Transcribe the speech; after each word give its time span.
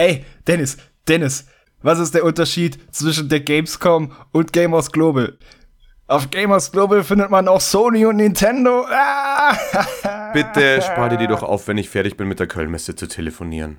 Ey, 0.00 0.24
Dennis, 0.46 0.78
Dennis, 1.06 1.46
was 1.82 1.98
ist 1.98 2.14
der 2.14 2.24
Unterschied 2.24 2.78
zwischen 2.90 3.28
der 3.28 3.40
Gamescom 3.40 4.12
und 4.32 4.50
Gamers 4.50 4.92
Global? 4.92 5.36
Auf 6.06 6.30
Gamers 6.30 6.72
Global 6.72 7.04
findet 7.04 7.28
man 7.28 7.46
auch 7.48 7.60
Sony 7.60 8.06
und 8.06 8.16
Nintendo. 8.16 8.86
Ah! 8.88 9.54
Bitte 10.32 10.80
spar 10.80 11.10
dir 11.10 11.18
die 11.18 11.26
doch 11.26 11.42
auf, 11.42 11.68
wenn 11.68 11.76
ich 11.76 11.90
fertig 11.90 12.16
bin 12.16 12.28
mit 12.28 12.40
der 12.40 12.46
Kölnmesse 12.46 12.96
zu 12.96 13.08
telefonieren. 13.08 13.78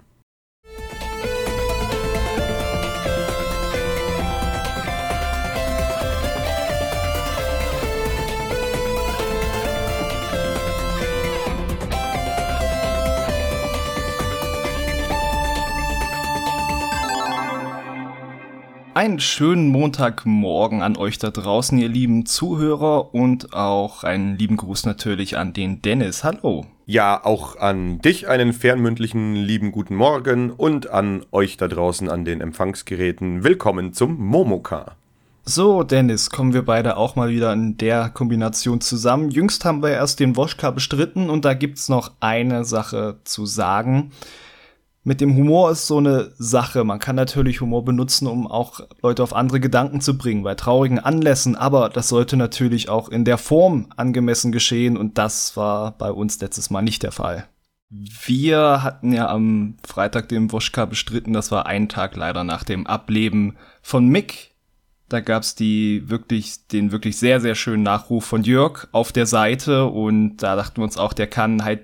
Einen 18.93 19.21
schönen 19.21 19.69
Montagmorgen 19.69 20.81
an 20.81 20.97
euch 20.97 21.18
da 21.18 21.31
draußen, 21.31 21.77
ihr 21.77 21.87
lieben 21.87 22.25
Zuhörer 22.25 23.15
und 23.15 23.54
auch 23.54 24.04
einen 24.04 24.36
lieben 24.37 24.57
Gruß 24.57 24.86
natürlich 24.86 25.37
an 25.37 25.54
den 25.54 25.81
Dennis. 25.81 26.25
Hallo. 26.25 26.65
Ja, 26.87 27.23
auch 27.23 27.55
an 27.55 28.00
dich 28.01 28.27
einen 28.27 28.51
fernmündlichen 28.51 29.36
lieben 29.36 29.71
guten 29.71 29.95
Morgen 29.95 30.51
und 30.51 30.89
an 30.89 31.25
euch 31.31 31.55
da 31.55 31.69
draußen 31.69 32.09
an 32.09 32.25
den 32.25 32.41
Empfangsgeräten. 32.41 33.45
Willkommen 33.45 33.94
zum 33.94 34.19
Momoka. 34.19 34.97
So, 35.45 35.83
Dennis, 35.83 36.30
kommen 36.30 36.53
wir 36.53 36.66
beide 36.66 36.97
auch 36.97 37.16
mal 37.16 37.30
wieder 37.30 37.53
in 37.53 37.78
der 37.78 38.09
Kombination 38.09 38.81
zusammen. 38.81 39.31
Jüngst 39.31 39.64
haben 39.64 39.81
wir 39.81 39.92
erst 39.92 40.19
den 40.19 40.36
Woschka 40.36 40.69
bestritten 40.69 41.30
und 41.30 41.45
da 41.45 41.53
gibt's 41.53 41.88
noch 41.88 42.11
eine 42.19 42.66
Sache 42.66 43.19
zu 43.23 43.45
sagen 43.45 44.11
mit 45.03 45.19
dem 45.19 45.36
Humor 45.36 45.72
ist 45.72 45.88
so 45.88 45.97
eine 45.97 46.31
Sache. 46.38 46.83
Man 46.83 47.00
kann 47.00 47.16
natürlich 47.16 47.61
Humor 47.61 47.83
benutzen, 47.83 48.28
um 48.28 48.45
auch 48.45 48.81
Leute 49.02 49.23
auf 49.23 49.33
andere 49.33 49.59
Gedanken 49.59 50.00
zu 50.00 50.17
bringen, 50.17 50.44
bei 50.44 50.56
traurigen 50.56 51.00
Anlässen, 51.00 51.56
aber 51.56 51.89
das 51.89 52.08
sollte 52.08 52.38
natürlich 52.38 52.89
auch 52.89 53.09
in 53.09 53.26
der 53.26 53.38
Form 53.38 53.88
angemessen 53.95 54.52
geschehen 54.52 54.98
und 54.98 55.17
das 55.17 55.58
war 55.58 55.98
bei 55.98 56.11
uns 56.11 56.39
letztes 56.39 56.70
Mal 56.70 56.84
nicht 56.84 57.02
der 57.03 57.11
Fall. 57.11 57.48
Wir 57.89 58.84
hatten 58.84 59.11
ja 59.11 59.28
am 59.28 59.76
Freitag 59.86 60.30
den 60.30 60.52
Woschka 60.52 60.86
bestritten, 60.86 61.33
das 61.33 61.52
war 61.52 61.66
ein 61.66 61.89
Tag 61.89 62.16
leider 62.16 62.44
nach 62.44 62.64
dem 62.64 62.88
Ableben 62.88 63.58
von 63.81 64.08
Mick. 64.08 64.52
Da 65.09 65.20
gab's 65.20 65.56
die 65.56 66.09
wirklich, 66.09 66.67
den 66.67 66.94
wirklich 66.94 67.17
sehr, 67.17 67.42
sehr 67.42 67.56
schönen 67.56 67.83
Nachruf 67.83 68.23
von 68.23 68.44
Jörg 68.44 68.88
auf 68.94 69.11
der 69.11 69.26
Seite 69.26 69.88
und 69.88 70.38
da 70.38 70.56
dachten 70.56 70.78
wir 70.78 70.83
uns 70.86 70.98
auch, 70.98 71.11
der 71.11 71.28
kann 71.28 71.66
halt 71.66 71.81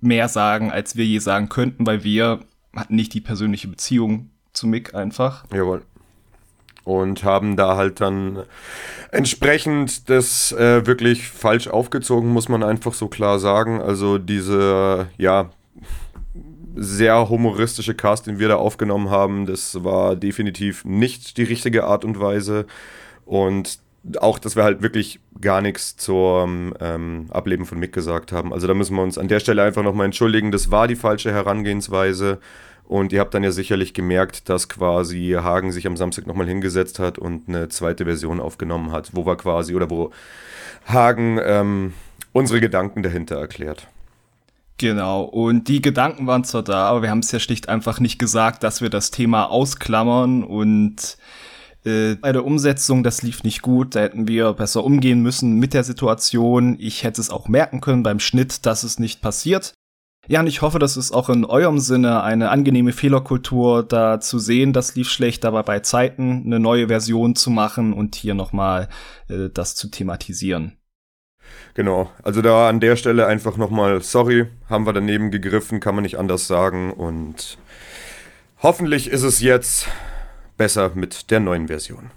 mehr 0.00 0.28
sagen, 0.28 0.72
als 0.72 0.96
wir 0.96 1.04
je 1.04 1.18
sagen 1.18 1.48
könnten, 1.48 1.86
weil 1.86 2.02
wir 2.02 2.40
hatten 2.76 2.96
nicht 2.96 3.14
die 3.14 3.20
persönliche 3.20 3.68
Beziehung 3.68 4.30
zu 4.52 4.66
Mick 4.66 4.94
einfach. 4.94 5.44
Jawohl. 5.52 5.82
Und 6.84 7.24
haben 7.24 7.56
da 7.56 7.76
halt 7.76 8.00
dann 8.00 8.42
entsprechend 9.10 10.10
das 10.10 10.52
äh, 10.52 10.86
wirklich 10.86 11.28
falsch 11.28 11.66
aufgezogen, 11.68 12.28
muss 12.30 12.48
man 12.48 12.62
einfach 12.62 12.92
so 12.92 13.08
klar 13.08 13.38
sagen. 13.38 13.80
Also 13.80 14.18
diese, 14.18 15.08
ja, 15.16 15.50
sehr 16.76 17.28
humoristische 17.28 17.94
Cast, 17.94 18.26
den 18.26 18.38
wir 18.38 18.48
da 18.48 18.56
aufgenommen 18.56 19.08
haben, 19.08 19.46
das 19.46 19.82
war 19.84 20.16
definitiv 20.16 20.84
nicht 20.84 21.36
die 21.36 21.44
richtige 21.44 21.84
Art 21.84 22.04
und 22.04 22.20
Weise. 22.20 22.66
Und 23.24 23.78
auch, 24.20 24.38
dass 24.38 24.56
wir 24.56 24.64
halt 24.64 24.82
wirklich 24.82 25.20
gar 25.40 25.60
nichts 25.60 25.96
zum 25.96 26.74
ähm, 26.80 27.26
Ableben 27.30 27.66
von 27.66 27.78
Mick 27.78 27.92
gesagt 27.92 28.32
haben. 28.32 28.52
Also 28.52 28.66
da 28.66 28.74
müssen 28.74 28.96
wir 28.96 29.02
uns 29.02 29.18
an 29.18 29.28
der 29.28 29.40
Stelle 29.40 29.62
einfach 29.62 29.82
nochmal 29.82 30.06
entschuldigen. 30.06 30.50
Das 30.50 30.70
war 30.70 30.88
die 30.88 30.96
falsche 30.96 31.32
Herangehensweise. 31.32 32.38
Und 32.86 33.14
ihr 33.14 33.20
habt 33.20 33.32
dann 33.32 33.42
ja 33.42 33.50
sicherlich 33.50 33.94
gemerkt, 33.94 34.48
dass 34.50 34.68
quasi 34.68 35.36
Hagen 35.40 35.72
sich 35.72 35.86
am 35.86 35.96
Samstag 35.96 36.26
nochmal 36.26 36.46
hingesetzt 36.46 36.98
hat 36.98 37.18
und 37.18 37.48
eine 37.48 37.70
zweite 37.70 38.04
Version 38.04 38.40
aufgenommen 38.40 38.92
hat, 38.92 39.10
wo 39.14 39.24
wir 39.24 39.36
quasi, 39.36 39.74
oder 39.74 39.88
wo 39.88 40.10
Hagen 40.86 41.40
ähm, 41.42 41.94
unsere 42.32 42.60
Gedanken 42.60 43.02
dahinter 43.02 43.36
erklärt. 43.36 43.88
Genau, 44.76 45.22
und 45.22 45.68
die 45.68 45.80
Gedanken 45.80 46.26
waren 46.26 46.44
zwar 46.44 46.62
da, 46.62 46.88
aber 46.88 47.02
wir 47.02 47.10
haben 47.10 47.20
es 47.20 47.32
ja 47.32 47.38
schlicht 47.38 47.68
einfach 47.68 48.00
nicht 48.00 48.18
gesagt, 48.18 48.64
dass 48.64 48.82
wir 48.82 48.90
das 48.90 49.10
Thema 49.10 49.44
ausklammern 49.44 50.42
und 50.42 51.16
äh, 51.84 52.14
bei 52.14 52.32
der 52.32 52.44
Umsetzung, 52.44 53.02
das 53.02 53.22
lief 53.22 53.42
nicht 53.42 53.62
gut, 53.62 53.94
da 53.94 54.00
hätten 54.00 54.26
wir 54.26 54.52
besser 54.54 54.84
umgehen 54.84 55.22
müssen 55.22 55.58
mit 55.58 55.74
der 55.74 55.84
Situation. 55.84 56.76
Ich 56.78 57.04
hätte 57.04 57.20
es 57.20 57.30
auch 57.30 57.48
merken 57.48 57.80
können 57.80 58.02
beim 58.02 58.20
Schnitt, 58.20 58.66
dass 58.66 58.82
es 58.82 58.98
nicht 58.98 59.20
passiert. 59.20 59.74
Ja, 60.26 60.40
und 60.40 60.46
ich 60.46 60.62
hoffe, 60.62 60.78
das 60.78 60.96
ist 60.96 61.12
auch 61.12 61.28
in 61.28 61.44
eurem 61.44 61.78
Sinne 61.78 62.22
eine 62.22 62.48
angenehme 62.48 62.92
Fehlerkultur 62.92 63.82
da 63.82 64.20
zu 64.20 64.38
sehen. 64.38 64.72
Das 64.72 64.94
lief 64.94 65.10
schlecht, 65.10 65.44
aber 65.44 65.62
bei 65.62 65.80
Zeiten 65.80 66.44
eine 66.46 66.58
neue 66.58 66.88
Version 66.88 67.36
zu 67.36 67.50
machen 67.50 67.92
und 67.92 68.14
hier 68.14 68.32
nochmal 68.32 68.88
äh, 69.28 69.50
das 69.52 69.74
zu 69.74 69.88
thematisieren. 69.88 70.78
Genau, 71.74 72.10
also 72.22 72.40
da 72.40 72.70
an 72.70 72.80
der 72.80 72.96
Stelle 72.96 73.26
einfach 73.26 73.58
nochmal 73.58 74.00
sorry, 74.00 74.46
haben 74.70 74.86
wir 74.86 74.94
daneben 74.94 75.30
gegriffen, 75.30 75.80
kann 75.80 75.94
man 75.94 76.02
nicht 76.02 76.18
anders 76.18 76.46
sagen 76.46 76.90
und 76.90 77.58
hoffentlich 78.62 79.10
ist 79.10 79.24
es 79.24 79.40
jetzt 79.40 79.88
besser 80.56 80.92
mit 80.94 81.30
der 81.30 81.40
neuen 81.40 81.68
Version. 81.68 82.10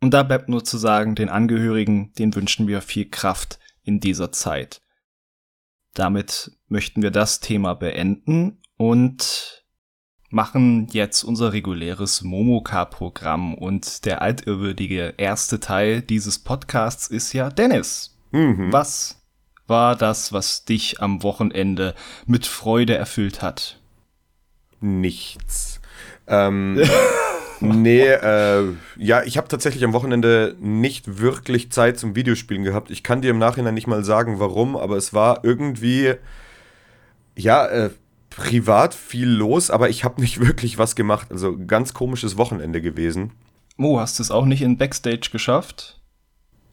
Und 0.00 0.12
da 0.12 0.22
bleibt 0.22 0.48
nur 0.48 0.64
zu 0.64 0.78
sagen, 0.78 1.14
den 1.14 1.28
Angehörigen, 1.28 2.12
den 2.18 2.34
wünschen 2.34 2.68
wir 2.68 2.82
viel 2.82 3.08
Kraft 3.08 3.58
in 3.82 4.00
dieser 4.00 4.32
Zeit. 4.32 4.80
Damit 5.94 6.52
möchten 6.68 7.02
wir 7.02 7.10
das 7.10 7.40
Thema 7.40 7.74
beenden 7.74 8.58
und 8.76 9.64
machen 10.28 10.88
jetzt 10.90 11.22
unser 11.24 11.52
reguläres 11.52 12.22
Momoka-Programm. 12.22 13.54
Und 13.54 14.04
der 14.04 14.20
altirrwürdige 14.20 15.14
erste 15.16 15.60
Teil 15.60 16.02
dieses 16.02 16.38
Podcasts 16.38 17.06
ist 17.06 17.32
ja 17.32 17.48
Dennis. 17.48 18.18
Mhm. 18.32 18.72
Was 18.72 19.22
war 19.66 19.96
das, 19.96 20.32
was 20.32 20.64
dich 20.64 21.00
am 21.00 21.22
Wochenende 21.22 21.94
mit 22.26 22.46
Freude 22.46 22.96
erfüllt 22.96 23.42
hat? 23.42 23.80
Nichts. 24.80 25.80
Ähm, 26.26 26.82
nee, 27.60 28.06
äh, 28.06 28.64
ja, 28.96 29.22
ich 29.22 29.36
habe 29.36 29.48
tatsächlich 29.48 29.84
am 29.84 29.92
Wochenende 29.92 30.56
nicht 30.60 31.20
wirklich 31.20 31.72
Zeit 31.72 31.98
zum 31.98 32.14
Videospielen 32.14 32.64
gehabt. 32.64 32.90
Ich 32.90 33.02
kann 33.02 33.22
dir 33.22 33.30
im 33.30 33.38
Nachhinein 33.38 33.74
nicht 33.74 33.86
mal 33.86 34.04
sagen, 34.04 34.38
warum, 34.38 34.76
aber 34.76 34.96
es 34.96 35.14
war 35.14 35.44
irgendwie, 35.44 36.14
ja, 37.36 37.66
äh, 37.66 37.90
privat 38.30 38.94
viel 38.94 39.28
los, 39.28 39.70
aber 39.70 39.88
ich 39.88 40.04
habe 40.04 40.20
nicht 40.20 40.40
wirklich 40.40 40.78
was 40.78 40.94
gemacht. 40.94 41.28
Also 41.30 41.56
ganz 41.66 41.94
komisches 41.94 42.36
Wochenende 42.36 42.80
gewesen. 42.80 43.32
Oh, 43.78 44.00
hast 44.00 44.18
du 44.18 44.22
es 44.22 44.30
auch 44.30 44.46
nicht 44.46 44.62
in 44.62 44.78
Backstage 44.78 45.28
geschafft? 45.30 46.00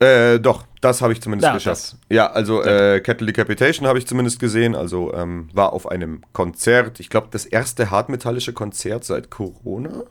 Äh, 0.00 0.40
doch, 0.40 0.64
das 0.80 1.02
habe 1.02 1.12
ich 1.12 1.22
zumindest 1.22 1.46
ja, 1.46 1.54
geschafft. 1.54 1.82
Das. 1.82 1.96
Ja, 2.10 2.30
also 2.30 2.62
äh, 2.62 3.00
Kettle 3.00 3.26
Decapitation 3.26 3.86
habe 3.86 3.98
ich 3.98 4.06
zumindest 4.06 4.38
gesehen. 4.40 4.74
Also 4.74 5.14
ähm, 5.14 5.48
war 5.52 5.72
auf 5.72 5.88
einem 5.88 6.22
Konzert. 6.32 7.00
Ich 7.00 7.10
glaube, 7.10 7.28
das 7.30 7.46
erste 7.46 7.90
hartmetallische 7.90 8.52
Konzert 8.52 9.04
seit 9.04 9.30
Corona. 9.30 10.04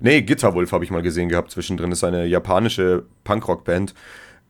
Nee, 0.00 0.22
Gitterwolf 0.22 0.72
habe 0.72 0.84
ich 0.84 0.90
mal 0.90 1.02
gesehen 1.02 1.28
gehabt 1.28 1.50
zwischendrin. 1.50 1.90
Das 1.90 2.00
ist 2.00 2.04
eine 2.04 2.26
japanische 2.26 3.04
Punkrock-Band. 3.24 3.94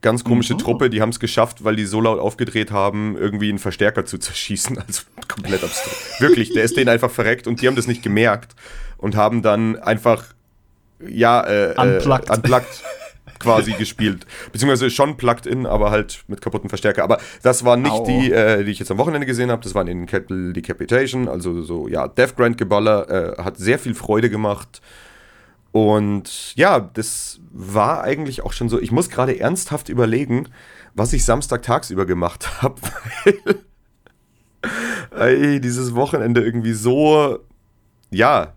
Ganz 0.03 0.25
komische 0.25 0.55
mhm. 0.55 0.59
Truppe, 0.59 0.88
die 0.88 1.03
haben 1.03 1.11
es 1.11 1.21
geschafft, 1.21 1.62
weil 1.62 1.77
die 1.77 1.84
so 1.84 2.00
laut 2.00 2.19
aufgedreht 2.19 2.71
haben, 2.71 3.16
irgendwie 3.19 3.50
einen 3.50 3.59
Verstärker 3.59 4.06
zu 4.06 4.16
zerschießen. 4.19 4.78
Also 4.78 5.03
komplett 5.28 5.62
abstrakt. 5.62 6.21
Wirklich, 6.21 6.53
der 6.53 6.65
ist 6.65 6.77
denen 6.77 6.89
einfach 6.89 7.10
verreckt 7.10 7.47
und 7.47 7.60
die 7.60 7.66
haben 7.66 7.77
das 7.77 7.87
nicht 7.87 8.03
gemerkt 8.03 8.55
und 8.97 9.16
haben 9.16 9.43
dann 9.43 9.77
einfach, 9.77 10.25
ja, 11.06 11.47
äh, 11.47 11.75
unplugged. 11.77 12.31
Äh, 12.31 12.34
unplugged 12.34 12.83
quasi 13.41 13.72
gespielt. 13.72 14.27
Beziehungsweise 14.53 14.91
schon 14.91 15.16
plugged 15.16 15.47
in, 15.47 15.66
aber 15.66 15.91
halt 15.91 16.22
mit 16.28 16.41
kaputten 16.41 16.69
Verstärker. 16.69 17.03
Aber 17.03 17.19
das 17.43 17.65
war 17.65 17.77
nicht 17.77 17.91
Au. 17.91 18.06
die, 18.06 18.31
äh, 18.31 18.62
die 18.62 18.71
ich 18.71 18.78
jetzt 18.78 18.91
am 18.91 18.99
Wochenende 18.99 19.27
gesehen 19.27 19.50
habe. 19.50 19.62
Das 19.62 19.75
waren 19.75 19.89
in 19.89 20.06
Kettle 20.06 20.53
Decapitation, 20.53 21.27
also 21.28 21.62
so, 21.62 21.89
ja, 21.89 22.06
Death 22.06 22.37
Grand 22.37 22.59
Geballer. 22.59 23.39
Äh, 23.39 23.43
hat 23.43 23.56
sehr 23.56 23.78
viel 23.78 23.94
Freude 23.94 24.31
gemacht. 24.31 24.81
Und 25.72 26.55
ja, 26.57 26.81
das 26.81 27.41
war 27.51 28.03
eigentlich 28.03 28.43
auch 28.43 28.53
schon 28.53 28.69
so. 28.69 28.81
Ich 28.81 28.91
muss 28.91 29.09
gerade 29.09 29.39
ernsthaft 29.39 29.89
überlegen, 29.89 30.49
was 30.95 31.13
ich 31.13 31.25
Samstag 31.25 31.63
tagsüber 31.63 32.07
gemacht 32.07 32.49
habe, 32.63 32.81
weil 35.11 35.31
ey, 35.31 35.61
dieses 35.61 35.95
Wochenende 35.95 36.43
irgendwie 36.43 36.72
so, 36.72 37.39
ja, 38.11 38.55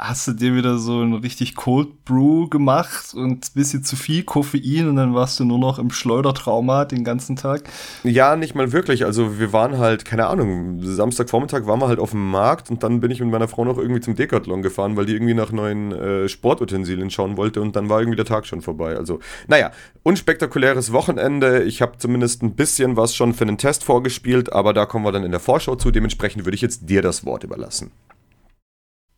hast 0.00 0.26
du 0.26 0.32
dir 0.32 0.54
wieder 0.54 0.78
so 0.78 1.02
ein 1.02 1.12
richtig 1.14 1.54
Cold 1.54 2.04
Brew 2.06 2.48
gemacht 2.48 3.12
und 3.14 3.44
ein 3.44 3.54
bisschen 3.54 3.84
zu 3.84 3.96
viel 3.96 4.24
Koffein 4.24 4.88
und 4.88 4.96
dann 4.96 5.14
warst 5.14 5.38
du 5.38 5.44
nur 5.44 5.58
noch 5.58 5.78
im 5.78 5.90
Schleudertrauma 5.90 6.86
den 6.86 7.04
ganzen 7.04 7.36
Tag? 7.36 7.64
Ja, 8.02 8.34
nicht 8.34 8.54
mal 8.54 8.72
wirklich. 8.72 9.04
Also 9.04 9.38
wir 9.38 9.52
waren 9.52 9.78
halt, 9.78 10.06
keine 10.06 10.26
Ahnung, 10.26 10.80
Samstagvormittag 10.82 11.66
waren 11.66 11.80
wir 11.80 11.88
halt 11.88 11.98
auf 11.98 12.12
dem 12.12 12.30
Markt 12.30 12.70
und 12.70 12.82
dann 12.82 13.00
bin 13.00 13.10
ich 13.10 13.20
mit 13.20 13.30
meiner 13.30 13.46
Frau 13.46 13.64
noch 13.64 13.76
irgendwie 13.76 14.00
zum 14.00 14.14
Decathlon 14.14 14.62
gefahren, 14.62 14.96
weil 14.96 15.04
die 15.04 15.12
irgendwie 15.12 15.34
nach 15.34 15.52
neuen 15.52 15.92
äh, 15.92 16.28
Sportutensilien 16.28 17.10
schauen 17.10 17.36
wollte 17.36 17.60
und 17.60 17.76
dann 17.76 17.90
war 17.90 18.00
irgendwie 18.00 18.16
der 18.16 18.24
Tag 18.24 18.46
schon 18.46 18.62
vorbei. 18.62 18.96
Also, 18.96 19.20
naja, 19.48 19.70
unspektakuläres 20.02 20.92
Wochenende. 20.92 21.62
Ich 21.64 21.82
habe 21.82 21.98
zumindest 21.98 22.42
ein 22.42 22.54
bisschen 22.54 22.96
was 22.96 23.14
schon 23.14 23.34
für 23.34 23.44
einen 23.44 23.58
Test 23.58 23.84
vorgespielt, 23.84 24.52
aber 24.52 24.72
da 24.72 24.86
kommen 24.86 25.04
wir 25.04 25.12
dann 25.12 25.24
in 25.24 25.30
der 25.30 25.40
Vorschau 25.40 25.76
zu. 25.76 25.90
Dementsprechend 25.90 26.46
würde 26.46 26.54
ich 26.54 26.62
jetzt 26.62 26.88
dir 26.88 27.02
das 27.02 27.26
Wort 27.26 27.44
überlassen. 27.44 27.90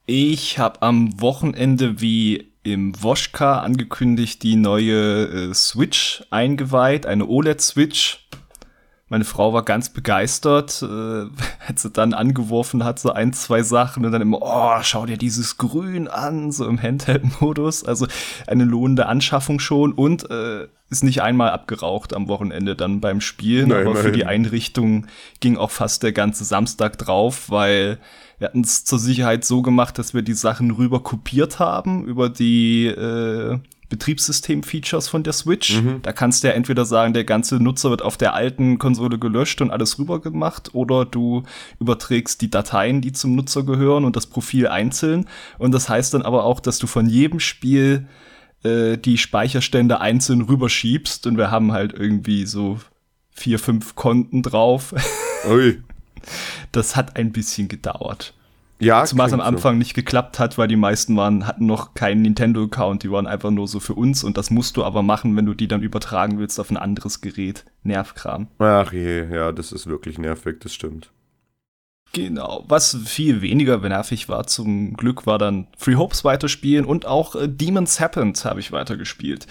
Ich 0.06 0.58
habe 0.58 0.82
am 0.82 1.20
Wochenende 1.20 2.00
wie 2.00 2.52
im 2.64 3.00
Woschka 3.02 3.60
angekündigt 3.60 4.43
die 4.43 4.56
neue 4.56 5.50
äh, 5.50 5.54
Switch 5.54 6.25
eingeweiht, 6.31 7.06
eine 7.06 7.26
OLED-Switch. 7.26 8.28
Meine 9.12 9.25
Frau 9.25 9.53
war 9.53 9.62
ganz 9.62 9.91
begeistert, 9.91 10.82
äh, 10.82 11.26
hat 11.61 11.79
sie 11.79 11.91
dann 11.91 12.14
angeworfen 12.14 12.82
hat, 12.82 12.99
so 12.99 13.12
ein, 13.12 13.35
zwei 13.35 13.62
Sachen 13.62 14.06
und 14.06 14.12
dann 14.12 14.23
immer, 14.23 14.38
oh, 14.41 14.79
schau 14.81 15.05
dir 15.05 15.19
dieses 15.19 15.59
Grün 15.59 16.09
an, 16.09 16.50
so 16.50 16.67
im 16.67 16.81
Handheld-Modus. 16.81 17.85
Also 17.85 18.06
eine 18.47 18.64
lohnende 18.64 19.05
Anschaffung 19.05 19.61
schon 19.61 19.93
und 19.93 20.31
äh, 20.31 20.67
ist 20.88 21.05
nicht 21.05 21.20
einmal 21.20 21.50
abgeraucht 21.50 22.14
am 22.14 22.26
Wochenende 22.29 22.75
dann 22.75 23.03
beim 23.03 23.20
Spielen, 23.20 23.69
Nein, 23.69 23.87
aber 23.87 23.97
für 23.97 24.12
die 24.12 24.25
Einrichtung 24.25 25.06
ging 25.41 25.59
auch 25.59 25.70
fast 25.70 26.03
der 26.03 26.12
ganze 26.12 26.44
Samstag 26.44 26.97
drauf, 26.97 27.50
weil 27.50 27.99
wir 28.38 28.49
hatten 28.49 28.62
es 28.62 28.87
zur 28.87 28.99
Sicherheit 28.99 29.44
so 29.44 29.61
gemacht, 29.61 29.99
dass 29.99 30.14
wir 30.14 30.23
die 30.23 30.32
Sachen 30.32 30.70
rüber 30.70 31.03
kopiert 31.03 31.59
haben 31.59 32.06
über 32.06 32.31
die 32.31 32.87
äh, 32.87 33.59
Betriebssystem-Features 33.92 35.08
von 35.08 35.22
der 35.22 35.34
Switch. 35.34 35.80
Mhm. 35.80 36.00
Da 36.02 36.12
kannst 36.12 36.42
du 36.42 36.48
ja 36.48 36.54
entweder 36.54 36.86
sagen, 36.86 37.12
der 37.12 37.24
ganze 37.24 37.56
Nutzer 37.56 37.90
wird 37.90 38.00
auf 38.00 38.16
der 38.16 38.32
alten 38.32 38.78
Konsole 38.78 39.18
gelöscht 39.18 39.60
und 39.60 39.70
alles 39.70 39.98
rüber 39.98 40.20
gemacht, 40.20 40.70
oder 40.72 41.04
du 41.04 41.42
überträgst 41.78 42.40
die 42.40 42.50
Dateien, 42.50 43.02
die 43.02 43.12
zum 43.12 43.34
Nutzer 43.34 43.64
gehören 43.64 44.06
und 44.06 44.16
das 44.16 44.26
Profil 44.26 44.66
einzeln. 44.66 45.28
Und 45.58 45.72
das 45.72 45.90
heißt 45.90 46.14
dann 46.14 46.22
aber 46.22 46.44
auch, 46.44 46.60
dass 46.60 46.78
du 46.78 46.86
von 46.86 47.06
jedem 47.06 47.38
Spiel 47.38 48.08
äh, 48.64 48.96
die 48.96 49.18
Speicherstände 49.18 50.00
einzeln 50.00 50.40
rüberschiebst. 50.40 51.26
Und 51.26 51.36
wir 51.36 51.50
haben 51.50 51.72
halt 51.72 51.92
irgendwie 51.92 52.46
so 52.46 52.78
vier, 53.30 53.58
fünf 53.58 53.94
Konten 53.94 54.42
drauf. 54.42 54.94
Ui. 55.50 55.82
Das 56.70 56.96
hat 56.96 57.16
ein 57.16 57.32
bisschen 57.32 57.68
gedauert. 57.68 58.32
Ja, 58.82 59.05
Zumal 59.05 59.29
es 59.29 59.32
am 59.32 59.40
Anfang 59.40 59.75
so. 59.75 59.79
nicht 59.79 59.94
geklappt 59.94 60.40
hat, 60.40 60.58
weil 60.58 60.67
die 60.67 60.76
meisten 60.76 61.17
waren, 61.17 61.46
hatten 61.46 61.67
noch 61.67 61.94
keinen 61.94 62.23
Nintendo-Account, 62.23 63.05
die 63.05 63.12
waren 63.12 63.29
einfach 63.29 63.52
nur 63.52 63.69
so 63.69 63.79
für 63.79 63.94
uns 63.94 64.25
und 64.25 64.37
das 64.37 64.50
musst 64.50 64.76
du 64.76 64.82
aber 64.82 65.02
machen, 65.02 65.37
wenn 65.37 65.46
du 65.46 65.55
die 65.55 65.69
dann 65.69 65.82
übertragen 65.82 66.38
willst 66.40 66.58
auf 66.58 66.69
ein 66.70 66.76
anderes 66.76 67.20
Gerät. 67.20 67.64
Nervkram. 67.84 68.49
Ach 68.58 68.93
je, 68.93 69.25
ja, 69.32 69.52
das 69.52 69.70
ist 69.70 69.87
wirklich 69.87 70.19
nervig, 70.19 70.56
das 70.61 70.75
stimmt. 70.75 71.11
Genau. 72.12 72.64
Was 72.69 72.99
viel 73.06 73.40
weniger 73.40 73.79
nervig 73.79 74.29
war, 74.29 74.46
zum 74.49 74.94
Glück, 74.94 75.26
war 75.26 75.38
dann 75.38 75.69
Free 75.78 75.94
Hopes 75.94 76.25
weiterspielen 76.25 76.85
und 76.85 77.06
auch 77.06 77.37
äh, 77.37 77.49
Demons 77.49 78.00
Happened 78.00 78.44
habe 78.44 78.58
ich 78.58 78.73
weitergespielt. 78.73 79.46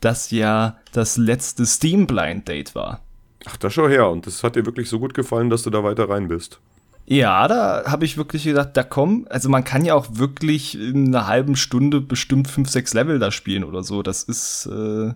Das 0.00 0.30
ja 0.30 0.78
das 0.92 1.16
letzte 1.16 1.66
Steam 1.66 2.06
Blind 2.06 2.46
Date 2.48 2.74
war. 2.74 3.02
Ach, 3.46 3.56
da 3.56 3.68
schau 3.68 3.88
her. 3.88 4.08
Und 4.08 4.26
das 4.26 4.44
hat 4.44 4.56
dir 4.56 4.64
wirklich 4.64 4.88
so 4.88 4.98
gut 4.98 5.12
gefallen, 5.12 5.50
dass 5.50 5.62
du 5.62 5.70
da 5.70 5.84
weiter 5.84 6.08
rein 6.08 6.28
bist. 6.28 6.60
Ja, 7.08 7.46
da 7.46 7.84
habe 7.86 8.04
ich 8.04 8.16
wirklich 8.16 8.42
gedacht, 8.44 8.70
da 8.74 8.82
komm, 8.82 9.26
also 9.30 9.48
man 9.48 9.62
kann 9.62 9.84
ja 9.84 9.94
auch 9.94 10.06
wirklich 10.10 10.76
in 10.78 11.06
einer 11.08 11.28
halben 11.28 11.54
Stunde 11.54 12.00
bestimmt 12.00 12.48
fünf, 12.48 12.68
sechs 12.68 12.94
Level 12.94 13.20
da 13.20 13.30
spielen 13.30 13.62
oder 13.62 13.84
so. 13.84 14.02
Das 14.02 14.24
ist, 14.24 14.66
äh, 14.66 15.12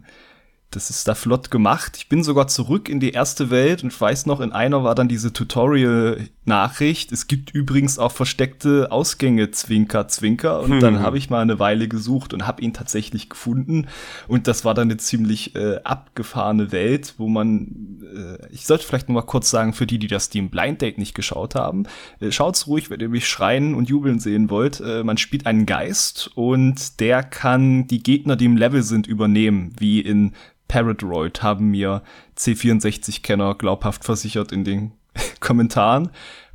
das 0.70 0.88
ist 0.88 1.08
da 1.08 1.16
flott 1.16 1.50
gemacht. 1.50 1.96
Ich 1.96 2.08
bin 2.08 2.22
sogar 2.22 2.46
zurück 2.46 2.88
in 2.88 3.00
die 3.00 3.10
erste 3.10 3.50
Welt 3.50 3.82
und 3.82 3.98
weiß 4.00 4.26
noch, 4.26 4.40
in 4.40 4.52
einer 4.52 4.84
war 4.84 4.94
dann 4.94 5.08
diese 5.08 5.32
Tutorial-Nachricht. 5.32 7.10
Es 7.10 7.26
gibt 7.26 7.52
übrigens 7.52 7.98
auch 7.98 8.12
versteckte 8.12 8.92
Ausgänge, 8.92 9.50
Zwinker, 9.50 10.06
Zwinker. 10.06 10.60
Und 10.60 10.74
hm. 10.74 10.80
dann 10.80 11.00
habe 11.00 11.18
ich 11.18 11.28
mal 11.28 11.40
eine 11.40 11.58
Weile 11.58 11.88
gesucht 11.88 12.32
und 12.32 12.46
habe 12.46 12.62
ihn 12.62 12.72
tatsächlich 12.72 13.28
gefunden. 13.28 13.88
Und 14.28 14.46
das 14.46 14.64
war 14.64 14.74
dann 14.74 14.88
eine 14.88 14.98
ziemlich 14.98 15.56
äh, 15.56 15.80
abgefahrene 15.82 16.70
Welt, 16.70 17.14
wo 17.18 17.28
man, 17.28 18.04
äh, 18.14 18.46
ich 18.52 18.64
sollte 18.64 18.86
vielleicht 18.86 19.08
noch 19.08 19.14
mal 19.14 19.22
kurz 19.22 19.50
sagen, 19.50 19.72
für 19.72 19.86
die, 19.86 19.98
die 19.98 20.06
das 20.06 20.26
Steam 20.26 20.50
Blind 20.50 20.82
Date 20.82 20.98
nicht 20.98 21.16
geschaut 21.16 21.56
haben, 21.56 21.82
äh, 22.20 22.30
schaut's 22.30 22.68
ruhig, 22.68 22.90
wenn 22.90 23.00
ihr 23.00 23.08
mich 23.08 23.28
schreien 23.28 23.74
und 23.74 23.88
jubeln 23.88 24.20
sehen 24.20 24.50
wollt. 24.50 24.78
Äh, 24.78 25.02
man 25.02 25.16
spielt 25.16 25.46
einen 25.46 25.66
Geist 25.66 26.30
und 26.36 27.00
der 27.00 27.24
kann 27.24 27.88
die 27.88 28.04
Gegner, 28.04 28.36
die 28.36 28.44
im 28.44 28.56
Level 28.56 28.84
sind, 28.84 29.08
übernehmen, 29.08 29.72
wie 29.76 29.98
in 29.98 30.32
Paradroid 30.70 31.42
haben 31.42 31.70
mir 31.70 32.02
C64-Kenner 32.38 33.56
glaubhaft 33.56 34.04
versichert 34.04 34.52
in 34.52 34.62
den 34.62 34.92
Kommentaren. 35.40 36.10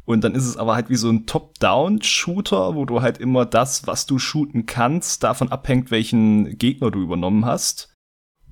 Und 0.05 0.23
dann 0.23 0.35
ist 0.35 0.45
es 0.45 0.55
aber 0.55 0.75
halt 0.75 0.89
wie 0.89 0.95
so 0.95 1.09
ein 1.09 1.25
Top-Down-Shooter, 1.25 2.75
wo 2.75 2.85
du 2.85 3.01
halt 3.01 3.17
immer 3.17 3.45
das, 3.45 3.87
was 3.87 4.05
du 4.05 4.17
shooten 4.17 4.65
kannst, 4.65 5.23
davon 5.23 5.51
abhängt, 5.51 5.91
welchen 5.91 6.57
Gegner 6.57 6.91
du 6.91 7.01
übernommen 7.01 7.45
hast. 7.45 7.94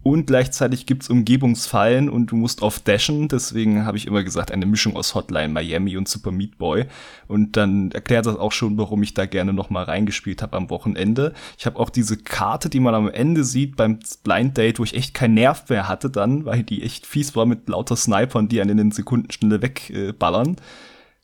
Und 0.04 0.28
gleichzeitig 0.28 0.86
gibt's 0.86 1.10
Umgebungsfallen 1.10 2.10
und 2.10 2.28
du 2.28 2.36
musst 2.36 2.62
auf 2.62 2.80
dashen. 2.80 3.30
Deswegen 3.30 3.86
habe 3.86 3.96
ich 3.96 4.06
immer 4.06 4.22
gesagt, 4.24 4.52
eine 4.52 4.66
Mischung 4.66 4.98
aus 4.98 5.16
Hotline 5.16 5.48
Miami 5.48 5.96
und 5.96 6.10
Super 6.10 6.32
Meat 6.32 6.58
Boy. 6.58 6.86
Und 7.30 7.56
dann 7.56 7.90
erklärt 7.92 8.26
das 8.26 8.36
auch 8.36 8.52
schon, 8.52 8.78
warum 8.78 9.02
ich 9.02 9.14
da 9.14 9.26
gerne 9.26 9.54
noch 9.54 9.70
mal 9.70 9.84
reingespielt 9.84 10.42
habe 10.42 10.58
am 10.58 10.70
Wochenende. 10.70 11.34
Ich 11.58 11.66
habe 11.66 11.80
auch 11.80 11.90
diese 11.90 12.18
Karte, 12.18 12.70
die 12.70 12.82
man 12.82 12.94
am 12.94 13.10
Ende 13.10 13.46
sieht 13.46 13.78
beim 13.78 14.00
Blind 14.26 14.58
Date, 14.58 14.80
wo 14.80 14.84
ich 14.84 14.94
echt 14.94 15.14
keinen 15.14 15.36
Nerv 15.36 15.70
mehr 15.70 15.88
hatte 15.88 16.10
dann, 16.10 16.44
weil 16.44 16.64
die 16.64 16.84
echt 16.84 17.06
fies 17.06 17.34
war 17.38 17.46
mit 17.46 17.70
lauter 17.70 17.96
Snipern, 17.96 18.50
die 18.50 18.60
einen 18.60 18.72
in 18.72 18.78
den 18.78 18.92
Sekundenschnelle 18.92 19.62
wegballern. 19.62 20.56
Äh, 20.56 20.62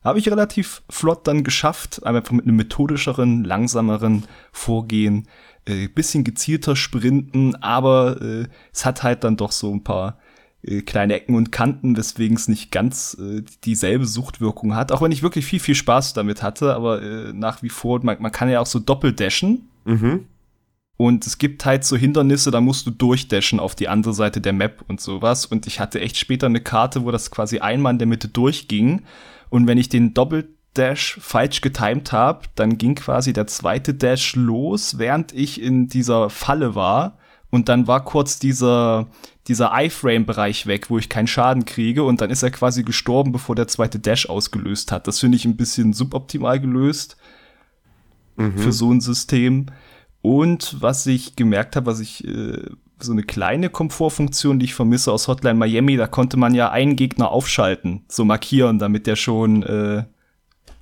habe 0.04 0.20
ich 0.20 0.30
relativ 0.30 0.82
flott 0.90 1.28
dann 1.28 1.44
geschafft, 1.44 2.06
einfach 2.06 2.32
mit 2.32 2.46
einem 2.46 2.56
methodischeren, 2.56 3.44
langsameren 3.44 4.24
Vorgehen 4.54 5.28
äh, 5.70 5.88
bisschen 5.88 6.24
gezielter 6.24 6.76
sprinten, 6.76 7.56
aber 7.56 8.22
äh, 8.22 8.48
es 8.74 8.86
hat 8.86 9.04
halt 9.04 9.24
dann 9.24 9.38
doch 9.38 9.52
so 9.52 9.74
ein 9.74 9.84
paar 9.84 10.18
äh, 10.62 10.82
kleine 10.82 11.14
Ecken 11.14 11.36
und 11.36 11.52
Kanten, 11.52 11.96
weswegen 11.96 12.36
es 12.36 12.48
nicht 12.48 12.72
ganz 12.72 13.18
äh, 13.20 13.44
dieselbe 13.64 14.06
Suchtwirkung 14.06 14.76
hat. 14.76 14.92
Auch 14.92 15.02
wenn 15.02 15.12
ich 15.12 15.24
wirklich 15.24 15.46
viel, 15.46 15.60
viel 15.60 15.76
Spaß 15.76 16.14
damit 16.14 16.44
hatte, 16.44 16.76
aber 16.76 17.02
äh, 17.02 17.34
nach 17.34 17.62
wie 17.62 17.70
vor, 17.70 18.04
man, 18.04 18.22
man 18.22 18.32
kann 18.32 18.50
ja 18.50 18.60
auch 18.60 18.66
so 18.66 18.80
doppeldashen. 18.80 19.70
Mhm. 19.86 20.26
Und 20.98 21.26
es 21.26 21.38
gibt 21.38 21.64
halt 21.64 21.86
so 21.86 21.96
Hindernisse, 21.96 22.52
da 22.52 22.60
musst 22.60 22.86
du 22.86 22.92
durchdashen 22.92 23.62
auf 23.62 23.74
die 23.74 23.88
andere 23.88 24.14
Seite 24.14 24.42
der 24.42 24.52
Map 24.52 24.84
und 24.90 25.00
sowas. 25.00 25.46
Und 25.46 25.66
ich 25.66 25.80
hatte 25.80 26.02
echt 26.02 26.18
später 26.18 26.48
eine 26.48 26.60
Karte, 26.60 27.06
wo 27.06 27.12
das 27.12 27.32
quasi 27.32 27.60
einmal 27.60 27.94
in 27.94 28.00
der 28.00 28.08
Mitte 28.08 28.28
durchging. 28.28 29.04
Und 29.50 29.66
wenn 29.66 29.78
ich 29.78 29.88
den 29.88 30.14
doppelt 30.14 30.50
Dash 30.74 31.18
falsch 31.22 31.62
getimt 31.62 32.12
habe, 32.12 32.48
dann 32.56 32.78
ging 32.78 32.96
quasi 32.96 33.34
der 33.34 33.48
zweite 33.48 33.94
Dash 33.94 34.36
los, 34.36 34.98
während 34.98 35.34
ich 35.34 35.62
in 35.62 35.88
dieser 35.88 36.30
Falle 36.30 36.76
war. 36.76 37.18
Und 37.50 37.68
dann 37.68 37.88
war 37.88 38.06
kurz 38.06 38.38
dieser, 38.38 39.08
dieser 39.48 39.72
iFrame-Bereich 39.74 40.68
weg, 40.68 40.90
wo 40.90 41.00
ich 41.00 41.10
keinen 41.10 41.28
Schaden 41.28 41.66
kriege. 41.66 42.04
Und 42.04 42.22
dann 42.22 42.30
ist 42.30 42.44
er 42.44 42.52
quasi 42.52 42.84
gestorben, 42.84 43.32
bevor 43.32 43.56
der 43.56 43.68
zweite 43.68 44.00
Dash 44.00 44.30
ausgelöst 44.30 44.92
hat. 44.92 45.08
Das 45.08 45.20
finde 45.20 45.38
ich 45.38 45.46
ein 45.46 45.58
bisschen 45.58 45.94
suboptimal 45.94 46.60
gelöst 46.60 47.18
mhm. 48.36 48.58
für 48.58 48.72
so 48.72 48.92
ein 48.92 49.02
System. 49.02 49.68
Und 50.22 50.78
was 50.80 51.08
ich 51.08 51.36
gemerkt 51.36 51.76
habe, 51.76 51.88
was 51.88 52.00
ich 52.00 52.28
äh, 52.28 52.70
so 53.00 53.12
eine 53.12 53.24
kleine 53.24 53.70
Komfortfunktion, 53.70 54.60
die 54.60 54.66
ich 54.66 54.76
vermisse 54.76 55.12
aus 55.12 55.28
Hotline 55.28 55.58
Miami, 55.58 55.98
da 55.98 56.08
konnte 56.08 56.38
man 56.38 56.54
ja 56.54 56.70
einen 56.70 56.96
Gegner 56.96 57.32
aufschalten, 57.32 58.04
so 58.10 58.26
markieren, 58.26 58.80
damit 58.80 59.08
der 59.08 59.16
schon 59.16 59.64
äh, 59.64 60.04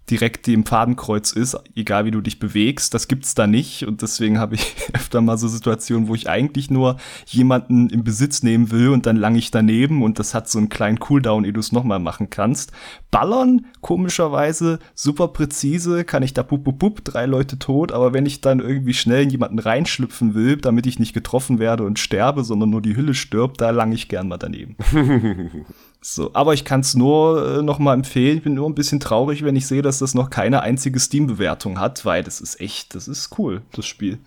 direkt 0.09 0.47
im 0.47 0.65
Fadenkreuz 0.65 1.33
ist, 1.33 1.57
egal 1.75 2.05
wie 2.05 2.11
du 2.11 2.21
dich 2.21 2.39
bewegst. 2.39 2.93
Das 2.93 3.07
gibt's 3.07 3.35
da 3.35 3.45
nicht 3.45 3.85
und 3.85 4.01
deswegen 4.01 4.39
habe 4.39 4.55
ich 4.55 4.75
öfter 4.93 5.21
mal 5.21 5.37
so 5.37 5.47
Situationen, 5.47 6.07
wo 6.07 6.15
ich 6.15 6.29
eigentlich 6.29 6.69
nur 6.69 6.97
jemanden 7.25 7.89
im 7.89 8.03
Besitz 8.03 8.43
nehmen 8.43 8.71
will 8.71 8.89
und 8.89 9.05
dann 9.05 9.17
lang 9.17 9.35
ich 9.35 9.51
daneben 9.51 10.03
und 10.03 10.19
das 10.19 10.33
hat 10.33 10.49
so 10.49 10.59
einen 10.59 10.69
kleinen 10.69 10.99
Cooldown, 10.99 11.43
ehe 11.43 11.53
du 11.53 11.59
es 11.59 11.71
nochmal 11.71 11.99
machen 11.99 12.29
kannst. 12.29 12.71
Ballern, 13.11 13.65
komischerweise, 13.81 14.79
super 14.95 15.29
präzise, 15.29 16.05
kann 16.05 16.23
ich 16.23 16.33
da 16.33 16.43
pup, 16.43 16.63
pup, 16.63 16.79
pup, 16.79 17.03
drei 17.03 17.25
Leute 17.25 17.59
tot, 17.59 17.91
aber 17.91 18.13
wenn 18.13 18.25
ich 18.25 18.41
dann 18.41 18.59
irgendwie 18.59 18.93
schnell 18.93 19.23
in 19.23 19.29
jemanden 19.29 19.59
reinschlüpfen 19.59 20.33
will, 20.33 20.57
damit 20.57 20.87
ich 20.87 20.99
nicht 20.99 21.13
getroffen 21.13 21.59
werde 21.59 21.83
und 21.83 21.99
sterbe, 21.99 22.43
sondern 22.43 22.69
nur 22.69 22.81
die 22.81 22.95
Hülle 22.95 23.13
stirbt, 23.13 23.61
da 23.61 23.71
lang 23.71 23.91
ich 23.91 24.07
gern 24.07 24.27
mal 24.27 24.37
daneben. 24.37 24.77
So, 26.01 26.31
aber 26.33 26.53
ich 26.53 26.63
kann 26.63 26.81
es 26.81 26.95
nur 26.95 27.59
äh, 27.59 27.61
noch 27.61 27.79
mal 27.79 27.93
empfehlen. 27.93 28.37
Ich 28.37 28.43
bin 28.43 28.53
nur 28.53 28.69
ein 28.69 28.75
bisschen 28.75 28.99
traurig, 28.99 29.43
wenn 29.43 29.55
ich 29.55 29.67
sehe, 29.67 29.81
dass 29.81 29.99
das 29.99 30.13
noch 30.13 30.29
keine 30.29 30.61
einzige 30.61 30.99
Steam-Bewertung 30.99 31.79
hat, 31.79 32.05
weil 32.05 32.23
das 32.23 32.39
ist 32.39 32.61
echt, 32.61 32.95
das 32.95 33.07
ist 33.07 33.37
cool, 33.37 33.61
das 33.73 33.85
Spiel. 33.85 34.19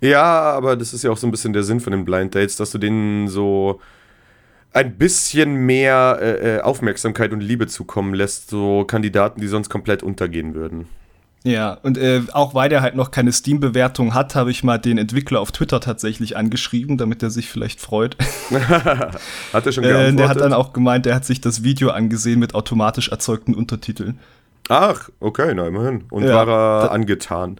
Ja, 0.00 0.22
aber 0.22 0.76
das 0.76 0.92
ist 0.92 1.04
ja 1.04 1.10
auch 1.10 1.16
so 1.16 1.26
ein 1.26 1.30
bisschen 1.30 1.52
der 1.52 1.62
Sinn 1.62 1.80
von 1.80 1.92
den 1.92 2.04
Blind 2.04 2.34
Dates, 2.34 2.56
dass 2.56 2.70
du 2.70 2.78
denen 2.78 3.28
so 3.28 3.80
ein 4.72 4.96
bisschen 4.96 5.54
mehr 5.54 6.18
äh, 6.20 6.56
äh 6.56 6.60
Aufmerksamkeit 6.60 7.32
und 7.32 7.40
Liebe 7.40 7.66
zukommen 7.66 8.14
lässt, 8.14 8.50
so 8.50 8.84
Kandidaten, 8.84 9.40
die 9.40 9.48
sonst 9.48 9.68
komplett 9.68 10.02
untergehen 10.02 10.54
würden. 10.54 10.86
Ja, 11.42 11.78
und 11.82 11.96
äh, 11.96 12.22
auch 12.32 12.54
weil 12.54 12.68
der 12.68 12.82
halt 12.82 12.96
noch 12.96 13.10
keine 13.10 13.32
Steam-Bewertung 13.32 14.12
hat, 14.12 14.34
habe 14.34 14.50
ich 14.50 14.62
mal 14.62 14.76
den 14.76 14.98
Entwickler 14.98 15.40
auf 15.40 15.52
Twitter 15.52 15.80
tatsächlich 15.80 16.36
angeschrieben, 16.36 16.98
damit 16.98 17.22
er 17.22 17.30
sich 17.30 17.48
vielleicht 17.48 17.80
freut. 17.80 18.16
hat 18.50 19.66
er 19.66 19.72
schon 19.72 19.84
geantwortet? 19.84 20.12
Äh, 20.12 20.16
der 20.16 20.28
hat 20.28 20.40
dann 20.40 20.52
auch 20.52 20.74
gemeint, 20.74 21.06
er 21.06 21.14
hat 21.14 21.24
sich 21.24 21.40
das 21.40 21.62
Video 21.62 21.90
angesehen 21.90 22.40
mit 22.40 22.54
automatisch 22.54 23.08
erzeugten 23.08 23.54
Untertiteln. 23.54 24.18
Ach, 24.68 25.08
okay, 25.18 25.54
na 25.54 25.66
immerhin. 25.66 26.04
Und 26.10 26.24
ja, 26.24 26.46
war 26.46 26.84
er 26.84 26.92
angetan? 26.92 27.58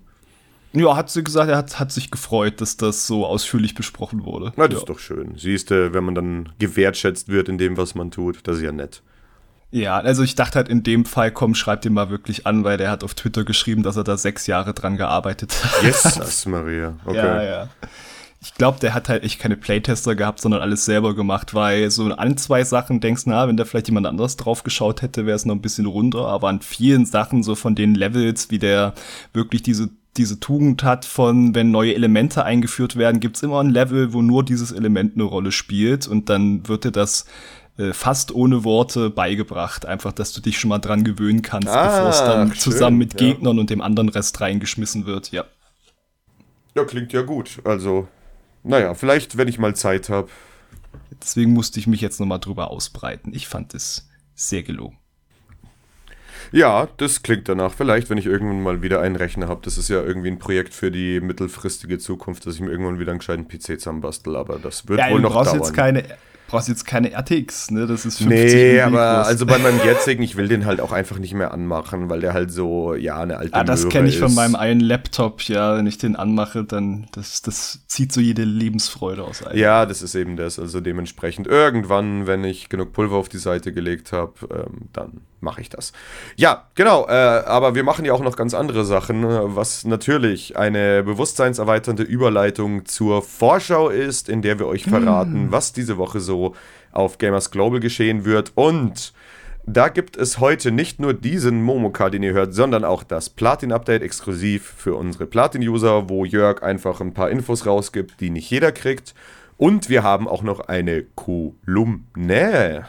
Ja, 0.72 0.94
hat 0.94 1.10
sie 1.10 1.24
gesagt, 1.24 1.50
er 1.50 1.56
hat, 1.56 1.80
hat 1.80 1.90
sich 1.90 2.10
gefreut, 2.10 2.60
dass 2.60 2.76
das 2.76 3.06
so 3.06 3.26
ausführlich 3.26 3.74
besprochen 3.74 4.24
wurde. 4.24 4.52
Na, 4.56 4.68
das 4.68 4.74
ja. 4.74 4.78
ist 4.80 4.88
doch 4.88 4.98
schön. 4.98 5.32
Siehst 5.36 5.70
du, 5.70 5.92
wenn 5.92 6.04
man 6.04 6.14
dann 6.14 6.50
gewertschätzt 6.58 7.28
wird 7.28 7.48
in 7.48 7.58
dem, 7.58 7.76
was 7.76 7.94
man 7.94 8.10
tut, 8.10 8.40
das 8.44 8.58
ist 8.58 8.62
ja 8.62 8.72
nett. 8.72 9.02
Ja, 9.72 9.98
also 9.98 10.22
ich 10.24 10.34
dachte 10.34 10.56
halt 10.56 10.68
in 10.68 10.82
dem 10.82 11.04
Fall, 11.04 11.30
komm, 11.30 11.54
schreib 11.54 11.82
den 11.82 11.92
mal 11.92 12.10
wirklich 12.10 12.46
an, 12.46 12.64
weil 12.64 12.76
der 12.76 12.90
hat 12.90 13.04
auf 13.04 13.14
Twitter 13.14 13.44
geschrieben, 13.44 13.82
dass 13.82 13.96
er 13.96 14.04
da 14.04 14.16
sechs 14.16 14.46
Jahre 14.46 14.74
dran 14.74 14.96
gearbeitet 14.96 15.52
hat. 15.62 15.82
Yes, 15.82 16.46
Maria. 16.46 16.94
Okay. 17.04 17.16
Ja, 17.16 17.42
ja. 17.42 17.68
Ich 18.42 18.54
glaube, 18.54 18.80
der 18.80 18.94
hat 18.94 19.10
halt 19.10 19.22
echt 19.22 19.38
keine 19.38 19.56
Playtester 19.56 20.14
gehabt, 20.14 20.40
sondern 20.40 20.62
alles 20.62 20.86
selber 20.86 21.14
gemacht, 21.14 21.52
weil 21.52 21.90
so 21.90 22.06
an 22.06 22.38
zwei 22.38 22.64
Sachen 22.64 23.00
denkst, 23.00 23.24
na, 23.26 23.46
wenn 23.46 23.58
da 23.58 23.66
vielleicht 23.66 23.88
jemand 23.88 24.06
anderes 24.06 24.36
drauf 24.36 24.64
geschaut 24.64 25.02
hätte, 25.02 25.26
wäre 25.26 25.36
es 25.36 25.44
noch 25.44 25.54
ein 25.54 25.60
bisschen 25.60 25.86
runder, 25.86 26.26
aber 26.26 26.48
an 26.48 26.62
vielen 26.62 27.04
Sachen, 27.04 27.42
so 27.42 27.54
von 27.54 27.74
den 27.74 27.94
Levels, 27.94 28.50
wie 28.50 28.58
der 28.58 28.94
wirklich 29.34 29.62
diese 29.62 29.90
diese 30.16 30.40
Tugend 30.40 30.82
hat 30.82 31.04
von, 31.04 31.54
wenn 31.54 31.70
neue 31.70 31.94
Elemente 31.94 32.44
eingeführt 32.44 32.96
werden, 32.96 33.20
gibt's 33.20 33.42
immer 33.42 33.60
ein 33.60 33.70
Level, 33.70 34.12
wo 34.12 34.22
nur 34.22 34.44
dieses 34.44 34.72
Element 34.72 35.14
eine 35.14 35.22
Rolle 35.22 35.52
spielt 35.52 36.08
und 36.08 36.28
dann 36.28 36.66
wird 36.66 36.84
dir 36.84 36.90
das 36.90 37.26
äh, 37.80 37.94
fast 37.94 38.34
ohne 38.34 38.62
Worte 38.62 39.08
beigebracht. 39.08 39.86
Einfach, 39.86 40.12
dass 40.12 40.32
du 40.32 40.42
dich 40.42 40.58
schon 40.58 40.68
mal 40.68 40.78
dran 40.78 41.02
gewöhnen 41.02 41.40
kannst, 41.40 41.68
ah, 41.68 41.86
bevor 41.86 42.10
es 42.10 42.18
dann 42.18 42.48
schön, 42.48 42.58
zusammen 42.58 42.98
mit 42.98 43.18
ja. 43.18 43.28
Gegnern 43.28 43.58
und 43.58 43.70
dem 43.70 43.80
anderen 43.80 44.10
Rest 44.10 44.40
reingeschmissen 44.40 45.06
wird, 45.06 45.32
ja. 45.32 45.44
Ja, 46.74 46.84
klingt 46.84 47.12
ja 47.12 47.22
gut. 47.22 47.60
Also, 47.64 48.06
naja, 48.62 48.92
vielleicht, 48.94 49.38
wenn 49.38 49.48
ich 49.48 49.58
mal 49.58 49.74
Zeit 49.74 50.10
habe. 50.10 50.28
Deswegen 51.22 51.52
musste 51.52 51.80
ich 51.80 51.86
mich 51.86 52.00
jetzt 52.00 52.20
nochmal 52.20 52.38
drüber 52.38 52.70
ausbreiten. 52.70 53.32
Ich 53.34 53.48
fand 53.48 53.74
es 53.74 54.08
sehr 54.34 54.62
gelungen. 54.62 54.98
Ja, 56.52 56.88
das 56.98 57.22
klingt 57.22 57.48
danach. 57.48 57.72
Vielleicht, 57.72 58.10
wenn 58.10 58.18
ich 58.18 58.26
irgendwann 58.26 58.62
mal 58.62 58.82
wieder 58.82 59.00
einen 59.00 59.16
Rechner 59.16 59.48
habe. 59.48 59.60
Das 59.64 59.78
ist 59.78 59.88
ja 59.88 60.02
irgendwie 60.02 60.28
ein 60.28 60.38
Projekt 60.38 60.74
für 60.74 60.90
die 60.90 61.20
mittelfristige 61.20 61.98
Zukunft, 61.98 62.46
dass 62.46 62.56
ich 62.56 62.60
mir 62.60 62.70
irgendwann 62.70 62.98
wieder 62.98 63.12
einen 63.12 63.20
gescheiten 63.20 63.48
PC 63.48 63.80
zusammenbastel. 63.80 64.36
Aber 64.36 64.58
das 64.58 64.88
wird 64.88 64.98
ja, 64.98 65.10
wohl 65.10 65.20
noch 65.20 65.32
dauern. 65.32 65.56
Jetzt 65.56 65.74
keine 65.74 66.04
brauchst 66.50 66.68
jetzt 66.68 66.84
keine 66.86 67.12
RTX, 67.12 67.70
ne? 67.70 67.86
Das 67.86 68.04
ist 68.04 68.18
50 68.18 68.28
Nee, 68.28 68.80
aber 68.80 69.16
groß. 69.18 69.26
also 69.28 69.46
bei 69.46 69.58
meinem 69.58 69.80
jetzigen, 69.84 70.22
ich 70.22 70.36
will 70.36 70.48
den 70.48 70.66
halt 70.66 70.80
auch 70.80 70.92
einfach 70.92 71.18
nicht 71.18 71.34
mehr 71.34 71.52
anmachen, 71.52 72.10
weil 72.10 72.20
der 72.20 72.32
halt 72.34 72.50
so, 72.52 72.94
ja, 72.94 73.20
eine 73.20 73.36
alte 73.38 73.54
Ah, 73.54 73.64
das 73.64 73.88
kenne 73.88 74.08
ich 74.08 74.16
ist. 74.16 74.20
von 74.20 74.34
meinem 74.34 74.54
einen 74.54 74.80
Laptop, 74.80 75.42
ja, 75.42 75.76
wenn 75.76 75.86
ich 75.86 75.98
den 75.98 76.16
anmache, 76.16 76.64
dann, 76.64 77.06
das, 77.12 77.42
das 77.42 77.80
zieht 77.86 78.12
so 78.12 78.20
jede 78.20 78.44
Lebensfreude 78.44 79.22
aus. 79.24 79.42
Einem. 79.42 79.58
Ja, 79.58 79.86
das 79.86 80.02
ist 80.02 80.14
eben 80.14 80.36
das, 80.36 80.58
also 80.58 80.80
dementsprechend 80.80 81.46
irgendwann, 81.46 82.26
wenn 82.26 82.44
ich 82.44 82.68
genug 82.68 82.92
Pulver 82.92 83.16
auf 83.16 83.28
die 83.28 83.38
Seite 83.38 83.72
gelegt 83.72 84.12
habe, 84.12 84.34
ähm, 84.52 84.88
dann 84.92 85.20
mache 85.40 85.60
ich 85.60 85.68
das. 85.68 85.92
Ja, 86.36 86.68
genau, 86.74 87.06
äh, 87.06 87.12
aber 87.12 87.74
wir 87.74 87.84
machen 87.84 88.04
ja 88.04 88.12
auch 88.12 88.22
noch 88.22 88.36
ganz 88.36 88.54
andere 88.54 88.84
Sachen, 88.84 89.24
was 89.56 89.84
natürlich 89.84 90.56
eine 90.56 91.02
bewusstseinserweiternde 91.02 92.02
Überleitung 92.02 92.84
zur 92.86 93.22
Vorschau 93.22 93.88
ist, 93.88 94.28
in 94.28 94.42
der 94.42 94.58
wir 94.58 94.66
euch 94.66 94.84
verraten, 94.84 95.46
mm. 95.46 95.52
was 95.52 95.72
diese 95.72 95.96
Woche 95.96 96.20
so 96.20 96.54
auf 96.92 97.18
Gamers 97.18 97.50
Global 97.50 97.80
geschehen 97.80 98.24
wird. 98.24 98.52
Und 98.54 99.12
da 99.66 99.88
gibt 99.88 100.16
es 100.16 100.40
heute 100.40 100.72
nicht 100.72 101.00
nur 101.00 101.14
diesen 101.14 101.62
Momoka, 101.62 102.10
den 102.10 102.22
ihr 102.22 102.32
hört, 102.32 102.54
sondern 102.54 102.84
auch 102.84 103.02
das 103.02 103.30
Platin-Update 103.30 104.02
exklusiv 104.02 104.74
für 104.76 104.94
unsere 104.94 105.26
Platin-User, 105.26 106.08
wo 106.08 106.24
Jörg 106.24 106.62
einfach 106.62 107.00
ein 107.00 107.14
paar 107.14 107.30
Infos 107.30 107.66
rausgibt, 107.66 108.20
die 108.20 108.30
nicht 108.30 108.50
jeder 108.50 108.72
kriegt. 108.72 109.14
Und 109.56 109.90
wir 109.90 110.02
haben 110.02 110.26
auch 110.26 110.42
noch 110.42 110.60
eine 110.60 111.04
Kolumne. 111.14 112.86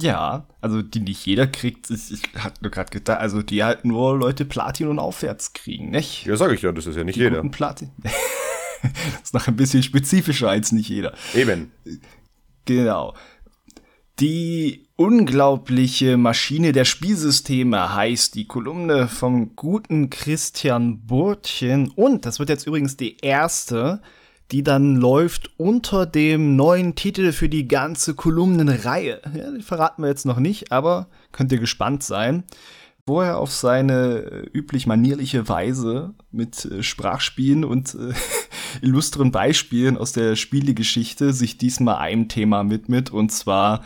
Ja, 0.00 0.46
also 0.60 0.82
die 0.82 1.00
nicht 1.00 1.24
jeder 1.26 1.46
kriegt, 1.46 1.90
ich, 1.90 2.12
ich 2.12 2.22
hatte 2.36 2.62
nur 2.62 2.70
gerade 2.70 2.90
gedacht, 2.90 3.20
also 3.20 3.42
die 3.42 3.64
halt 3.64 3.84
nur 3.84 4.16
Leute 4.16 4.44
Platin 4.44 4.88
und 4.88 4.98
aufwärts 4.98 5.52
kriegen, 5.52 5.90
nicht? 5.90 6.26
Ja, 6.26 6.36
sag 6.36 6.52
ich 6.52 6.62
ja, 6.62 6.72
das 6.72 6.86
ist 6.86 6.96
ja 6.96 7.04
nicht 7.04 7.16
die 7.16 7.20
jeder. 7.20 7.42
Platin. 7.42 7.90
das 8.02 8.12
ist 9.24 9.34
noch 9.34 9.48
ein 9.48 9.56
bisschen 9.56 9.82
spezifischer 9.82 10.48
als 10.50 10.72
nicht 10.72 10.88
jeder. 10.88 11.14
Eben. 11.34 11.72
Genau. 12.64 13.14
Die 14.20 14.88
unglaubliche 14.96 16.16
Maschine 16.16 16.72
der 16.72 16.84
Spielsysteme 16.84 17.94
heißt 17.94 18.34
die 18.34 18.46
Kolumne 18.46 19.06
vom 19.06 19.54
guten 19.54 20.10
Christian 20.10 21.06
Burtchen. 21.06 21.90
Und 21.94 22.26
das 22.26 22.40
wird 22.40 22.48
jetzt 22.48 22.66
übrigens 22.66 22.96
die 22.96 23.16
erste, 23.18 24.02
die 24.50 24.62
dann 24.62 24.96
läuft 24.96 25.50
unter 25.58 26.06
dem 26.06 26.56
neuen 26.56 26.94
Titel 26.94 27.32
für 27.32 27.48
die 27.48 27.68
ganze 27.68 28.14
Kolumnenreihe. 28.14 29.20
Ja, 29.34 29.50
die 29.50 29.62
verraten 29.62 30.02
wir 30.02 30.08
jetzt 30.08 30.26
noch 30.26 30.38
nicht, 30.38 30.72
aber 30.72 31.08
könnt 31.32 31.52
ihr 31.52 31.58
gespannt 31.58 32.02
sein 32.02 32.44
wo 33.08 33.22
er 33.22 33.38
auf 33.38 33.50
seine 33.50 34.18
äh, 34.18 34.46
üblich 34.52 34.86
manierliche 34.86 35.48
Weise 35.48 36.14
mit 36.30 36.64
äh, 36.66 36.82
Sprachspielen 36.82 37.64
und 37.64 37.94
äh, 37.94 38.12
illustren 38.82 39.32
Beispielen 39.32 39.96
aus 39.96 40.12
der 40.12 40.36
Spielegeschichte 40.36 41.32
sich 41.32 41.58
diesmal 41.58 41.96
einem 41.96 42.28
Thema 42.28 42.70
widmet. 42.70 43.10
Und 43.10 43.32
zwar 43.32 43.84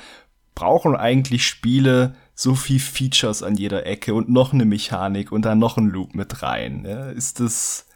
brauchen 0.54 0.94
eigentlich 0.94 1.46
Spiele 1.46 2.14
so 2.34 2.54
viel 2.54 2.80
Features 2.80 3.42
an 3.42 3.56
jeder 3.56 3.86
Ecke 3.86 4.12
und 4.12 4.28
noch 4.28 4.52
eine 4.52 4.64
Mechanik 4.64 5.32
und 5.32 5.44
dann 5.44 5.58
noch 5.58 5.78
ein 5.78 5.88
Loop 5.88 6.14
mit 6.14 6.42
rein. 6.42 6.84
Ja, 6.86 7.08
ist 7.10 7.40
das, 7.40 7.86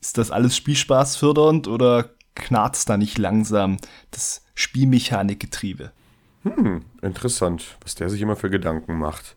ist 0.00 0.18
das 0.18 0.30
alles 0.30 0.56
Spielspaß 0.56 1.16
fördernd 1.16 1.68
oder 1.68 2.10
knarzt 2.34 2.88
da 2.88 2.96
nicht 2.96 3.18
langsam 3.18 3.78
das 4.10 4.42
Spielmechanikgetriebe? 4.54 5.92
Hm, 6.44 6.82
interessant, 7.02 7.76
was 7.82 7.94
der 7.94 8.08
sich 8.08 8.22
immer 8.22 8.36
für 8.36 8.50
Gedanken 8.50 8.98
macht. 8.98 9.36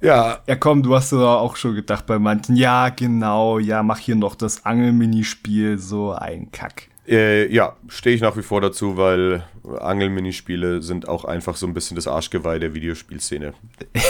Ja. 0.00 0.38
Ja, 0.46 0.56
komm, 0.56 0.82
du 0.82 0.94
hast 0.94 1.12
ja 1.12 1.18
auch 1.18 1.56
schon 1.56 1.74
gedacht 1.74 2.06
bei 2.06 2.18
manchen, 2.18 2.56
ja, 2.56 2.88
genau, 2.88 3.58
ja, 3.58 3.82
mach 3.82 3.98
hier 3.98 4.16
noch 4.16 4.34
das 4.34 4.64
Angelminispiel, 4.64 5.78
so 5.78 6.12
ein 6.12 6.50
Kack. 6.52 6.88
Äh, 7.06 7.52
ja, 7.52 7.76
stehe 7.88 8.14
ich 8.14 8.22
nach 8.22 8.36
wie 8.36 8.42
vor 8.42 8.60
dazu, 8.60 8.96
weil 8.96 9.44
Angelminispiele 9.80 10.80
sind 10.80 11.08
auch 11.08 11.24
einfach 11.24 11.56
so 11.56 11.66
ein 11.66 11.74
bisschen 11.74 11.96
das 11.96 12.06
Arschgeweih 12.06 12.58
der 12.58 12.74
Videospielszene. 12.74 13.54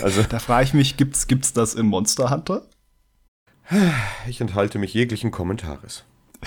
Also, 0.00 0.22
da 0.22 0.38
frage 0.38 0.62
ich 0.62 0.74
mich, 0.74 0.96
gibt's, 0.96 1.26
gibt's 1.26 1.52
das 1.52 1.74
im 1.74 1.86
Monster 1.86 2.30
Hunter? 2.30 2.62
Ich 4.28 4.40
enthalte 4.40 4.78
mich 4.78 4.94
jeglichen 4.94 5.30
Kommentares. 5.30 6.04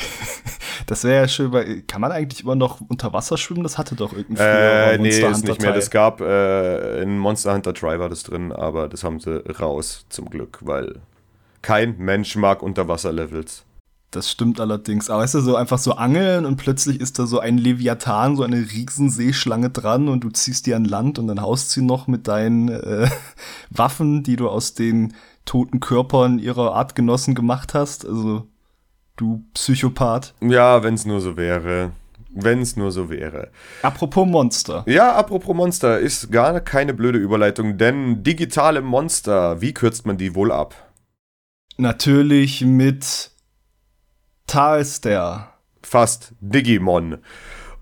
Das 0.88 1.04
wäre 1.04 1.22
ja 1.22 1.28
schön, 1.28 1.52
weil 1.54 1.84
kann 1.84 2.02
man 2.02 2.12
eigentlich 2.12 2.42
immer 2.42 2.56
noch 2.56 2.82
unter 2.82 3.14
Wasser 3.14 3.38
schwimmen? 3.38 3.64
Das 3.64 3.78
hatte 3.78 3.96
doch 3.96 4.12
irgendwie 4.12 4.42
äh, 4.42 4.98
Nee, 4.98 5.10
ist 5.10 5.24
Hunter 5.24 5.50
nicht 5.50 5.62
mehr. 5.62 5.74
Das 5.74 5.90
gab 5.90 6.20
äh, 6.20 7.02
in 7.02 7.18
Monster 7.18 7.54
Hunter 7.54 7.74
Tri 7.74 8.00
war 8.00 8.10
das 8.10 8.24
drin, 8.24 8.52
aber 8.52 8.90
das 8.90 9.04
haben 9.04 9.20
sie 9.20 9.42
raus, 9.60 10.06
zum 10.10 10.30
Glück, 10.30 10.60
weil 10.62 11.00
kein 11.62 11.98
Mensch 11.98 12.36
mag 12.36 12.62
Unterwasserlevels. 12.62 13.64
Das 14.10 14.30
stimmt 14.30 14.60
allerdings. 14.60 15.10
Aber 15.10 15.24
weißt 15.24 15.36
du, 15.36 15.40
so 15.40 15.56
einfach 15.56 15.78
so 15.78 15.94
angeln 15.94 16.46
und 16.46 16.58
plötzlich 16.58 17.00
ist 17.00 17.18
da 17.18 17.26
so 17.26 17.40
ein 17.40 17.58
Leviathan, 17.58 18.36
so 18.36 18.44
eine 18.44 18.58
Riesenseeschlange 18.58 19.70
dran 19.70 20.10
und 20.10 20.26
du 20.26 20.30
ziehst 20.30 20.66
die 20.66 20.74
an 20.74 20.84
Land 20.84 21.18
und 21.18 21.28
dann 21.28 21.42
haust 21.42 21.72
sie 21.72 21.82
noch 21.82 22.08
mit 22.08 22.28
deinen 22.28 22.68
äh, 22.68 23.10
Waffen, 23.70 24.24
die 24.24 24.36
du 24.36 24.50
aus 24.50 24.74
den 24.74 25.14
toten 25.46 25.80
Körpern 25.80 26.40
ihrer 26.40 26.74
Artgenossen 26.76 27.36
gemacht 27.36 27.74
hast. 27.74 28.06
Also 28.06 28.48
du 29.16 29.46
Psychopath. 29.54 30.34
Ja, 30.42 30.84
wenn 30.84 30.94
es 30.94 31.06
nur 31.06 31.22
so 31.22 31.38
wäre. 31.38 31.92
Wenn 32.34 32.62
es 32.62 32.78
nur 32.78 32.92
so 32.92 33.10
wäre. 33.10 33.52
Apropos 33.82 34.26
Monster. 34.26 34.84
Ja, 34.88 35.14
apropos 35.16 35.56
Monster 35.56 36.00
ist 36.00 36.32
gar 36.32 36.62
keine 36.62 36.94
blöde 36.94 37.20
Überleitung, 37.20 37.78
denn 37.78 38.24
digitale 38.24 38.82
Monster, 38.82 39.60
wie 39.62 39.74
kürzt 39.74 40.06
man 40.06 40.18
die 40.18 40.34
wohl 40.34 40.52
ab? 40.52 40.76
Natürlich 41.78 42.62
mit 42.62 43.32
Talster. 44.48 45.54
Fast 45.84 46.34
Digimon. 46.40 47.18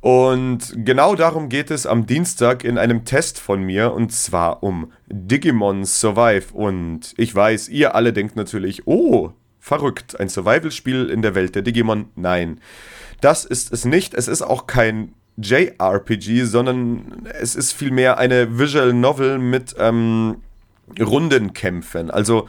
Und 0.01 0.73
genau 0.85 1.15
darum 1.15 1.49
geht 1.49 1.71
es 1.71 1.85
am 1.85 2.05
Dienstag 2.05 2.63
in 2.63 2.77
einem 2.77 3.03
Test 3.03 3.39
von 3.39 3.61
mir 3.61 3.93
und 3.93 4.13
zwar 4.13 4.63
um 4.63 4.93
Digimon 5.07 5.83
Survive. 5.83 6.53
Und 6.53 7.13
ich 7.17 7.35
weiß, 7.35 7.67
ihr 7.67 7.95
alle 7.95 8.13
denkt 8.13 8.35
natürlich, 8.35 8.87
oh, 8.87 9.33
verrückt. 9.59 10.19
Ein 10.19 10.29
Survival-Spiel 10.29 11.09
in 11.09 11.21
der 11.21 11.35
Welt 11.35 11.55
der 11.55 11.61
Digimon? 11.61 12.09
Nein. 12.15 12.61
Das 13.19 13.43
ist 13.43 13.73
es 13.73 13.83
nicht. 13.83 14.13
Es 14.13 14.29
ist 14.29 14.41
auch 14.41 14.67
kein 14.67 15.13
JRPG, 15.37 16.43
sondern 16.45 17.27
es 17.39 17.55
ist 17.55 17.73
vielmehr 17.73 18.17
eine 18.17 18.57
Visual 18.57 18.93
Novel 18.93 19.37
mit 19.37 19.75
ähm, 19.77 20.37
Rundenkämpfen. 20.99 22.09
Also 22.09 22.47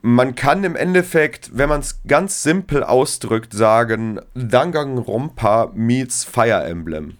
man 0.00 0.34
kann 0.34 0.64
im 0.64 0.76
Endeffekt, 0.76 1.50
wenn 1.54 1.68
man 1.68 1.80
es 1.80 2.00
ganz 2.06 2.42
simpel 2.42 2.84
ausdrückt, 2.84 3.52
sagen, 3.52 4.20
Danganronpa 4.34 5.72
meets 5.74 6.24
Fire 6.24 6.64
Emblem 6.64 7.18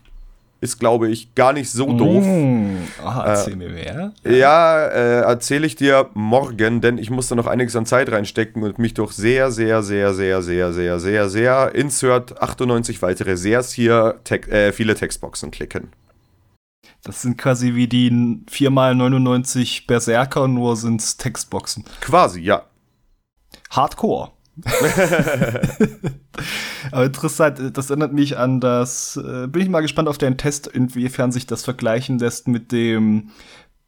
ist, 0.61 0.81
glaube 0.81 1.09
ich, 1.09 1.35
gar 1.35 1.53
nicht 1.53 1.71
so 1.71 1.93
doof. 1.93 2.25
Mm. 2.25 2.79
Oh, 3.05 3.21
erzähl 3.25 3.53
äh, 3.53 3.57
mir 3.57 3.69
mehr. 3.69 4.13
Ja, 4.25 4.87
äh, 4.87 5.21
erzähle 5.21 5.67
ich 5.67 5.77
dir 5.77 6.11
morgen, 6.15 6.81
denn 6.81 6.99
ich 6.99 7.11
musste 7.11 7.37
noch 7.37 7.47
einiges 7.47 7.77
an 7.77 7.87
Zeit 7.87 8.11
reinstecken 8.11 8.63
und 8.63 8.79
mich 8.79 8.95
durch 8.95 9.13
sehr, 9.13 9.53
sehr, 9.53 9.83
sehr, 9.83 10.15
sehr, 10.15 10.43
sehr, 10.43 10.73
sehr, 10.73 10.99
sehr, 10.99 11.29
sehr, 11.29 11.75
insert 11.75 12.43
98 12.43 13.01
weitere 13.03 13.37
Sehrs 13.37 13.73
hier 13.73 14.17
te 14.25 14.41
äh, 14.51 14.73
viele 14.73 14.95
Textboxen 14.95 15.51
klicken. 15.53 15.93
Das 17.05 17.23
sind 17.23 17.39
quasi 17.39 17.75
wie 17.75 17.89
die 17.89 18.11
4x99 18.11 19.87
Berserker, 19.87 20.49
nur 20.49 20.77
sind 20.77 21.01
es 21.01 21.17
Textboxen. 21.17 21.85
Quasi, 22.01 22.41
ja. 22.41 22.65
Hardcore. 23.71 24.33
Aber 26.91 27.05
interessant, 27.05 27.77
das 27.77 27.91
erinnert 27.91 28.13
mich 28.13 28.37
an 28.37 28.61
das, 28.61 29.17
äh, 29.17 29.47
bin 29.47 29.63
ich 29.63 29.69
mal 29.69 29.83
gespannt 29.83 30.09
auf 30.09 30.19
deinen 30.19 30.37
Test, 30.37 30.67
inwiefern 30.67 31.31
sich 31.31 31.47
das 31.47 31.65
vergleichen 31.65 32.19
lässt 32.19 32.49
mit 32.49 32.73
dem 32.73 33.31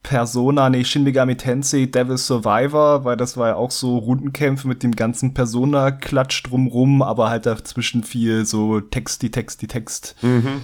Persona, 0.02 0.70
nee, 0.70 0.84
Shin 0.84 1.02
Megami 1.02 1.36
Tensei 1.36 1.86
Devil 1.86 2.16
Survivor, 2.16 3.04
weil 3.04 3.16
das 3.16 3.36
war 3.36 3.48
ja 3.48 3.56
auch 3.56 3.72
so 3.72 3.98
Rundenkämpfe 3.98 4.66
mit 4.68 4.82
dem 4.82 4.92
ganzen 4.92 5.34
Persona-Klatsch 5.34 6.44
drumrum, 6.44 7.02
aber 7.02 7.28
halt 7.28 7.46
dazwischen 7.46 8.04
viel 8.04 8.46
so 8.46 8.80
Text, 8.80 9.22
die 9.22 9.30
Text, 9.30 9.60
die 9.62 9.66
Text. 9.66 10.14
Mhm 10.22 10.62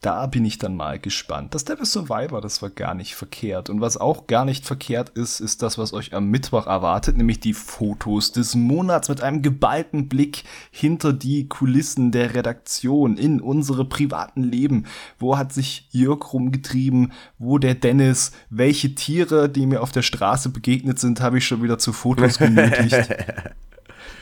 da 0.00 0.26
bin 0.26 0.44
ich 0.44 0.58
dann 0.58 0.76
mal 0.76 0.98
gespannt. 0.98 1.54
Das 1.54 1.64
Devil 1.64 1.86
Survivor, 1.86 2.40
das 2.40 2.62
war 2.62 2.70
gar 2.70 2.94
nicht 2.94 3.14
verkehrt. 3.14 3.70
Und 3.70 3.80
was 3.80 3.96
auch 3.96 4.26
gar 4.26 4.44
nicht 4.44 4.64
verkehrt 4.64 5.08
ist, 5.10 5.40
ist 5.40 5.62
das, 5.62 5.78
was 5.78 5.92
euch 5.92 6.14
am 6.14 6.30
Mittwoch 6.30 6.66
erwartet, 6.66 7.16
nämlich 7.16 7.40
die 7.40 7.54
Fotos 7.54 8.30
des 8.30 8.54
Monats 8.54 9.08
mit 9.08 9.22
einem 9.22 9.42
geballten 9.42 10.08
Blick 10.08 10.44
hinter 10.70 11.12
die 11.12 11.48
Kulissen 11.48 12.12
der 12.12 12.34
Redaktion 12.34 13.16
in 13.16 13.40
unsere 13.40 13.84
privaten 13.84 14.42
Leben. 14.42 14.84
Wo 15.18 15.38
hat 15.38 15.52
sich 15.52 15.88
Jörg 15.90 16.32
rumgetrieben? 16.32 17.12
Wo 17.38 17.58
der 17.58 17.74
Dennis? 17.74 18.32
Welche 18.50 18.94
Tiere, 18.94 19.48
die 19.48 19.66
mir 19.66 19.82
auf 19.82 19.92
der 19.92 20.02
Straße 20.02 20.50
begegnet 20.50 20.98
sind, 20.98 21.20
habe 21.20 21.38
ich 21.38 21.46
schon 21.46 21.62
wieder 21.62 21.78
zu 21.78 21.92
Fotos 21.92 22.38
genötigt? 22.38 23.08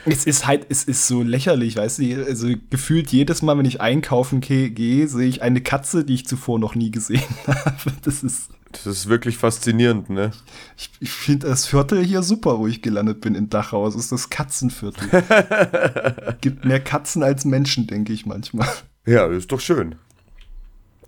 Es 0.05 0.25
ist 0.25 0.45
halt, 0.45 0.67
es 0.69 0.83
ist 0.83 1.07
so 1.07 1.23
lächerlich, 1.23 1.77
weißt 1.77 1.99
du, 1.99 2.25
also 2.25 2.47
gefühlt 2.69 3.11
jedes 3.11 3.41
Mal, 3.41 3.57
wenn 3.57 3.65
ich 3.65 3.81
einkaufen 3.81 4.39
gehe, 4.39 5.07
sehe 5.07 5.27
ich 5.27 5.41
eine 5.41 5.61
Katze, 5.61 6.05
die 6.05 6.13
ich 6.13 6.27
zuvor 6.27 6.59
noch 6.59 6.75
nie 6.75 6.91
gesehen 6.91 7.23
habe. 7.47 7.93
Das 8.03 8.23
ist. 8.23 8.49
Das 8.71 8.85
ist 8.85 9.07
wirklich 9.07 9.37
faszinierend, 9.37 10.09
ne? 10.09 10.31
Ich, 10.77 10.91
ich 10.99 11.11
finde 11.11 11.47
das 11.47 11.65
Viertel 11.65 12.03
hier 12.03 12.23
super, 12.23 12.59
wo 12.59 12.67
ich 12.67 12.81
gelandet 12.81 13.21
bin 13.21 13.33
in 13.33 13.49
Dachau. 13.49 13.87
Es 13.87 13.95
ist 13.95 14.11
das 14.11 14.29
Katzenviertel. 14.29 15.07
Gibt 16.41 16.65
mehr 16.65 16.81
Katzen 16.81 17.23
als 17.23 17.45
Menschen, 17.45 17.87
denke 17.87 18.11
ich 18.11 18.25
manchmal. 18.25 18.67
Ja, 19.05 19.27
ist 19.27 19.51
doch 19.51 19.61
schön. 19.61 19.95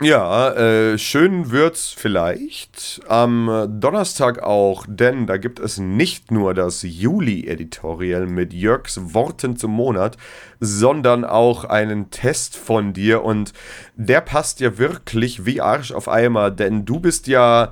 Ja, 0.02 0.52
äh, 0.52 0.98
schön 1.00 1.50
wird's 1.50 1.90
vielleicht 1.90 3.02
am 3.08 3.68
Donnerstag 3.80 4.44
auch, 4.44 4.86
denn 4.88 5.26
da 5.26 5.38
gibt 5.38 5.60
es 5.60 5.80
nicht 5.80 6.30
nur 6.30 6.54
das 6.54 6.84
Juli-Editorial 6.84 8.28
mit 8.28 8.54
Jörgs 8.54 9.00
Worten 9.16 9.58
zum 9.58 9.72
Monat, 9.72 10.18
sondern 10.60 11.26
auch 11.26 11.64
einen 11.66 12.12
Test 12.12 12.56
von 12.56 12.94
dir 12.94 13.24
und 13.24 13.54
der 13.96 14.22
passt 14.22 14.60
ja 14.60 14.78
wirklich 14.78 15.46
wie 15.48 15.62
Arsch 15.62 15.92
auf 15.92 16.08
Eimer, 16.08 16.52
denn 16.52 16.86
du 16.86 17.00
bist 17.00 17.26
ja 17.26 17.72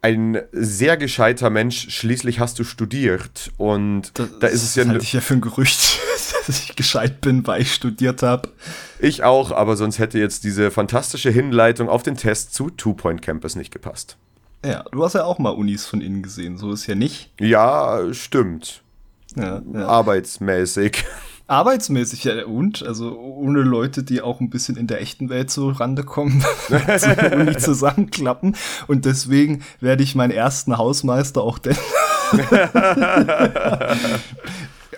ein 0.00 0.40
sehr 0.52 0.96
gescheiter 0.96 1.50
Mensch. 1.50 1.90
Schließlich 1.90 2.38
hast 2.38 2.58
du 2.58 2.64
studiert 2.64 3.50
und 3.56 4.18
das, 4.18 4.38
da 4.38 4.46
ist 4.46 4.62
es 4.62 4.74
ja. 4.76 4.84
Das 4.84 4.92
halte 4.92 5.04
ich 5.04 5.12
ja 5.12 5.20
für 5.20 5.34
ein 5.34 5.40
Gerücht, 5.40 5.98
dass 6.46 6.60
ich 6.60 6.76
gescheit 6.76 7.20
bin, 7.20 7.46
weil 7.46 7.62
ich 7.62 7.74
studiert 7.74 8.22
habe. 8.22 8.48
Ich 8.98 9.22
auch, 9.22 9.50
aber 9.50 9.76
sonst 9.76 9.98
hätte 9.98 10.18
jetzt 10.18 10.44
diese 10.44 10.70
fantastische 10.70 11.30
Hinleitung 11.30 11.88
auf 11.88 12.02
den 12.02 12.16
Test 12.16 12.54
zu 12.54 12.70
Two 12.70 12.94
Point 12.94 13.22
Campus 13.22 13.56
nicht 13.56 13.72
gepasst. 13.72 14.16
Ja, 14.64 14.84
du 14.90 15.04
hast 15.04 15.14
ja 15.14 15.24
auch 15.24 15.38
mal 15.38 15.50
Unis 15.50 15.86
von 15.86 16.00
innen 16.00 16.22
gesehen, 16.22 16.58
so 16.58 16.72
ist 16.72 16.86
ja 16.86 16.94
nicht. 16.94 17.30
Ja, 17.38 18.12
stimmt. 18.12 18.82
Ja, 19.36 19.62
ja. 19.72 19.86
Arbeitsmäßig. 19.86 21.04
Arbeitsmäßig, 21.48 22.24
ja, 22.24 22.44
und? 22.44 22.84
Also 22.84 23.16
ohne 23.16 23.60
Leute, 23.60 24.02
die 24.02 24.20
auch 24.20 24.40
ein 24.40 24.50
bisschen 24.50 24.76
in 24.76 24.88
der 24.88 25.00
echten 25.00 25.28
Welt 25.28 25.50
so 25.50 25.68
Rande 25.68 26.02
kommen, 26.02 26.42
zur 26.98 27.32
Uni 27.32 27.56
zusammenklappen. 27.58 28.56
Und 28.88 29.04
deswegen 29.04 29.62
werde 29.78 30.02
ich 30.02 30.16
meinen 30.16 30.32
ersten 30.32 30.76
Hausmeister 30.76 31.42
auch 31.42 31.58
denn 31.58 31.76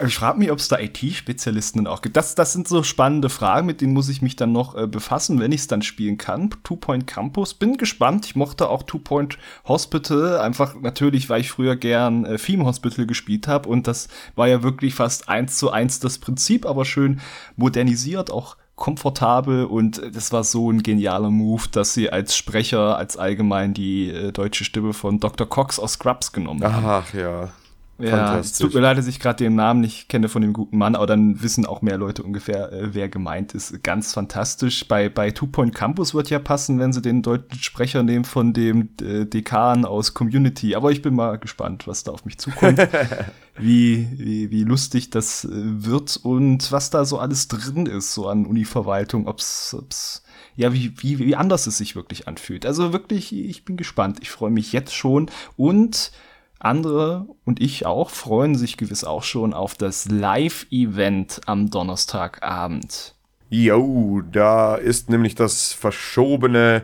ich 0.06 0.14
frage 0.14 0.38
mich, 0.38 0.50
ob 0.50 0.58
es 0.58 0.68
da 0.68 0.78
IT-Spezialisten 0.78 1.86
auch 1.86 2.02
gibt. 2.02 2.16
Das, 2.16 2.34
das 2.34 2.52
sind 2.52 2.68
so 2.68 2.82
spannende 2.82 3.28
Fragen, 3.28 3.66
mit 3.66 3.80
denen 3.80 3.92
muss 3.92 4.08
ich 4.08 4.22
mich 4.22 4.36
dann 4.36 4.52
noch 4.52 4.74
äh, 4.76 4.86
befassen, 4.86 5.40
wenn 5.40 5.52
ich 5.52 5.62
es 5.62 5.66
dann 5.66 5.82
spielen 5.82 6.18
kann. 6.18 6.50
Two 6.62 6.76
Point 6.76 7.06
Campus, 7.06 7.54
bin 7.54 7.76
gespannt. 7.76 8.26
Ich 8.26 8.36
mochte 8.36 8.68
auch 8.68 8.82
Two 8.82 8.98
Point 8.98 9.38
Hospital, 9.66 10.38
einfach 10.38 10.74
natürlich, 10.80 11.28
weil 11.28 11.40
ich 11.40 11.50
früher 11.50 11.76
gern 11.76 12.24
äh, 12.24 12.38
Theme 12.38 12.64
Hospital 12.64 13.06
gespielt 13.06 13.48
habe 13.48 13.68
und 13.68 13.86
das 13.86 14.08
war 14.36 14.48
ja 14.48 14.62
wirklich 14.62 14.94
fast 14.94 15.28
eins 15.28 15.56
zu 15.58 15.70
eins 15.70 16.00
das 16.00 16.18
Prinzip, 16.18 16.66
aber 16.66 16.84
schön 16.84 17.20
modernisiert, 17.56 18.30
auch 18.30 18.56
komfortabel 18.76 19.64
und 19.64 20.00
das 20.14 20.32
war 20.32 20.44
so 20.44 20.70
ein 20.70 20.82
genialer 20.82 21.30
Move, 21.30 21.64
dass 21.72 21.94
sie 21.94 22.10
als 22.10 22.36
Sprecher, 22.36 22.96
als 22.96 23.16
allgemein 23.16 23.74
die 23.74 24.08
äh, 24.08 24.32
deutsche 24.32 24.64
Stimme 24.64 24.92
von 24.92 25.18
Dr. 25.20 25.48
Cox 25.48 25.78
aus 25.78 25.94
Scrubs 25.94 26.32
genommen 26.32 26.62
haben. 26.64 26.86
Ach 26.86 27.12
ja. 27.12 27.48
Ja, 27.98 28.38
es 28.38 28.52
tut 28.52 28.74
mir 28.74 28.80
leid, 28.80 28.96
dass 28.96 29.08
ich 29.08 29.18
gerade 29.18 29.42
den 29.42 29.56
Namen 29.56 29.80
nicht 29.80 30.08
kenne 30.08 30.28
von 30.28 30.40
dem 30.40 30.52
guten 30.52 30.78
Mann, 30.78 30.94
aber 30.94 31.06
dann 31.06 31.42
wissen 31.42 31.66
auch 31.66 31.82
mehr 31.82 31.98
Leute 31.98 32.22
ungefähr, 32.22 32.72
äh, 32.72 32.94
wer 32.94 33.08
gemeint 33.08 33.54
ist. 33.54 33.82
Ganz 33.82 34.12
fantastisch. 34.12 34.86
Bei, 34.86 35.08
bei 35.08 35.32
Two 35.32 35.48
Point 35.48 35.74
Campus 35.74 36.14
wird 36.14 36.30
ja 36.30 36.38
passen, 36.38 36.78
wenn 36.78 36.92
sie 36.92 37.02
den 37.02 37.22
deutschen 37.22 37.60
Sprecher 37.60 38.04
nehmen 38.04 38.24
von 38.24 38.52
dem 38.52 38.90
äh, 39.02 39.24
Dekan 39.24 39.84
aus 39.84 40.14
Community. 40.14 40.76
Aber 40.76 40.92
ich 40.92 41.02
bin 41.02 41.14
mal 41.14 41.38
gespannt, 41.38 41.88
was 41.88 42.04
da 42.04 42.12
auf 42.12 42.24
mich 42.24 42.38
zukommt. 42.38 42.78
wie, 43.58 44.08
wie, 44.12 44.50
wie 44.52 44.62
lustig 44.62 45.10
das 45.10 45.44
äh, 45.44 45.48
wird 45.50 46.16
und 46.22 46.70
was 46.70 46.90
da 46.90 47.04
so 47.04 47.18
alles 47.18 47.48
drin 47.48 47.86
ist, 47.86 48.14
so 48.14 48.28
an 48.28 48.46
Univerwaltung, 48.46 49.26
ob's, 49.26 49.74
ob's 49.76 50.22
ja, 50.54 50.72
wie, 50.72 50.92
wie, 50.98 51.18
wie 51.18 51.36
anders 51.36 51.66
es 51.66 51.78
sich 51.78 51.96
wirklich 51.96 52.26
anfühlt. 52.28 52.66
Also 52.66 52.92
wirklich, 52.92 53.34
ich 53.34 53.64
bin 53.64 53.76
gespannt. 53.76 54.18
Ich 54.22 54.30
freue 54.30 54.50
mich 54.50 54.72
jetzt 54.72 54.94
schon 54.94 55.30
und 55.56 56.12
andere 56.58 57.26
und 57.44 57.60
ich 57.60 57.86
auch 57.86 58.10
freuen 58.10 58.54
sich 58.54 58.76
gewiss 58.76 59.04
auch 59.04 59.22
schon 59.22 59.54
auf 59.54 59.74
das 59.74 60.08
Live-Event 60.08 61.40
am 61.46 61.70
Donnerstagabend. 61.70 63.14
Jo, 63.50 64.22
da 64.30 64.74
ist 64.74 65.08
nämlich 65.08 65.34
das 65.34 65.72
verschobene 65.72 66.82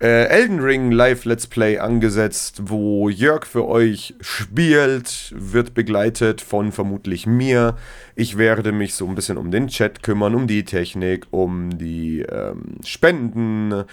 äh, 0.00 0.28
Elden 0.28 0.60
Ring 0.60 0.90
Live 0.90 1.26
Let's 1.26 1.46
Play 1.46 1.78
angesetzt, 1.78 2.62
wo 2.64 3.10
Jörg 3.10 3.44
für 3.44 3.68
euch 3.68 4.14
spielt, 4.20 5.34
wird 5.36 5.74
begleitet 5.74 6.40
von 6.40 6.72
vermutlich 6.72 7.26
mir. 7.26 7.76
Ich 8.16 8.38
werde 8.38 8.72
mich 8.72 8.94
so 8.94 9.06
ein 9.06 9.14
bisschen 9.14 9.36
um 9.36 9.50
den 9.50 9.68
Chat 9.68 10.02
kümmern, 10.02 10.34
um 10.34 10.46
die 10.46 10.64
Technik, 10.64 11.26
um 11.30 11.76
die 11.76 12.22
ähm, 12.22 12.76
Spenden 12.82 13.84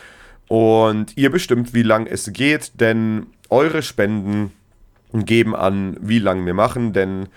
und 0.48 1.18
ihr 1.18 1.30
bestimmt, 1.30 1.74
wie 1.74 1.84
lang 1.84 2.08
es 2.08 2.32
geht, 2.32 2.80
denn 2.80 3.28
eure 3.50 3.82
Spenden 3.82 4.54
und 5.12 5.26
geben 5.26 5.56
an, 5.56 5.98
wie 6.02 6.20
lange 6.20 6.46
wir 6.46 6.54
machen, 6.54 6.94
denn 6.94 7.28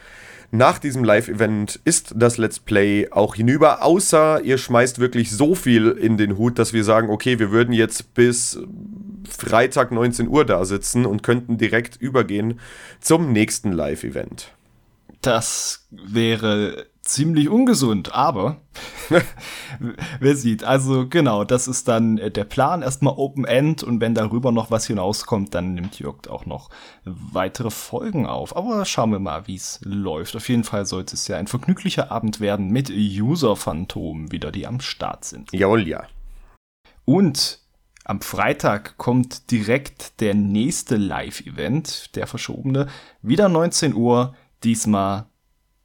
nach 0.53 0.79
diesem 0.79 1.05
Live-Event 1.05 1.79
ist 1.85 2.13
das 2.17 2.37
Let's 2.37 2.59
Play 2.59 3.09
auch 3.13 3.37
hinüber, 3.37 3.85
außer 3.85 4.43
ihr 4.43 4.59
schmeißt 4.59 4.99
wirklich 4.99 5.31
so 5.31 5.55
viel 5.55 5.89
in 5.89 6.17
den 6.17 6.37
Hut, 6.37 6.59
dass 6.59 6.73
wir 6.73 6.83
sagen, 6.83 7.09
okay, 7.09 7.39
wir 7.39 7.53
würden 7.53 7.73
jetzt 7.73 8.15
bis 8.15 8.59
Freitag 9.29 9.93
19 9.93 10.27
Uhr 10.27 10.45
da 10.45 10.65
sitzen 10.65 11.07
und 11.07 11.23
könnten 11.23 11.57
direkt 11.57 11.97
übergehen 11.97 12.59
zum 13.01 13.33
nächsten 13.33 13.71
Live-Event. 13.71 14.53
Das 15.21 15.87
wäre 15.91 16.87
ziemlich 17.11 17.49
ungesund, 17.49 18.15
aber 18.15 18.61
wer 20.21 20.37
sieht. 20.37 20.65
Also 20.65 21.09
genau, 21.09 21.45
das 21.45 21.69
ist 21.69 21.89
dann 21.89 22.19
äh, 22.19 22.31
der 22.31 22.45
Plan. 22.45 22.83
Erstmal 22.83 23.15
Open 23.17 23.45
End 23.45 23.83
und 23.83 24.01
wenn 24.01 24.15
darüber 24.15 24.53
noch 24.53 24.71
was 24.71 24.87
hinauskommt, 24.87 25.55
dann 25.55 25.75
nimmt 25.75 25.99
Jörg 25.99 26.29
auch 26.29 26.47
noch 26.47 26.71
weitere 27.05 27.71
Folgen 27.71 28.27
auf. 28.27 28.57
Aber 28.57 28.85
schauen 28.85 29.13
wir 29.13 29.19
mal, 29.19 29.47
wie 29.47 29.57
es 29.57 29.81
läuft. 29.83 30.37
Auf 30.37 30.49
jeden 30.49 30.65
Fall 30.65 30.87
sollte 30.87 31.15
es 31.15 31.27
ja 31.29 31.37
ein 31.37 31.47
vergnüglicher 31.47 32.11
Abend 32.11 32.41
werden 32.41 32.69
mit 32.69 32.91
User-Phantomen 32.91 34.33
wieder, 34.33 34.53
die 34.53 34.67
am 34.67 34.81
Start 34.81 35.25
sind. 35.25 35.53
Jawohl, 35.53 35.87
ja. 35.89 36.05
Und 37.05 37.61
am 38.05 38.21
Freitag 38.21 38.97
kommt 38.99 39.51
direkt 39.51 40.21
der 40.21 40.35
nächste 40.35 40.97
Live-Event, 40.97 42.17
der 42.17 42.27
verschobene. 42.27 42.89
Wieder 43.23 43.49
19 43.49 43.95
Uhr, 43.95 44.35
diesmal 44.65 45.27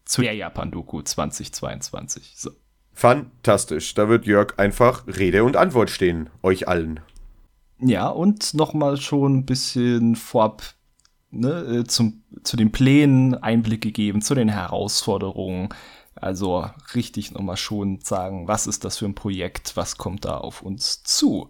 zu 0.06 0.22
der 0.22 0.34
Japan-Doku 0.34 1.02
2022. 1.02 2.34
So. 2.36 2.52
Fantastisch. 2.94 3.94
Da 3.94 4.08
wird 4.08 4.26
Jörg 4.26 4.58
einfach 4.58 5.06
Rede 5.06 5.44
und 5.44 5.58
Antwort 5.58 5.90
stehen, 5.90 6.30
euch 6.42 6.68
allen. 6.68 7.02
Ja, 7.80 8.08
und 8.08 8.54
nochmal 8.54 8.98
schon 8.98 9.40
ein 9.40 9.46
bisschen 9.46 10.16
vorab 10.16 10.64
ne, 11.30 11.82
äh, 11.82 11.84
zum, 11.84 12.24
zu 12.44 12.56
den 12.56 12.72
Plänen 12.72 13.36
Einblick 13.36 13.82
gegeben, 13.82 14.22
zu 14.22 14.34
den 14.34 14.48
Herausforderungen. 14.48 15.70
Also 16.16 16.70
richtig 16.94 17.32
nochmal 17.32 17.58
schon 17.58 18.00
sagen, 18.02 18.48
was 18.48 18.68
ist 18.68 18.86
das 18.86 18.98
für 18.98 19.06
ein 19.06 19.16
Projekt, 19.16 19.76
was 19.76 19.98
kommt 19.98 20.24
da 20.24 20.38
auf 20.38 20.62
uns 20.62 21.04
zu. 21.04 21.50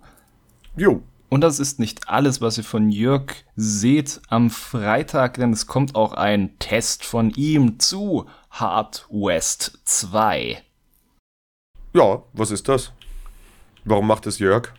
Jo. 0.76 1.04
Und 1.30 1.42
das 1.42 1.60
ist 1.60 1.80
nicht 1.80 2.08
alles, 2.08 2.40
was 2.42 2.58
ihr 2.58 2.64
von 2.64 2.90
Jörg 2.90 3.34
seht 3.56 4.22
am 4.30 4.50
Freitag, 4.50 5.36
denn 5.36 5.54
es 5.54 5.68
kommt 5.68 5.96
auch 5.96 6.14
ein 6.14 6.58
Test 6.60 7.04
von 7.04 7.32
ihm 7.32 7.80
zu 7.80 8.26
Hard 8.58 9.06
West 9.10 9.80
2. 9.84 10.64
Ja, 11.94 12.24
was 12.32 12.52
ist 12.52 12.70
das? 12.70 12.94
Warum 13.84 14.08
macht 14.08 14.28
es 14.28 14.40
Jörg? 14.40 14.72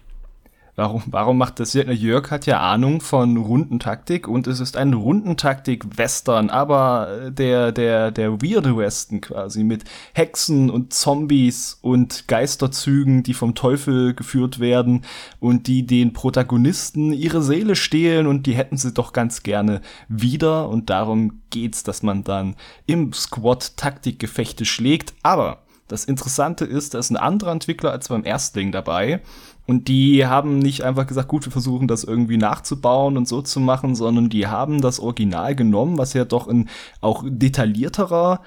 Warum, 0.78 1.02
warum 1.06 1.38
macht 1.38 1.58
das 1.58 1.72
Jörg? 1.72 1.88
Jörg 1.88 2.30
hat 2.30 2.44
ja 2.44 2.60
Ahnung 2.60 3.00
von 3.00 3.38
Rundentaktik 3.38 4.28
und 4.28 4.46
es 4.46 4.60
ist 4.60 4.76
ein 4.76 4.92
Rundentaktik-Western, 4.92 6.50
aber 6.50 7.30
der, 7.30 7.72
der, 7.72 8.10
der 8.10 8.42
weirde 8.42 8.76
Western 8.76 9.22
quasi 9.22 9.64
mit 9.64 9.84
Hexen 10.12 10.68
und 10.68 10.92
Zombies 10.92 11.78
und 11.80 12.28
Geisterzügen, 12.28 13.22
die 13.22 13.32
vom 13.32 13.54
Teufel 13.54 14.12
geführt 14.12 14.60
werden 14.60 15.06
und 15.40 15.66
die 15.66 15.86
den 15.86 16.12
Protagonisten 16.12 17.14
ihre 17.14 17.40
Seele 17.40 17.74
stehlen 17.74 18.26
und 18.26 18.44
die 18.44 18.54
hätten 18.54 18.76
sie 18.76 18.92
doch 18.92 19.14
ganz 19.14 19.42
gerne 19.42 19.80
wieder 20.08 20.68
und 20.68 20.90
darum 20.90 21.40
geht's, 21.48 21.84
dass 21.84 22.02
man 22.02 22.22
dann 22.22 22.54
im 22.84 23.14
Squad 23.14 23.78
Taktikgefechte 23.78 24.66
schlägt, 24.66 25.14
aber 25.22 25.65
das 25.88 26.04
Interessante 26.04 26.64
ist, 26.64 26.94
da 26.94 26.98
ist 26.98 27.10
ein 27.10 27.16
anderer 27.16 27.52
Entwickler 27.52 27.92
als 27.92 28.08
beim 28.08 28.24
Erstling 28.24 28.72
dabei. 28.72 29.20
Und 29.66 29.88
die 29.88 30.26
haben 30.26 30.58
nicht 30.58 30.82
einfach 30.82 31.06
gesagt, 31.06 31.28
gut, 31.28 31.44
wir 31.44 31.52
versuchen 31.52 31.88
das 31.88 32.04
irgendwie 32.04 32.36
nachzubauen 32.36 33.16
und 33.16 33.26
so 33.26 33.42
zu 33.42 33.58
machen, 33.58 33.94
sondern 33.94 34.28
die 34.28 34.46
haben 34.46 34.80
das 34.80 35.00
Original 35.00 35.56
genommen, 35.56 35.98
was 35.98 36.12
ja 36.12 36.24
doch 36.24 36.46
ein 36.46 36.68
auch 37.00 37.24
detaillierterer 37.26 38.40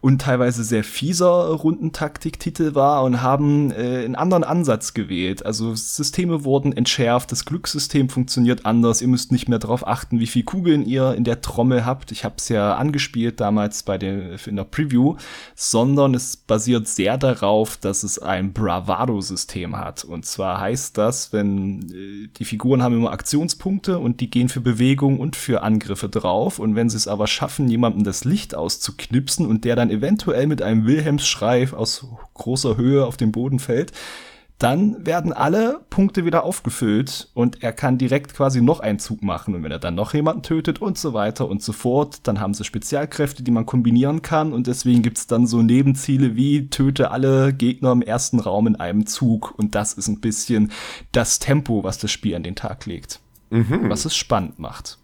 und 0.00 0.22
teilweise 0.22 0.64
sehr 0.64 0.82
fieser 0.82 1.50
Rundentaktik-Titel 1.50 2.74
war 2.74 3.04
und 3.04 3.20
haben 3.20 3.70
äh, 3.70 4.04
einen 4.04 4.14
anderen 4.14 4.44
Ansatz 4.44 4.94
gewählt. 4.94 5.44
Also 5.44 5.74
Systeme 5.74 6.44
wurden 6.44 6.74
entschärft, 6.74 7.32
das 7.32 7.44
Glückssystem 7.44 8.08
funktioniert 8.08 8.64
anders, 8.64 9.02
ihr 9.02 9.08
müsst 9.08 9.30
nicht 9.30 9.48
mehr 9.48 9.58
darauf 9.58 9.86
achten, 9.86 10.18
wie 10.18 10.26
viel 10.26 10.42
Kugeln 10.42 10.86
ihr 10.86 11.14
in 11.14 11.24
der 11.24 11.42
Trommel 11.42 11.84
habt. 11.84 12.12
Ich 12.12 12.24
habe 12.24 12.36
es 12.38 12.48
ja 12.48 12.76
angespielt 12.76 13.40
damals 13.40 13.82
bei 13.82 13.98
der, 13.98 14.46
in 14.46 14.56
der 14.56 14.64
Preview, 14.64 15.16
sondern 15.54 16.14
es 16.14 16.36
basiert 16.36 16.88
sehr 16.88 17.18
darauf, 17.18 17.76
dass 17.76 18.02
es 18.02 18.18
ein 18.18 18.54
Bravado-System 18.54 19.76
hat. 19.76 20.04
Und 20.04 20.24
zwar 20.24 20.60
heißt 20.60 20.96
das, 20.96 21.34
wenn 21.34 21.90
äh, 21.92 22.28
die 22.38 22.44
Figuren 22.46 22.82
haben 22.82 22.94
immer 22.94 23.12
Aktionspunkte 23.12 23.98
und 23.98 24.20
die 24.20 24.30
gehen 24.30 24.48
für 24.48 24.62
Bewegung 24.62 25.20
und 25.20 25.36
für 25.36 25.62
Angriffe 25.62 26.08
drauf. 26.08 26.58
Und 26.58 26.74
wenn 26.74 26.88
sie 26.88 26.96
es 26.96 27.06
aber 27.06 27.26
schaffen, 27.26 27.68
jemandem 27.68 28.04
das 28.04 28.24
Licht 28.24 28.54
auszuknipsen 28.54 29.46
und 29.46 29.66
der 29.66 29.76
dann 29.76 29.89
eventuell 29.90 30.46
mit 30.46 30.62
einem 30.62 30.86
Wilhelmsschrei 30.86 31.68
aus 31.72 32.06
großer 32.34 32.76
Höhe 32.76 33.04
auf 33.04 33.16
den 33.16 33.32
Boden 33.32 33.58
fällt, 33.58 33.92
dann 34.60 35.06
werden 35.06 35.32
alle 35.32 35.80
Punkte 35.88 36.26
wieder 36.26 36.44
aufgefüllt 36.44 37.30
und 37.32 37.62
er 37.62 37.72
kann 37.72 37.96
direkt 37.96 38.34
quasi 38.34 38.60
noch 38.60 38.80
einen 38.80 38.98
Zug 38.98 39.22
machen. 39.22 39.54
Und 39.54 39.62
wenn 39.62 39.72
er 39.72 39.78
dann 39.78 39.94
noch 39.94 40.12
jemanden 40.12 40.42
tötet 40.42 40.82
und 40.82 40.98
so 40.98 41.14
weiter 41.14 41.48
und 41.48 41.62
so 41.62 41.72
fort, 41.72 42.18
dann 42.24 42.40
haben 42.40 42.52
sie 42.52 42.64
Spezialkräfte, 42.64 43.42
die 43.42 43.52
man 43.52 43.64
kombinieren 43.64 44.20
kann. 44.20 44.52
Und 44.52 44.66
deswegen 44.66 45.00
gibt's 45.00 45.26
dann 45.26 45.46
so 45.46 45.62
Nebenziele 45.62 46.36
wie 46.36 46.68
töte 46.68 47.10
alle 47.10 47.54
Gegner 47.54 47.92
im 47.92 48.02
ersten 48.02 48.38
Raum 48.38 48.66
in 48.66 48.76
einem 48.76 49.06
Zug. 49.06 49.54
Und 49.56 49.74
das 49.74 49.94
ist 49.94 50.08
ein 50.08 50.20
bisschen 50.20 50.72
das 51.10 51.38
Tempo, 51.38 51.82
was 51.82 51.96
das 51.96 52.12
Spiel 52.12 52.36
an 52.36 52.42
den 52.42 52.54
Tag 52.54 52.84
legt. 52.84 53.20
Mhm. 53.48 53.88
Was 53.88 54.04
es 54.04 54.14
spannend 54.14 54.58
macht. 54.58 54.98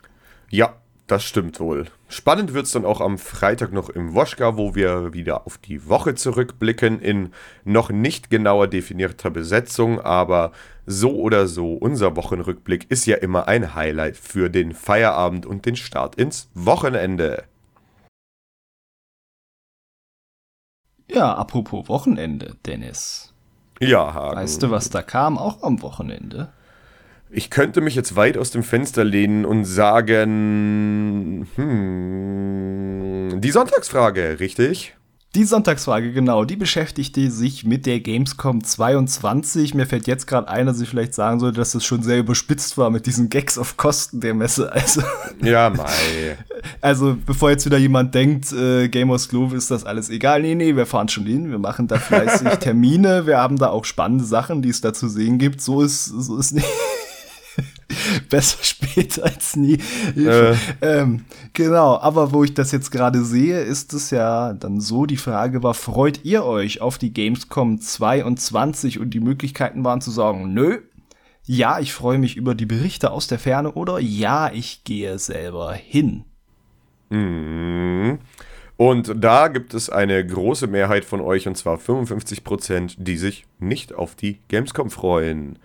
Ja, 0.51 0.75
das 1.07 1.25
stimmt 1.25 1.61
wohl. 1.61 1.87
Spannend 2.09 2.55
wird 2.55 2.67
es 2.67 2.73
dann 2.73 2.85
auch 2.85 3.01
am 3.01 3.19
Freitag 3.19 3.73
noch 3.73 3.91
im 3.91 4.15
Woschka, 4.15 4.57
wo 4.57 4.77
wir 4.77 5.13
wieder 5.13 5.45
auf 5.45 5.59
die 5.59 5.89
Woche 5.89 6.15
zurückblicken 6.15 7.01
in 7.01 7.33
noch 7.65 7.91
nicht 7.91 8.31
genauer 8.31 8.69
definierter 8.69 9.31
Besetzung, 9.31 10.01
aber 10.01 10.53
so 10.87 11.17
oder 11.17 11.49
so, 11.49 11.75
unser 11.75 12.15
Wochenrückblick 12.15 12.89
ist 12.91 13.07
ja 13.07 13.17
immer 13.17 13.49
ein 13.49 13.75
Highlight 13.75 14.17
für 14.17 14.51
den 14.51 14.73
Feierabend 14.73 15.47
und 15.47 15.67
den 15.67 15.75
Start 15.75 16.15
ins 16.15 16.49
Wochenende. 16.55 17.43
Ja, 21.11 21.35
apropos 21.35 21.89
Wochenende, 21.89 22.57
Dennis. 22.67 23.35
Ja, 23.81 24.15
Hagen. 24.15 24.37
Weißt 24.37 24.63
du, 24.63 24.71
was 24.71 24.91
da 24.91 25.03
kam, 25.03 25.39
auch 25.39 25.63
am 25.63 25.83
Wochenende? 25.83 26.53
Ich 27.37 27.51
könnte 27.51 27.83
mich 27.83 27.95
jetzt 27.95 28.17
weit 28.17 28.39
aus 28.39 28.51
dem 28.51 28.63
Fenster 28.63 29.05
lehnen 29.05 29.45
und 29.45 29.67
sagen, 29.67 31.47
hm, 31.55 33.39
die 33.43 33.51
Sonntagsfrage, 33.51 34.41
richtig? 34.41 34.97
Die 35.35 35.45
Sonntagsfrage, 35.45 36.15
genau, 36.15 36.47
die 36.47 36.57
beschäftigte 36.57 37.31
sich 37.31 37.67
mit 37.67 37.85
der 37.85 38.01
Gamescom 38.01 38.65
22. 38.65 39.75
Mir 39.75 39.85
fällt 39.85 40.07
jetzt 40.07 40.27
gerade 40.27 40.49
ein, 40.49 40.65
dass 40.65 40.81
ich 40.81 40.89
vielleicht 40.89 41.13
sagen 41.13 41.39
sollte, 41.39 41.59
dass 41.59 41.75
es 41.75 41.85
schon 41.85 42.03
sehr 42.03 42.21
überspitzt 42.21 42.79
war 42.79 42.89
mit 42.89 43.05
diesen 43.05 43.29
Gags 43.29 43.59
auf 43.59 43.77
Kosten 43.77 44.23
der 44.23 44.33
Messe. 44.33 44.73
Also, 44.87 45.03
ja, 45.43 45.69
mei. 45.69 46.39
Also, 46.81 47.19
bevor 47.27 47.51
jetzt 47.51 47.67
wieder 47.67 47.77
jemand 47.77 48.15
denkt, 48.15 48.51
äh, 48.53 48.89
Gamers 48.89 49.29
Glove 49.29 49.55
ist 49.57 49.71
das 49.71 49.85
alles 49.85 50.09
egal. 50.09 50.41
Nee, 50.41 50.55
nee, 50.55 50.75
wir 50.75 50.87
fahren 50.87 51.11
schon 51.11 51.27
hin. 51.27 51.51
Wir 51.51 51.59
machen 51.59 51.87
da 51.87 51.99
fleißig 51.99 52.49
Termine. 52.61 53.27
Wir 53.27 53.37
haben 53.37 53.59
da 53.59 53.69
auch 53.69 53.85
spannende 53.85 54.25
Sachen, 54.25 54.63
die 54.63 54.71
es 54.71 54.81
da 54.81 54.95
zu 54.95 55.07
sehen 55.11 55.37
gibt. 55.37 55.61
So 55.61 55.83
ist, 55.83 56.07
so 56.07 56.39
ist 56.39 56.53
nicht. 56.53 56.67
Besser 58.31 58.63
spät 58.63 59.21
als 59.23 59.57
nie. 59.57 59.79
Äh. 60.17 60.55
Ähm, 60.81 61.25
genau, 61.53 61.99
aber 61.99 62.33
wo 62.33 62.45
ich 62.45 62.55
das 62.55 62.73
jetzt 62.73 62.91
gerade 62.91 63.25
sehe, 63.25 63.61
ist 63.61 63.93
es 63.93 64.11
ja 64.11 64.53
dann 64.53 64.81
so, 64.81 65.07
die 65.07 65.17
Frage 65.17 65.63
war, 65.63 65.75
freut 65.75 66.25
ihr 66.25 66.45
euch 66.45 66.81
auf 66.81 66.99
die 66.99 67.13
Gamescom 67.13 67.81
22 67.81 68.99
und 68.99 69.11
die 69.11 69.21
Möglichkeiten 69.21 69.85
waren 69.85 70.01
zu 70.01 70.11
sagen, 70.11 70.53
nö, 70.55 70.79
ja, 71.45 71.79
ich 71.79 71.93
freue 71.93 72.19
mich 72.19 72.37
über 72.37 72.55
die 72.55 72.67
Berichte 72.67 73.13
aus 73.13 73.29
der 73.29 73.39
Ferne 73.39 73.73
oder 73.73 74.01
ja, 74.01 74.51
ich 74.53 74.83
gehe 74.85 75.19
selber 75.19 75.73
hin. 75.73 76.25
Mhm. 77.09 78.19
Und 78.77 79.13
da 79.17 79.49
gibt 79.49 79.73
es 79.73 79.89
eine 79.89 80.25
große 80.27 80.67
Mehrheit 80.67 81.05
von 81.05 81.21
euch, 81.21 81.49
und 81.49 81.57
zwar 81.57 81.79
55 81.79 82.45
Prozent, 82.45 82.97
die 82.99 83.17
sich 83.17 83.47
nicht 83.59 83.95
auf 83.95 84.15
die 84.15 84.41
Gamescom 84.49 84.91
freuen. 84.91 85.59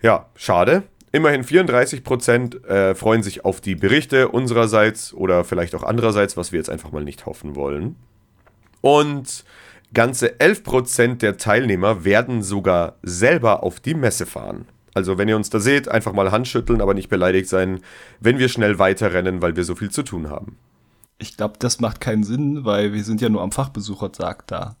Ja, 0.00 0.26
schade. 0.36 0.84
Immerhin 1.16 1.44
34 1.44 2.04
Prozent 2.04 2.62
äh, 2.66 2.94
freuen 2.94 3.22
sich 3.22 3.42
auf 3.46 3.62
die 3.62 3.74
Berichte 3.74 4.28
unsererseits 4.28 5.14
oder 5.14 5.44
vielleicht 5.44 5.74
auch 5.74 5.82
andererseits, 5.82 6.36
was 6.36 6.52
wir 6.52 6.58
jetzt 6.58 6.68
einfach 6.68 6.92
mal 6.92 7.04
nicht 7.04 7.24
hoffen 7.24 7.56
wollen. 7.56 7.96
Und 8.82 9.46
ganze 9.94 10.38
11 10.40 10.62
Prozent 10.62 11.22
der 11.22 11.38
Teilnehmer 11.38 12.04
werden 12.04 12.42
sogar 12.42 12.96
selber 13.02 13.62
auf 13.62 13.80
die 13.80 13.94
Messe 13.94 14.26
fahren. 14.26 14.66
Also 14.92 15.16
wenn 15.16 15.26
ihr 15.26 15.36
uns 15.36 15.48
da 15.48 15.58
seht, 15.58 15.88
einfach 15.88 16.12
mal 16.12 16.32
Handschütteln, 16.32 16.82
aber 16.82 16.92
nicht 16.92 17.08
beleidigt 17.08 17.48
sein, 17.48 17.80
wenn 18.20 18.38
wir 18.38 18.50
schnell 18.50 18.78
weiterrennen, 18.78 19.40
weil 19.40 19.56
wir 19.56 19.64
so 19.64 19.74
viel 19.74 19.90
zu 19.90 20.02
tun 20.02 20.28
haben. 20.28 20.58
Ich 21.16 21.38
glaube, 21.38 21.54
das 21.58 21.80
macht 21.80 22.02
keinen 22.02 22.24
Sinn, 22.24 22.66
weil 22.66 22.92
wir 22.92 23.04
sind 23.04 23.22
ja 23.22 23.30
nur 23.30 23.40
am 23.40 23.52
Fachbesuchertag 23.52 24.46
da. 24.48 24.76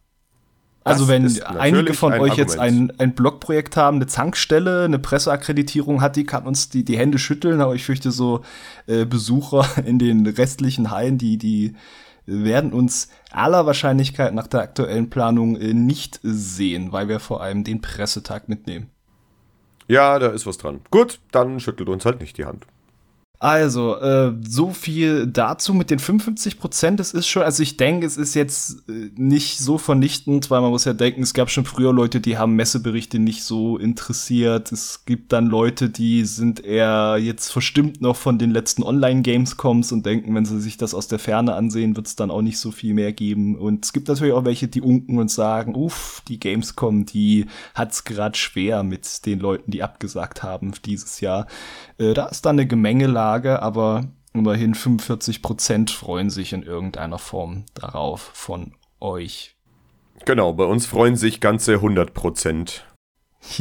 Also 0.86 1.08
wenn 1.08 1.42
einige 1.58 1.94
von 1.94 2.12
euch 2.12 2.18
Argument. 2.18 2.38
jetzt 2.38 2.58
ein, 2.58 2.92
ein 2.98 3.14
Blogprojekt 3.14 3.76
haben, 3.76 3.96
eine 3.96 4.06
Zankstelle, 4.06 4.84
eine 4.84 5.00
Presseakkreditierung 5.00 6.00
hat, 6.00 6.16
die 6.16 6.24
kann 6.24 6.46
uns 6.46 6.68
die, 6.68 6.84
die 6.84 6.96
Hände 6.96 7.18
schütteln, 7.18 7.60
aber 7.60 7.74
ich 7.74 7.84
fürchte 7.84 8.12
so 8.12 8.42
äh, 8.86 9.04
Besucher 9.04 9.66
in 9.84 9.98
den 9.98 10.26
restlichen 10.26 10.90
Hallen, 10.90 11.18
die, 11.18 11.38
die 11.38 11.74
werden 12.26 12.72
uns 12.72 13.08
aller 13.30 13.66
Wahrscheinlichkeit 13.66 14.34
nach 14.34 14.46
der 14.46 14.60
aktuellen 14.60 15.10
Planung 15.10 15.56
äh, 15.56 15.74
nicht 15.74 16.20
sehen, 16.22 16.92
weil 16.92 17.08
wir 17.08 17.20
vor 17.20 17.42
allem 17.42 17.64
den 17.64 17.80
Pressetag 17.80 18.48
mitnehmen. 18.48 18.90
Ja, 19.88 20.18
da 20.18 20.28
ist 20.28 20.46
was 20.46 20.58
dran. 20.58 20.80
Gut, 20.90 21.20
dann 21.32 21.60
schüttelt 21.60 21.88
uns 21.88 22.04
halt 22.04 22.20
nicht 22.20 22.38
die 22.38 22.44
Hand. 22.44 22.66
Also, 23.38 23.96
äh, 23.96 24.32
so 24.48 24.70
viel 24.70 25.26
dazu 25.26 25.74
mit 25.74 25.90
den 25.90 25.98
55 25.98 26.58
Prozent. 26.58 27.00
Es 27.00 27.12
ist 27.12 27.26
schon, 27.26 27.42
also 27.42 27.62
ich 27.62 27.76
denke, 27.76 28.06
es 28.06 28.16
ist 28.16 28.34
jetzt 28.34 28.88
äh, 28.88 29.10
nicht 29.14 29.58
so 29.58 29.76
vernichtend, 29.76 30.50
weil 30.50 30.62
man 30.62 30.70
muss 30.70 30.86
ja 30.86 30.94
denken, 30.94 31.22
es 31.22 31.34
gab 31.34 31.50
schon 31.50 31.66
früher 31.66 31.92
Leute, 31.92 32.20
die 32.20 32.38
haben 32.38 32.56
Messeberichte 32.56 33.18
nicht 33.18 33.42
so 33.42 33.76
interessiert. 33.76 34.72
Es 34.72 35.04
gibt 35.04 35.34
dann 35.34 35.46
Leute, 35.46 35.90
die 35.90 36.24
sind 36.24 36.64
eher 36.64 37.18
jetzt 37.18 37.52
verstimmt 37.52 38.00
noch 38.00 38.16
von 38.16 38.38
den 38.38 38.52
letzten 38.52 38.82
Online-Gamescoms 38.82 39.92
und 39.92 40.06
denken, 40.06 40.34
wenn 40.34 40.46
sie 40.46 40.58
sich 40.58 40.78
das 40.78 40.94
aus 40.94 41.06
der 41.06 41.18
Ferne 41.18 41.54
ansehen, 41.54 41.94
wird 41.94 42.06
es 42.06 42.16
dann 42.16 42.30
auch 42.30 42.42
nicht 42.42 42.58
so 42.58 42.70
viel 42.70 42.94
mehr 42.94 43.12
geben. 43.12 43.56
Und 43.56 43.84
es 43.84 43.92
gibt 43.92 44.08
natürlich 44.08 44.32
auch 44.32 44.46
welche, 44.46 44.68
die 44.68 44.80
unken 44.80 45.18
und 45.18 45.30
sagen, 45.30 45.74
uff, 45.74 46.22
die 46.26 46.40
Gamescom, 46.40 47.04
die 47.04 47.46
hat's 47.74 48.04
gerade 48.04 48.38
schwer 48.38 48.82
mit 48.82 49.26
den 49.26 49.40
Leuten, 49.40 49.70
die 49.70 49.82
abgesagt 49.82 50.42
haben 50.42 50.72
dieses 50.86 51.20
Jahr. 51.20 51.46
Äh, 51.98 52.14
da 52.14 52.26
ist 52.26 52.46
dann 52.46 52.56
eine 52.56 52.66
Gemengelage, 52.66 53.25
aber 53.62 54.08
immerhin 54.32 54.74
45 54.74 55.42
Prozent 55.42 55.90
freuen 55.90 56.30
sich 56.30 56.52
in 56.52 56.62
irgendeiner 56.62 57.18
Form 57.18 57.64
darauf 57.74 58.20
von 58.20 58.72
euch. 59.00 59.56
Genau, 60.24 60.52
bei 60.52 60.64
uns 60.64 60.86
freuen 60.86 61.16
sich 61.16 61.40
ganze 61.40 61.74
100 61.74 62.14
Prozent. 62.14 62.84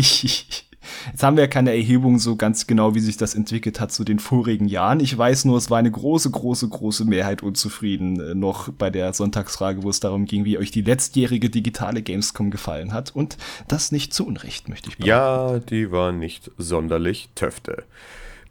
Jetzt 1.12 1.24
haben 1.24 1.36
wir 1.38 1.44
ja 1.44 1.48
keine 1.48 1.72
Erhebung 1.72 2.20
so 2.20 2.36
ganz 2.36 2.68
genau, 2.68 2.96
wie 2.96 3.00
sich 3.00 3.18
das 3.18 3.36
entwickelt 3.36 3.80
hat 3.80 3.92
zu 3.92 4.04
den 4.04 4.20
vorigen 4.20 4.68
Jahren. 4.68 5.00
Ich 5.00 5.18
weiß 5.18 5.46
nur, 5.46 5.58
es 5.58 5.70
war 5.70 5.80
eine 5.80 5.92
große, 5.92 6.30
große, 6.30 6.70
große 6.70 7.06
Mehrheit 7.06 7.44
unzufrieden 7.44 8.20
äh, 8.20 8.36
noch 8.36 8.70
bei 8.70 8.90
der 8.90 9.14
Sonntagsfrage, 9.14 9.84
wo 9.84 9.90
es 9.90 10.00
darum 10.00 10.26
ging, 10.26 10.46
wie 10.46 10.58
euch 10.58 10.72
die 10.72 10.82
letztjährige 10.82 11.50
digitale 11.50 12.02
Gamescom 12.02 12.52
gefallen 12.52 12.94
hat. 12.94 13.16
Und 13.16 13.38
das 13.68 13.92
nicht 13.92 14.14
zu 14.14 14.26
Unrecht, 14.26 14.70
möchte 14.70 14.90
ich 14.90 14.98
behaupten. 14.98 15.10
Ja, 15.10 15.60
die 15.60 15.92
war 15.92 16.12
nicht 16.12 16.52
sonderlich 16.58 17.30
töfte. 17.36 17.84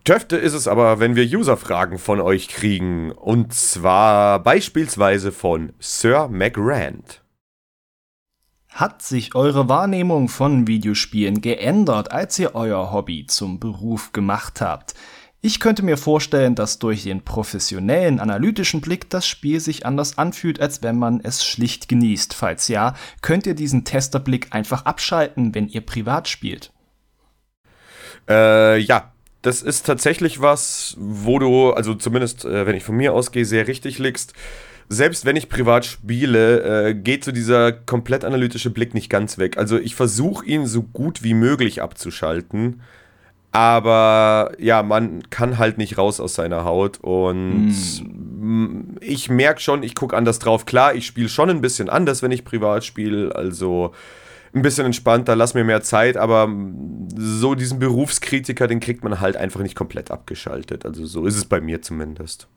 Töfte 0.04 0.36
ist 0.36 0.52
es 0.52 0.68
aber, 0.68 1.00
wenn 1.00 1.16
wir 1.16 1.24
User-Fragen 1.24 1.98
von 1.98 2.20
euch 2.20 2.48
kriegen. 2.48 3.10
Und 3.10 3.54
zwar 3.54 4.42
beispielsweise 4.42 5.32
von 5.32 5.72
Sir 5.78 6.28
McRand. 6.28 7.22
Hat 8.68 9.00
sich 9.00 9.34
eure 9.34 9.70
Wahrnehmung 9.70 10.28
von 10.28 10.66
Videospielen 10.66 11.40
geändert, 11.40 12.12
als 12.12 12.38
ihr 12.38 12.54
euer 12.54 12.92
Hobby 12.92 13.24
zum 13.26 13.58
Beruf 13.58 14.12
gemacht 14.12 14.60
habt? 14.60 14.94
Ich 15.40 15.58
könnte 15.58 15.82
mir 15.82 15.96
vorstellen, 15.96 16.54
dass 16.54 16.78
durch 16.78 17.04
den 17.04 17.22
professionellen 17.22 18.20
analytischen 18.20 18.82
Blick 18.82 19.08
das 19.08 19.26
Spiel 19.26 19.58
sich 19.58 19.86
anders 19.86 20.18
anfühlt, 20.18 20.60
als 20.60 20.82
wenn 20.82 20.98
man 20.98 21.20
es 21.20 21.46
schlicht 21.46 21.88
genießt. 21.88 22.34
Falls 22.34 22.68
ja, 22.68 22.94
könnt 23.22 23.46
ihr 23.46 23.54
diesen 23.54 23.84
Testerblick 23.84 24.48
einfach 24.50 24.84
abschalten, 24.84 25.54
wenn 25.54 25.68
ihr 25.68 25.80
privat 25.80 26.28
spielt. 26.28 26.72
Äh, 28.28 28.78
ja, 28.80 29.13
das 29.44 29.60
ist 29.60 29.84
tatsächlich 29.84 30.40
was, 30.40 30.96
wo 30.98 31.38
du, 31.38 31.70
also 31.72 31.94
zumindest, 31.94 32.46
äh, 32.46 32.66
wenn 32.66 32.76
ich 32.76 32.82
von 32.82 32.96
mir 32.96 33.12
ausgehe, 33.12 33.44
sehr 33.44 33.68
richtig 33.68 33.98
liegst. 33.98 34.32
Selbst 34.88 35.26
wenn 35.26 35.36
ich 35.36 35.50
privat 35.50 35.84
spiele, 35.84 36.88
äh, 36.88 36.94
geht 36.94 37.24
so 37.24 37.32
dieser 37.32 37.70
komplett 37.72 38.24
analytische 38.24 38.70
Blick 38.70 38.94
nicht 38.94 39.10
ganz 39.10 39.36
weg. 39.36 39.58
Also 39.58 39.78
ich 39.78 39.94
versuche 39.94 40.46
ihn 40.46 40.66
so 40.66 40.82
gut 40.82 41.22
wie 41.22 41.34
möglich 41.34 41.82
abzuschalten. 41.82 42.80
Aber 43.52 44.52
ja, 44.58 44.82
man 44.82 45.28
kann 45.28 45.58
halt 45.58 45.76
nicht 45.76 45.98
raus 45.98 46.20
aus 46.20 46.34
seiner 46.34 46.64
Haut. 46.64 46.98
Und 47.02 47.68
mm. 47.68 48.96
ich 49.00 49.28
merke 49.28 49.60
schon, 49.60 49.82
ich 49.82 49.94
gucke 49.94 50.16
anders 50.16 50.38
drauf. 50.38 50.64
Klar, 50.64 50.94
ich 50.94 51.04
spiele 51.04 51.28
schon 51.28 51.50
ein 51.50 51.60
bisschen 51.60 51.90
anders, 51.90 52.22
wenn 52.22 52.32
ich 52.32 52.46
privat 52.46 52.82
spiele. 52.84 53.36
Also 53.36 53.92
ein 54.54 54.62
bisschen 54.62 54.86
entspannter, 54.86 55.36
lass 55.36 55.54
mir 55.54 55.64
mehr 55.64 55.82
Zeit. 55.82 56.16
Aber 56.16 56.48
so 57.16 57.54
diesen 57.54 57.78
Berufskritiker, 57.78 58.66
den 58.66 58.80
kriegt 58.80 59.04
man 59.04 59.20
halt 59.20 59.36
einfach 59.36 59.60
nicht 59.60 59.74
komplett 59.74 60.10
abgeschaltet. 60.10 60.86
Also 60.86 61.06
so 61.06 61.26
ist 61.26 61.36
es 61.36 61.44
bei 61.44 61.60
mir 61.60 61.82
zumindest. 61.82 62.48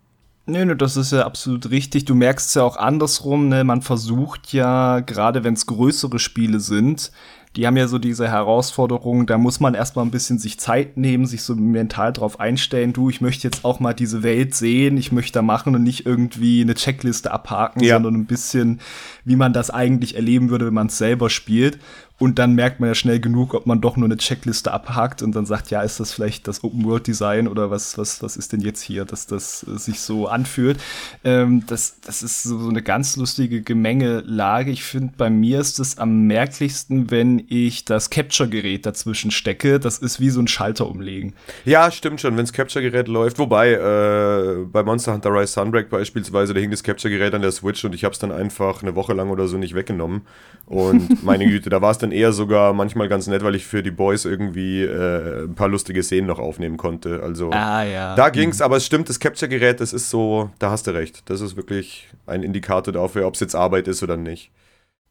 Nee, 0.49 0.63
nee, 0.63 0.75
das 0.75 0.95
ist 0.95 1.11
ja 1.11 1.25
absolut 1.25 1.69
richtig. 1.71 2.05
Du 2.05 2.15
merkst 2.15 2.55
ja 2.55 2.63
auch 2.63 2.77
andersrum, 2.77 3.49
ne? 3.49 3.65
Man 3.65 3.81
versucht 3.81 4.53
ja, 4.53 5.01
gerade 5.01 5.43
wenn 5.43 5.55
es 5.55 5.65
größere 5.65 6.19
Spiele 6.19 6.61
sind, 6.61 7.11
die 7.57 7.65
haben 7.65 7.75
ja 7.75 7.87
so 7.87 7.97
diese 7.97 8.29
Herausforderung, 8.29 9.25
da 9.25 9.39
muss 9.39 9.59
man 9.59 9.73
erstmal 9.73 10.05
ein 10.05 10.11
bisschen 10.11 10.37
sich 10.37 10.59
Zeit 10.59 10.95
nehmen, 10.95 11.25
sich 11.25 11.41
so 11.41 11.55
mental 11.55 12.13
drauf 12.13 12.39
einstellen, 12.39 12.93
du, 12.93 13.09
ich 13.09 13.19
möchte 13.19 13.47
jetzt 13.47 13.65
auch 13.65 13.79
mal 13.79 13.93
diese 13.93 14.21
Welt 14.21 14.53
sehen, 14.53 14.95
ich 14.95 15.11
möchte 15.11 15.33
da 15.33 15.41
machen 15.41 15.73
und 15.73 15.81
nicht 15.81 16.05
irgendwie 16.05 16.61
eine 16.61 16.75
Checkliste 16.75 17.31
abhaken, 17.31 17.83
ja. 17.83 17.95
sondern 17.95 18.13
ein 18.13 18.25
bisschen, 18.27 18.79
wie 19.25 19.35
man 19.35 19.53
das 19.53 19.71
eigentlich 19.71 20.15
erleben 20.15 20.51
würde, 20.51 20.67
wenn 20.67 20.73
man 20.75 20.87
es 20.87 20.99
selber 20.99 21.31
spielt. 21.31 21.79
Und 22.19 22.39
dann 22.39 22.53
merkt 22.55 22.79
man 22.79 22.89
ja 22.89 22.95
schnell 22.95 23.19
genug, 23.19 23.53
ob 23.53 23.67
man 23.67 23.79
doch 23.79 23.95
nur 23.95 24.07
eine 24.07 24.17
Checkliste 24.17 24.71
abhakt 24.71 25.21
und 25.21 25.35
dann 25.35 25.45
sagt, 25.45 25.69
ja, 25.69 25.81
ist 25.81 25.99
das 25.99 26.11
vielleicht 26.11 26.47
das 26.47 26.63
Open 26.63 26.83
World 26.85 27.05
Design 27.05 27.47
oder 27.47 27.69
was, 27.69 27.97
was, 27.97 28.23
was 28.23 28.37
ist 28.37 28.53
denn 28.53 28.61
jetzt 28.61 28.81
hier, 28.81 29.05
dass 29.05 29.27
das 29.27 29.63
äh, 29.67 29.77
sich 29.77 29.99
so 29.99 30.27
anfühlt. 30.27 30.79
Ähm, 31.23 31.63
das, 31.67 31.99
das 32.01 32.23
ist 32.23 32.41
so, 32.41 32.57
so 32.57 32.69
eine 32.69 32.81
ganz 32.81 33.17
lustige 33.17 33.61
Gemengelage. 33.61 34.71
Ich 34.71 34.83
finde, 34.83 35.13
bei 35.15 35.29
mir 35.29 35.59
ist 35.59 35.79
es 35.79 35.99
am 35.99 36.25
merklichsten, 36.25 37.11
wenn 37.11 37.43
ich 37.49 37.85
das 37.85 38.09
Capture-Gerät 38.09 38.87
dazwischen 38.87 39.29
stecke. 39.29 39.79
Das 39.79 39.99
ist 39.99 40.19
wie 40.19 40.31
so 40.31 40.41
ein 40.41 40.47
Schalter 40.47 40.89
umlegen. 40.89 41.33
Ja, 41.65 41.91
stimmt 41.91 42.19
schon, 42.19 42.35
wenn 42.35 42.45
das 42.45 42.53
Capture-Gerät 42.53 43.07
läuft. 43.07 43.37
Wobei, 43.37 43.73
äh, 43.73 44.65
bei 44.65 44.81
Monster 44.81 45.13
Hunter 45.13 45.31
Rise 45.31 45.53
Sunbreak 45.53 45.91
beispielsweise, 45.91 46.55
da 46.55 46.59
hing 46.59 46.71
das 46.71 46.81
Capture-Gerät 46.81 47.35
an 47.35 47.43
der 47.43 47.51
Switch 47.51 47.85
und 47.85 47.93
ich 47.93 48.03
habe 48.03 48.13
es 48.13 48.19
dann 48.19 48.31
einfach 48.31 48.81
eine 48.81 48.95
Woche 48.95 49.13
lang 49.13 49.29
oder 49.29 49.47
so 49.47 49.57
nicht 49.57 49.75
weggenommen. 49.75 50.21
Und 50.65 51.23
meine 51.23 51.45
Güte, 51.49 51.69
da 51.69 51.81
war 51.81 51.91
es 51.91 51.97
dann 51.97 52.06
eher 52.11 52.33
sogar 52.33 52.73
manchmal 52.73 53.07
ganz 53.07 53.27
nett, 53.27 53.43
weil 53.43 53.55
ich 53.55 53.65
für 53.65 53.83
die 53.83 53.91
Boys 53.91 54.25
irgendwie 54.25 54.83
äh, 54.83 55.43
ein 55.43 55.55
paar 55.55 55.67
lustige 55.67 56.03
Szenen 56.03 56.27
noch 56.27 56.39
aufnehmen 56.39 56.77
konnte. 56.77 57.21
Also 57.23 57.51
ah, 57.51 57.83
ja. 57.83 58.15
da 58.15 58.29
ging's, 58.29 58.59
mhm. 58.59 58.65
aber 58.65 58.77
es 58.77 58.85
stimmt, 58.85 59.09
das 59.09 59.19
Capture-Gerät, 59.19 59.79
das 59.79 59.93
ist 59.93 60.09
so, 60.09 60.49
da 60.59 60.71
hast 60.71 60.87
du 60.87 60.91
recht. 60.91 61.29
Das 61.29 61.41
ist 61.41 61.57
wirklich 61.57 62.07
ein 62.25 62.43
Indikator 62.43 62.93
dafür, 62.93 63.27
ob 63.27 63.35
es 63.35 63.39
jetzt 63.39 63.55
Arbeit 63.55 63.87
ist 63.87 64.03
oder 64.03 64.17
nicht. 64.17 64.51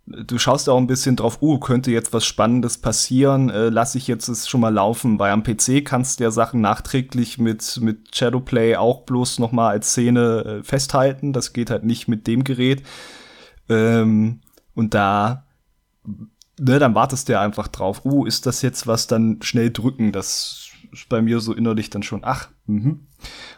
Du 0.07 0.39
schaust 0.39 0.69
auch 0.69 0.77
ein 0.77 0.87
bisschen 0.87 1.17
drauf, 1.17 1.43
uh, 1.43 1.59
könnte 1.59 1.91
jetzt 1.91 2.13
was 2.13 2.25
Spannendes 2.25 2.79
passieren, 2.79 3.51
äh, 3.51 3.71
lass 3.71 3.97
ich 3.97 4.07
jetzt 4.07 4.29
es 4.29 4.49
schon 4.49 4.61
mal 4.61 4.73
laufen, 4.73 5.19
weil 5.19 5.33
am 5.33 5.43
PC 5.43 5.85
kannst 5.85 6.21
du 6.21 6.25
ja 6.25 6.31
Sachen 6.31 6.61
nachträglich 6.61 7.39
mit, 7.39 7.81
mit 7.81 8.15
Shadowplay 8.15 8.77
auch 8.77 9.03
bloß 9.03 9.41
noch 9.41 9.51
mal 9.51 9.71
als 9.71 9.91
Szene 9.91 10.61
äh, 10.61 10.63
festhalten. 10.63 11.33
Das 11.33 11.53
geht 11.53 11.71
halt 11.71 11.83
nicht 11.83 12.07
mit 12.07 12.29
dem 12.29 12.45
Gerät. 12.45 12.85
Ähm, 13.69 14.43
und 14.77 14.95
da 14.95 15.45
ne, 16.59 16.79
dann 16.79 16.95
wartest 16.95 17.29
du 17.29 17.35
ja 17.35 17.41
einfach 17.41 17.69
drauf, 17.69 18.05
uh, 18.05 18.25
ist 18.25 18.47
das 18.47 18.63
jetzt 18.63 18.87
was, 18.87 19.07
dann 19.07 19.39
schnell 19.43 19.71
drücken, 19.71 20.13
das 20.13 20.71
ist 20.93 21.09
bei 21.09 21.21
mir 21.23 21.41
so 21.41 21.53
innerlich 21.53 21.91
dann 21.91 22.03
schon, 22.03 22.21
ach, 22.23 22.49
mhm. 22.67 23.07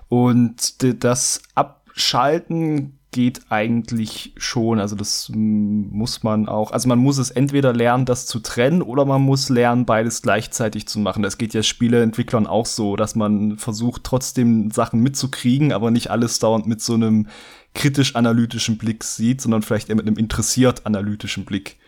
Und 0.08 0.82
das 1.04 1.42
Abschalten 1.54 2.94
geht 3.10 3.50
eigentlich 3.50 4.34
schon, 4.36 4.78
also 4.78 4.94
das 4.94 5.30
muss 5.34 6.22
man 6.22 6.46
auch, 6.46 6.72
also 6.72 6.88
man 6.88 6.98
muss 6.98 7.16
es 7.18 7.30
entweder 7.30 7.72
lernen, 7.72 8.04
das 8.04 8.26
zu 8.26 8.38
trennen, 8.38 8.82
oder 8.82 9.04
man 9.06 9.22
muss 9.22 9.48
lernen, 9.48 9.86
beides 9.86 10.20
gleichzeitig 10.22 10.86
zu 10.86 10.98
machen. 10.98 11.22
Das 11.22 11.38
geht 11.38 11.54
ja 11.54 11.62
Spieleentwicklern 11.62 12.46
auch 12.46 12.66
so, 12.66 12.96
dass 12.96 13.14
man 13.14 13.56
versucht, 13.56 14.04
trotzdem 14.04 14.70
Sachen 14.70 15.00
mitzukriegen, 15.00 15.72
aber 15.72 15.90
nicht 15.90 16.10
alles 16.10 16.38
dauernd 16.38 16.66
mit 16.66 16.82
so 16.82 16.94
einem 16.94 17.28
kritisch-analytischen 17.74 18.76
Blick 18.76 19.04
sieht, 19.04 19.40
sondern 19.40 19.62
vielleicht 19.62 19.88
eher 19.88 19.96
mit 19.96 20.06
einem 20.06 20.18
interessiert-analytischen 20.18 21.44
Blick. 21.44 21.78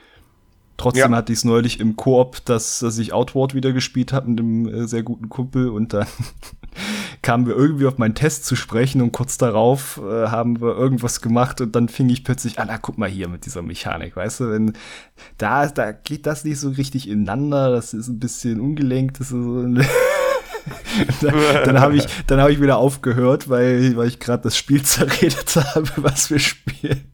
Trotzdem 0.80 1.12
ja. 1.12 1.18
hatte 1.18 1.30
ich 1.30 1.40
es 1.40 1.44
neulich 1.44 1.78
im 1.78 1.94
Koop, 1.96 2.42
dass, 2.46 2.78
dass 2.78 2.96
ich 2.96 3.12
Outward 3.12 3.52
wieder 3.52 3.74
gespielt 3.74 4.14
habe 4.14 4.30
mit 4.30 4.40
einem 4.40 4.66
äh, 4.66 4.88
sehr 4.88 5.02
guten 5.02 5.28
Kumpel 5.28 5.68
und 5.68 5.92
dann 5.92 6.06
kamen 7.22 7.46
wir 7.46 7.54
irgendwie 7.54 7.86
auf 7.86 7.98
meinen 7.98 8.14
Test 8.14 8.46
zu 8.46 8.56
sprechen 8.56 9.02
und 9.02 9.12
kurz 9.12 9.36
darauf 9.36 10.00
äh, 10.02 10.28
haben 10.28 10.62
wir 10.62 10.74
irgendwas 10.74 11.20
gemacht 11.20 11.60
und 11.60 11.76
dann 11.76 11.90
fing 11.90 12.08
ich 12.08 12.24
plötzlich 12.24 12.58
an, 12.58 12.70
ah, 12.70 12.78
guck 12.78 12.96
mal 12.96 13.10
hier 13.10 13.28
mit 13.28 13.44
dieser 13.44 13.60
Mechanik, 13.60 14.16
weißt 14.16 14.40
du, 14.40 14.50
wenn 14.52 14.72
da, 15.36 15.66
da 15.66 15.92
geht 15.92 16.24
das 16.24 16.44
nicht 16.44 16.58
so 16.58 16.70
richtig 16.70 17.10
ineinander, 17.10 17.70
das 17.70 17.92
ist 17.92 18.08
ein 18.08 18.18
bisschen 18.18 18.58
ungelenkt, 18.58 19.20
das 19.20 19.26
ist 19.26 19.32
so 19.32 19.60
ein 19.60 19.74
dann, 21.20 21.34
dann 21.66 21.80
habe 21.80 21.96
ich, 21.96 22.06
dann 22.26 22.40
habe 22.40 22.52
ich 22.52 22.62
wieder 22.62 22.78
aufgehört, 22.78 23.50
weil, 23.50 23.98
weil 23.98 24.08
ich 24.08 24.18
gerade 24.18 24.44
das 24.44 24.56
Spiel 24.56 24.82
zerredet 24.84 25.56
habe, 25.56 25.90
was 25.96 26.30
wir 26.30 26.38
spielen. 26.38 27.04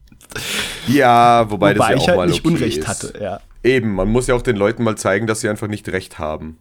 Ja, 0.87 1.49
wobei, 1.49 1.73
wobei 1.73 1.73
das 1.73 1.89
ja 1.89 1.95
ich 1.95 2.01
auch 2.03 2.07
halt 2.07 2.17
mal 2.17 2.27
nicht 2.27 2.45
okay 2.45 2.53
Unrecht 2.53 2.77
ist. 2.77 2.87
hatte, 2.87 3.13
ja. 3.21 3.41
Eben, 3.63 3.95
man 3.95 4.09
muss 4.09 4.27
ja 4.27 4.35
auch 4.35 4.41
den 4.41 4.55
Leuten 4.55 4.83
mal 4.83 4.97
zeigen, 4.97 5.27
dass 5.27 5.41
sie 5.41 5.49
einfach 5.49 5.67
nicht 5.67 5.89
recht 5.89 6.19
haben. 6.19 6.57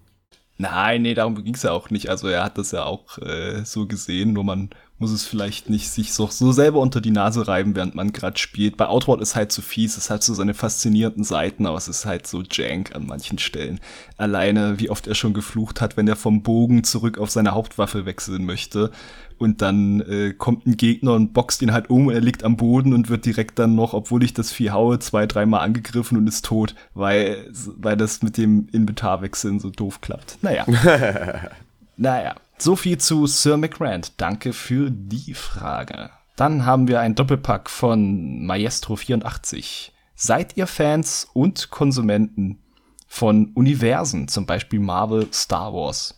Nein, 0.58 1.02
nee, 1.02 1.12
darum 1.12 1.42
ging 1.44 1.54
es 1.54 1.64
ja 1.64 1.72
auch 1.72 1.90
nicht. 1.90 2.08
Also 2.08 2.28
er 2.28 2.42
hat 2.42 2.56
das 2.56 2.72
ja 2.72 2.84
auch 2.84 3.18
äh, 3.18 3.62
so 3.64 3.86
gesehen, 3.86 4.32
nur 4.32 4.42
man 4.42 4.70
muss 4.98 5.10
es 5.10 5.26
vielleicht 5.26 5.68
nicht 5.68 5.90
sich 5.90 6.14
so, 6.14 6.28
so 6.28 6.52
selber 6.52 6.80
unter 6.80 7.02
die 7.02 7.10
Nase 7.10 7.46
reiben, 7.46 7.76
während 7.76 7.94
man 7.94 8.12
gerade 8.12 8.38
spielt. 8.38 8.78
Bei 8.78 8.86
Outward 8.86 9.20
ist 9.20 9.36
halt 9.36 9.52
so 9.52 9.60
fies, 9.60 9.98
es 9.98 10.08
hat 10.08 10.22
so 10.22 10.32
seine 10.32 10.54
faszinierenden 10.54 11.24
Seiten, 11.24 11.66
aber 11.66 11.76
es 11.76 11.88
ist 11.88 12.06
halt 12.06 12.26
so 12.26 12.42
jank 12.50 12.94
an 12.94 13.06
manchen 13.06 13.38
Stellen. 13.38 13.80
Alleine, 14.16 14.78
wie 14.78 14.88
oft 14.88 15.06
er 15.06 15.14
schon 15.14 15.34
geflucht 15.34 15.82
hat, 15.82 15.98
wenn 15.98 16.08
er 16.08 16.16
vom 16.16 16.42
Bogen 16.42 16.84
zurück 16.84 17.18
auf 17.18 17.30
seine 17.30 17.52
Hauptwaffe 17.52 18.06
wechseln 18.06 18.46
möchte 18.46 18.90
und 19.38 19.62
dann 19.62 20.00
äh, 20.00 20.32
kommt 20.32 20.66
ein 20.66 20.76
Gegner 20.76 21.12
und 21.12 21.32
boxt 21.32 21.62
ihn 21.62 21.72
halt 21.72 21.90
um, 21.90 22.10
er 22.10 22.20
liegt 22.20 22.44
am 22.44 22.56
Boden 22.56 22.92
und 22.92 23.08
wird 23.08 23.26
direkt 23.26 23.58
dann 23.58 23.74
noch, 23.74 23.92
obwohl 23.94 24.22
ich 24.22 24.34
das 24.34 24.52
Vieh 24.52 24.70
haue, 24.70 24.98
zwei, 24.98 25.26
dreimal 25.26 25.60
angegriffen 25.60 26.16
und 26.16 26.26
ist 26.26 26.44
tot, 26.44 26.74
weil, 26.94 27.50
weil 27.76 27.96
das 27.96 28.22
mit 28.22 28.36
dem 28.36 28.68
Inventarwechseln 28.72 29.60
so 29.60 29.70
doof 29.70 30.00
klappt. 30.00 30.38
Naja. 30.42 30.64
naja. 31.96 32.34
So 32.58 32.74
viel 32.74 32.96
zu 32.96 33.26
Sir 33.26 33.58
McRand. 33.58 34.18
Danke 34.18 34.54
für 34.54 34.90
die 34.90 35.34
Frage. 35.34 36.10
Dann 36.36 36.64
haben 36.64 36.88
wir 36.88 37.00
ein 37.00 37.14
Doppelpack 37.14 37.68
von 37.68 38.46
Maestro84. 38.46 39.90
Seid 40.14 40.56
ihr 40.56 40.66
Fans 40.66 41.28
und 41.34 41.70
Konsumenten 41.70 42.58
von 43.06 43.52
Universen, 43.54 44.28
zum 44.28 44.46
Beispiel 44.46 44.80
Marvel, 44.80 45.28
Star 45.32 45.74
Wars? 45.74 46.14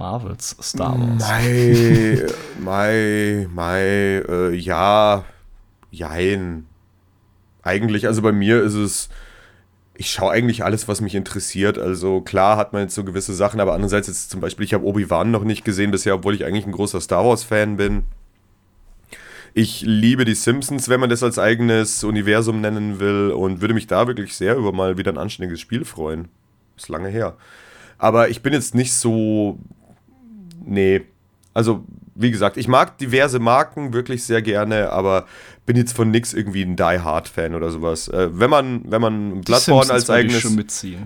Marvels 0.00 0.56
Star 0.62 0.98
Wars. 0.98 1.28
Mai, 1.28 2.26
Mai, 2.58 3.46
Mai, 3.52 3.82
äh, 4.26 4.54
ja, 4.54 5.26
jein. 5.90 6.66
Eigentlich, 7.62 8.06
also 8.06 8.22
bei 8.22 8.32
mir 8.32 8.62
ist 8.62 8.72
es, 8.72 9.10
ich 9.94 10.10
schaue 10.10 10.32
eigentlich 10.32 10.64
alles, 10.64 10.88
was 10.88 11.02
mich 11.02 11.14
interessiert. 11.14 11.78
Also 11.78 12.22
klar 12.22 12.56
hat 12.56 12.72
man 12.72 12.80
jetzt 12.80 12.94
so 12.94 13.04
gewisse 13.04 13.34
Sachen, 13.34 13.60
aber 13.60 13.74
andererseits 13.74 14.08
jetzt 14.08 14.30
zum 14.30 14.40
Beispiel, 14.40 14.64
ich 14.64 14.72
habe 14.72 14.86
Obi-Wan 14.86 15.30
noch 15.30 15.44
nicht 15.44 15.66
gesehen 15.66 15.90
bisher, 15.90 16.14
obwohl 16.14 16.34
ich 16.34 16.46
eigentlich 16.46 16.66
ein 16.66 16.72
großer 16.72 17.02
Star 17.02 17.26
Wars-Fan 17.26 17.76
bin. 17.76 18.04
Ich 19.52 19.82
liebe 19.82 20.24
die 20.24 20.34
Simpsons, 20.34 20.88
wenn 20.88 21.00
man 21.00 21.10
das 21.10 21.22
als 21.22 21.38
eigenes 21.38 22.04
Universum 22.04 22.62
nennen 22.62 23.00
will 23.00 23.32
und 23.32 23.60
würde 23.60 23.74
mich 23.74 23.86
da 23.86 24.06
wirklich 24.06 24.34
sehr 24.34 24.56
über 24.56 24.72
mal 24.72 24.96
wieder 24.96 25.12
ein 25.12 25.18
anständiges 25.18 25.60
Spiel 25.60 25.84
freuen. 25.84 26.28
Ist 26.78 26.88
lange 26.88 27.10
her. 27.10 27.36
Aber 27.98 28.30
ich 28.30 28.40
bin 28.40 28.54
jetzt 28.54 28.74
nicht 28.74 28.94
so 28.94 29.58
nee. 30.70 31.02
Also, 31.52 31.84
wie 32.14 32.30
gesagt, 32.30 32.56
ich 32.56 32.68
mag 32.68 32.98
diverse 32.98 33.38
Marken 33.38 33.92
wirklich 33.92 34.24
sehr 34.24 34.40
gerne, 34.40 34.90
aber 34.90 35.26
bin 35.66 35.76
jetzt 35.76 35.92
von 35.92 36.10
nix 36.10 36.32
irgendwie 36.32 36.62
ein 36.62 36.76
Die 36.76 36.82
Hard 36.82 37.28
Fan 37.28 37.54
oder 37.54 37.70
sowas. 37.70 38.08
Äh, 38.08 38.28
wenn 38.32 38.50
man 38.50 38.82
wenn 38.86 39.00
man 39.00 39.40
Bloodborne 39.42 39.92
als 39.92 40.10
eigenes 40.10 40.42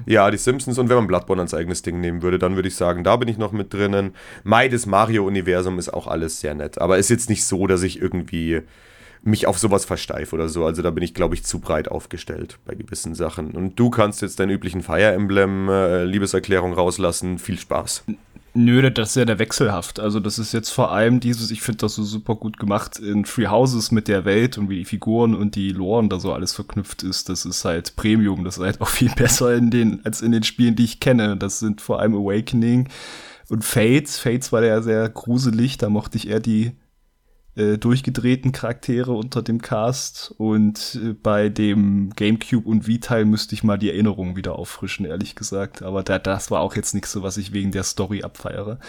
Ja, 0.07 0.31
die 0.31 0.39
Simpsons 0.39 0.79
und 0.79 0.89
wenn 0.89 0.97
man 0.97 1.07
Bloodborne 1.07 1.43
als 1.43 1.55
eigenes 1.55 1.83
Ding 1.83 2.01
nehmen 2.01 2.23
würde, 2.23 2.39
dann 2.39 2.57
würde 2.57 2.69
ich 2.69 2.77
sagen, 2.77 3.05
da 3.05 3.17
bin 3.17 3.29
ich 3.29 3.39
noch 3.39 3.53
mit 3.53 3.73
drinnen. 3.73 4.15
Mai 4.43 4.69
des 4.69 4.87
Mario 4.87 5.27
Universum 5.27 5.79
ist 5.79 5.93
auch 5.93 6.07
alles 6.07 6.41
sehr 6.41 6.55
nett, 6.55 6.79
aber 6.79 6.99
ist 6.99 7.11
jetzt 7.11 7.29
nicht 7.29 7.45
so, 7.45 7.67
dass 7.67 7.83
ich 7.83 8.01
irgendwie 8.01 8.63
mich 9.23 9.47
auf 9.47 9.59
sowas 9.59 9.85
versteife 9.85 10.35
oder 10.35 10.49
so. 10.49 10.65
Also 10.67 10.83
da 10.83 10.91
bin 10.91 11.03
ich, 11.03 11.15
glaube 11.15 11.35
ich, 11.35 11.45
zu 11.45 11.59
breit 11.59 11.89
aufgestellt 11.89 12.59
bei 12.67 12.75
gewissen 12.75 13.15
Sachen. 13.15 13.53
Und 13.53 13.79
du 13.79 13.91
kannst 13.91 14.23
jetzt 14.23 14.39
deinen 14.39 14.51
üblichen 14.51 14.83
Fire 14.83 15.13
Emblem 15.13 15.69
äh, 15.69 16.05
Liebeserklärung 16.05 16.75
rauslassen. 16.75 17.39
Viel 17.39 17.59
Spaß. 17.59 18.05
Nö, 18.57 18.89
das 18.89 19.11
ist 19.11 19.17
ja 19.17 19.25
der 19.25 19.41
wechselhaft. 19.41 19.99
Also 19.99 20.21
das 20.21 20.39
ist 20.39 20.53
jetzt 20.53 20.71
vor 20.71 20.93
allem 20.93 21.19
dieses, 21.19 21.51
ich 21.51 21.61
finde 21.61 21.79
das 21.79 21.97
so 21.97 22.05
super 22.05 22.37
gut 22.37 22.57
gemacht 22.57 23.01
in 23.01 23.25
Free 23.25 23.49
Houses 23.49 23.91
mit 23.91 24.07
der 24.07 24.25
Welt 24.25 24.59
und 24.59 24.71
wie 24.71 24.79
die 24.79 24.85
Figuren 24.85 25.35
und 25.35 25.57
die 25.57 25.71
Loren 25.73 26.09
da 26.09 26.21
so 26.21 26.33
alles 26.33 26.53
verknüpft 26.53 27.03
ist. 27.03 27.29
Das 27.29 27.45
ist 27.45 27.65
halt 27.65 27.97
Premium. 27.97 28.45
Das 28.45 28.59
ist 28.59 28.63
halt 28.63 28.81
auch 28.81 28.89
viel 28.89 29.11
besser 29.17 29.57
in 29.57 29.73
den, 29.73 30.07
als 30.07 30.23
in 30.23 30.31
den 30.31 30.45
Spielen, 30.45 30.77
die 30.77 30.85
ich 30.85 31.01
kenne. 31.01 31.37
Das 31.37 31.59
sind 31.59 31.81
vor 31.81 31.99
allem 31.99 32.15
Awakening 32.15 32.89
und 33.49 33.65
Fates. 33.65 34.19
Fates 34.19 34.53
war 34.53 34.63
ja 34.63 34.81
sehr 34.83 35.09
gruselig. 35.09 35.77
Da 35.79 35.89
mochte 35.89 36.17
ich 36.17 36.29
eher 36.29 36.41
die 36.41 36.77
äh, 37.57 37.79
durchgedrehten 37.79 38.51
Charaktere 38.53 39.13
unter 39.13 39.41
dem 39.43 39.63
Cast 39.63 40.35
und 40.39 40.99
äh, 41.03 41.13
bei 41.13 41.49
dem 41.49 42.11
GameCube 42.17 42.69
und 42.69 42.87
Wii-Teil 42.89 43.25
müsste 43.25 43.55
ich 43.55 43.63
mal 43.63 43.79
die 43.79 43.91
Erinnerungen 43.91 44.35
wieder 44.35 44.59
auffrischen, 44.59 45.07
ehrlich 45.07 45.37
gesagt. 45.37 45.83
Aber 45.83 46.03
da, 46.03 46.19
das 46.19 46.51
war 46.51 46.61
auch 46.61 46.75
jetzt 46.75 46.95
nichts 46.95 47.13
so, 47.13 47.23
was 47.23 47.37
ich 47.37 47.53
wegen 47.53 47.71
der 47.71 47.85
Story 47.85 48.23
abfeiere. 48.25 48.81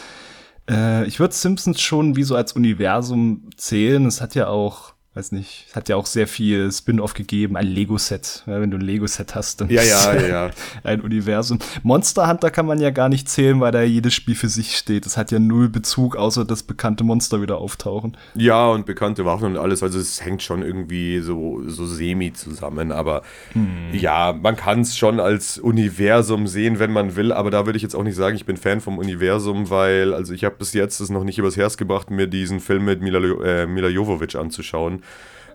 Äh, 0.68 1.06
ich 1.06 1.20
würde 1.20 1.36
Simpsons 1.36 1.80
schon 1.80 2.16
wie 2.16 2.24
so 2.24 2.36
als 2.36 2.54
Universum 2.54 3.50
zählen. 3.56 4.06
Es 4.08 4.20
hat 4.20 4.34
ja 4.34 4.48
auch 4.48 4.95
weiß 5.16 5.32
nicht, 5.32 5.68
hat 5.74 5.88
ja 5.88 5.96
auch 5.96 6.06
sehr 6.06 6.28
viel 6.28 6.70
Spin-off 6.70 7.14
gegeben, 7.14 7.56
ein 7.56 7.68
Lego-Set. 7.68 8.44
Ja, 8.48 8.60
wenn 8.60 8.70
du 8.70 8.78
ein 8.78 8.82
Lego-Set 8.82 9.34
hast, 9.34 9.62
dann 9.62 9.70
ja, 9.70 9.82
ja, 9.82 10.14
ja, 10.14 10.28
ja. 10.28 10.50
ein 10.84 11.00
Universum. 11.00 11.58
Monster 11.84 12.28
Hunter 12.28 12.52
kann 12.52 12.66
man 12.66 12.82
ja 12.82 12.90
gar 12.90 13.08
nicht 13.08 13.30
zählen, 13.30 13.62
weil 13.62 13.72
da 13.72 13.82
jedes 13.82 14.14
Spiel 14.14 14.36
für 14.36 14.50
sich 14.50 14.76
steht. 14.76 15.06
Es 15.06 15.16
hat 15.16 15.32
ja 15.32 15.40
null 15.40 15.70
Bezug, 15.70 16.18
außer 16.18 16.44
dass 16.44 16.64
bekannte 16.64 17.06
Monster 17.06 17.42
wieder 17.42 17.60
auftauchen. 17.60 18.18
Ja, 18.34 18.68
und 18.68 18.86
bekannte 18.86 19.24
Waffen 19.24 19.46
und 19.46 19.58
alles. 19.58 19.84
Also 19.84 20.00
es 20.00 20.22
hängt 20.22 20.44
schon 20.44 20.62
irgendwie 20.62 21.20
so, 21.22 21.62
so 21.66 21.86
semi 21.86 22.34
zusammen. 22.34 22.92
Aber 22.92 23.22
hm. 23.54 23.94
ja, 23.94 24.34
man 24.34 24.58
kann 24.58 24.82
es 24.82 24.98
schon 24.98 25.22
als 25.22 25.58
Universum 25.58 26.46
sehen, 26.46 26.80
wenn 26.80 26.92
man 26.92 27.16
will. 27.16 27.32
Aber 27.32 27.52
da 27.52 27.66
würde 27.66 27.78
ich 27.78 27.84
jetzt 27.84 27.96
auch 27.96 28.04
nicht 28.04 28.16
sagen, 28.16 28.36
ich 28.36 28.46
bin 28.46 28.58
Fan 28.58 28.82
vom 28.82 28.98
Universum, 28.98 29.70
weil, 29.70 30.14
also 30.14 30.34
ich 30.34 30.44
habe 30.44 30.56
bis 30.58 30.74
jetzt 30.74 31.00
es 31.00 31.10
noch 31.10 31.24
nicht 31.24 31.38
übers 31.38 31.56
Herz 31.56 31.78
gebracht, 31.78 32.12
mir 32.12 32.28
diesen 32.28 32.60
Film 32.60 32.84
mit 32.84 33.02
Mila, 33.02 33.20
äh, 33.20 33.66
Mila 33.66 33.88
Jovovich 33.88 34.38
anzuschauen. 34.38 35.05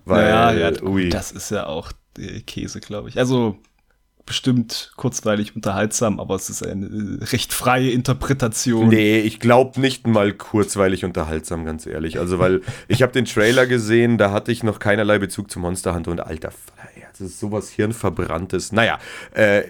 Weil, 0.04 0.28
ja, 0.28 0.52
ja, 0.52 0.82
ui. 0.82 1.08
das 1.08 1.32
ist 1.32 1.50
ja 1.50 1.66
auch 1.66 1.92
Käse, 2.46 2.80
glaube 2.80 3.08
ich. 3.08 3.18
Also 3.18 3.58
bestimmt 4.26 4.92
kurzweilig 4.96 5.56
unterhaltsam, 5.56 6.20
aber 6.20 6.36
es 6.36 6.50
ist 6.50 6.64
eine 6.64 6.86
äh, 6.86 7.24
recht 7.24 7.52
freie 7.52 7.90
Interpretation. 7.90 8.88
Nee, 8.88 9.18
ich 9.18 9.40
glaube 9.40 9.80
nicht 9.80 10.06
mal 10.06 10.32
kurzweilig 10.32 11.04
unterhaltsam, 11.04 11.64
ganz 11.64 11.84
ehrlich. 11.84 12.18
Also, 12.18 12.38
weil 12.38 12.60
ich 12.88 13.02
habe 13.02 13.12
den 13.12 13.24
Trailer 13.24 13.66
gesehen, 13.66 14.18
da 14.18 14.30
hatte 14.30 14.52
ich 14.52 14.62
noch 14.62 14.78
keinerlei 14.78 15.18
Bezug 15.18 15.50
zu 15.50 15.58
Monster 15.58 15.94
Hunter 15.94 16.12
und 16.12 16.20
alter, 16.20 16.52
das 17.10 17.20
ist 17.20 17.40
sowas 17.40 17.70
Hirnverbranntes. 17.70 18.70
Naja, 18.70 18.98
äh, 19.34 19.62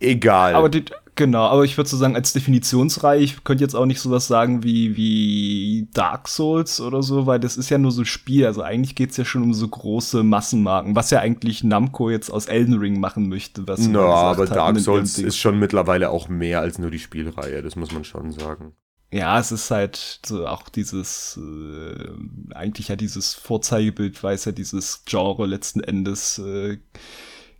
egal. 0.00 0.54
Aber 0.54 0.68
die, 0.68 0.84
Genau, 1.20 1.44
aber 1.44 1.64
ich 1.64 1.76
würde 1.76 1.90
so 1.90 1.98
sagen, 1.98 2.16
als 2.16 2.32
definitionsreich, 2.32 3.22
ich 3.22 3.44
könnte 3.44 3.62
jetzt 3.62 3.74
auch 3.74 3.84
nicht 3.84 4.00
sowas 4.00 4.26
sagen 4.26 4.62
wie, 4.62 4.96
wie 4.96 5.86
Dark 5.92 6.28
Souls 6.28 6.80
oder 6.80 7.02
so, 7.02 7.26
weil 7.26 7.38
das 7.38 7.58
ist 7.58 7.68
ja 7.68 7.76
nur 7.76 7.92
so 7.92 8.00
ein 8.00 8.06
Spiel. 8.06 8.46
Also 8.46 8.62
eigentlich 8.62 8.94
geht's 8.94 9.18
ja 9.18 9.26
schon 9.26 9.42
um 9.42 9.52
so 9.52 9.68
große 9.68 10.22
Massenmarken, 10.22 10.96
was 10.96 11.10
ja 11.10 11.20
eigentlich 11.20 11.62
Namco 11.62 12.08
jetzt 12.08 12.30
aus 12.30 12.46
Elden 12.46 12.78
Ring 12.78 13.00
machen 13.00 13.28
möchte. 13.28 13.68
Was 13.68 13.86
no, 13.86 14.00
aber 14.00 14.46
Dark 14.46 14.78
Souls 14.78 15.18
ist 15.18 15.36
schon 15.36 15.58
mittlerweile 15.58 16.08
auch 16.08 16.30
mehr 16.30 16.62
als 16.62 16.78
nur 16.78 16.90
die 16.90 16.98
Spielreihe, 16.98 17.60
das 17.60 17.76
muss 17.76 17.92
man 17.92 18.04
schon 18.04 18.32
sagen. 18.32 18.72
Ja, 19.12 19.38
es 19.38 19.52
ist 19.52 19.70
halt 19.70 20.20
so 20.24 20.46
auch 20.46 20.70
dieses, 20.70 21.38
äh, 21.38 22.54
eigentlich 22.54 22.88
ja 22.88 22.96
dieses 22.96 23.34
Vorzeigebild, 23.34 24.22
weiß 24.22 24.46
ja 24.46 24.52
dieses 24.52 25.04
Genre 25.04 25.46
letzten 25.46 25.80
Endes 25.80 26.38
äh, 26.38 26.78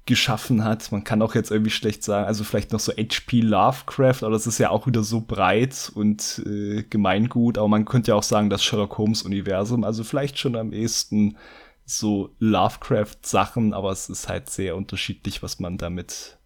geschaffen 0.07 0.65
hat. 0.65 0.91
Man 0.93 1.05
kann 1.05 1.23
auch 1.23 1.35
jetzt 1.35 1.51
irgendwie 1.51 1.71
schlecht 1.71 2.03
sagen, 2.03 2.27
also 2.27 2.43
vielleicht 2.45 2.73
noch 2.73 2.81
so 2.81 2.93
HP 2.93 3.41
Lovecraft, 3.41 4.23
aber 4.23 4.31
das 4.31 4.47
ist 4.47 4.59
ja 4.59 4.71
auch 4.71 4.87
wieder 4.87 5.03
so 5.03 5.21
breit 5.21 5.93
und 5.95 6.43
äh, 6.47 6.83
gemeingut, 6.83 7.59
aber 7.59 7.69
man 7.69 7.85
könnte 7.85 8.11
ja 8.11 8.15
auch 8.17 8.23
sagen, 8.23 8.51
das 8.51 8.65
Sherlock 8.65 8.99
Holmes 8.99 9.23
Universum, 9.23 9.85
also 9.85 10.03
vielleicht 10.03 10.39
schon 10.39 10.57
am 10.57 10.73
ehesten 10.73 11.37
so 11.85 12.35
Lovecraft 12.39 13.19
Sachen, 13.23 13.73
aber 13.73 13.91
es 13.91 14.09
ist 14.09 14.29
halt 14.29 14.49
sehr 14.51 14.77
unterschiedlich, 14.77 15.43
was 15.43 15.61
man 15.61 15.79
damit 15.79 16.39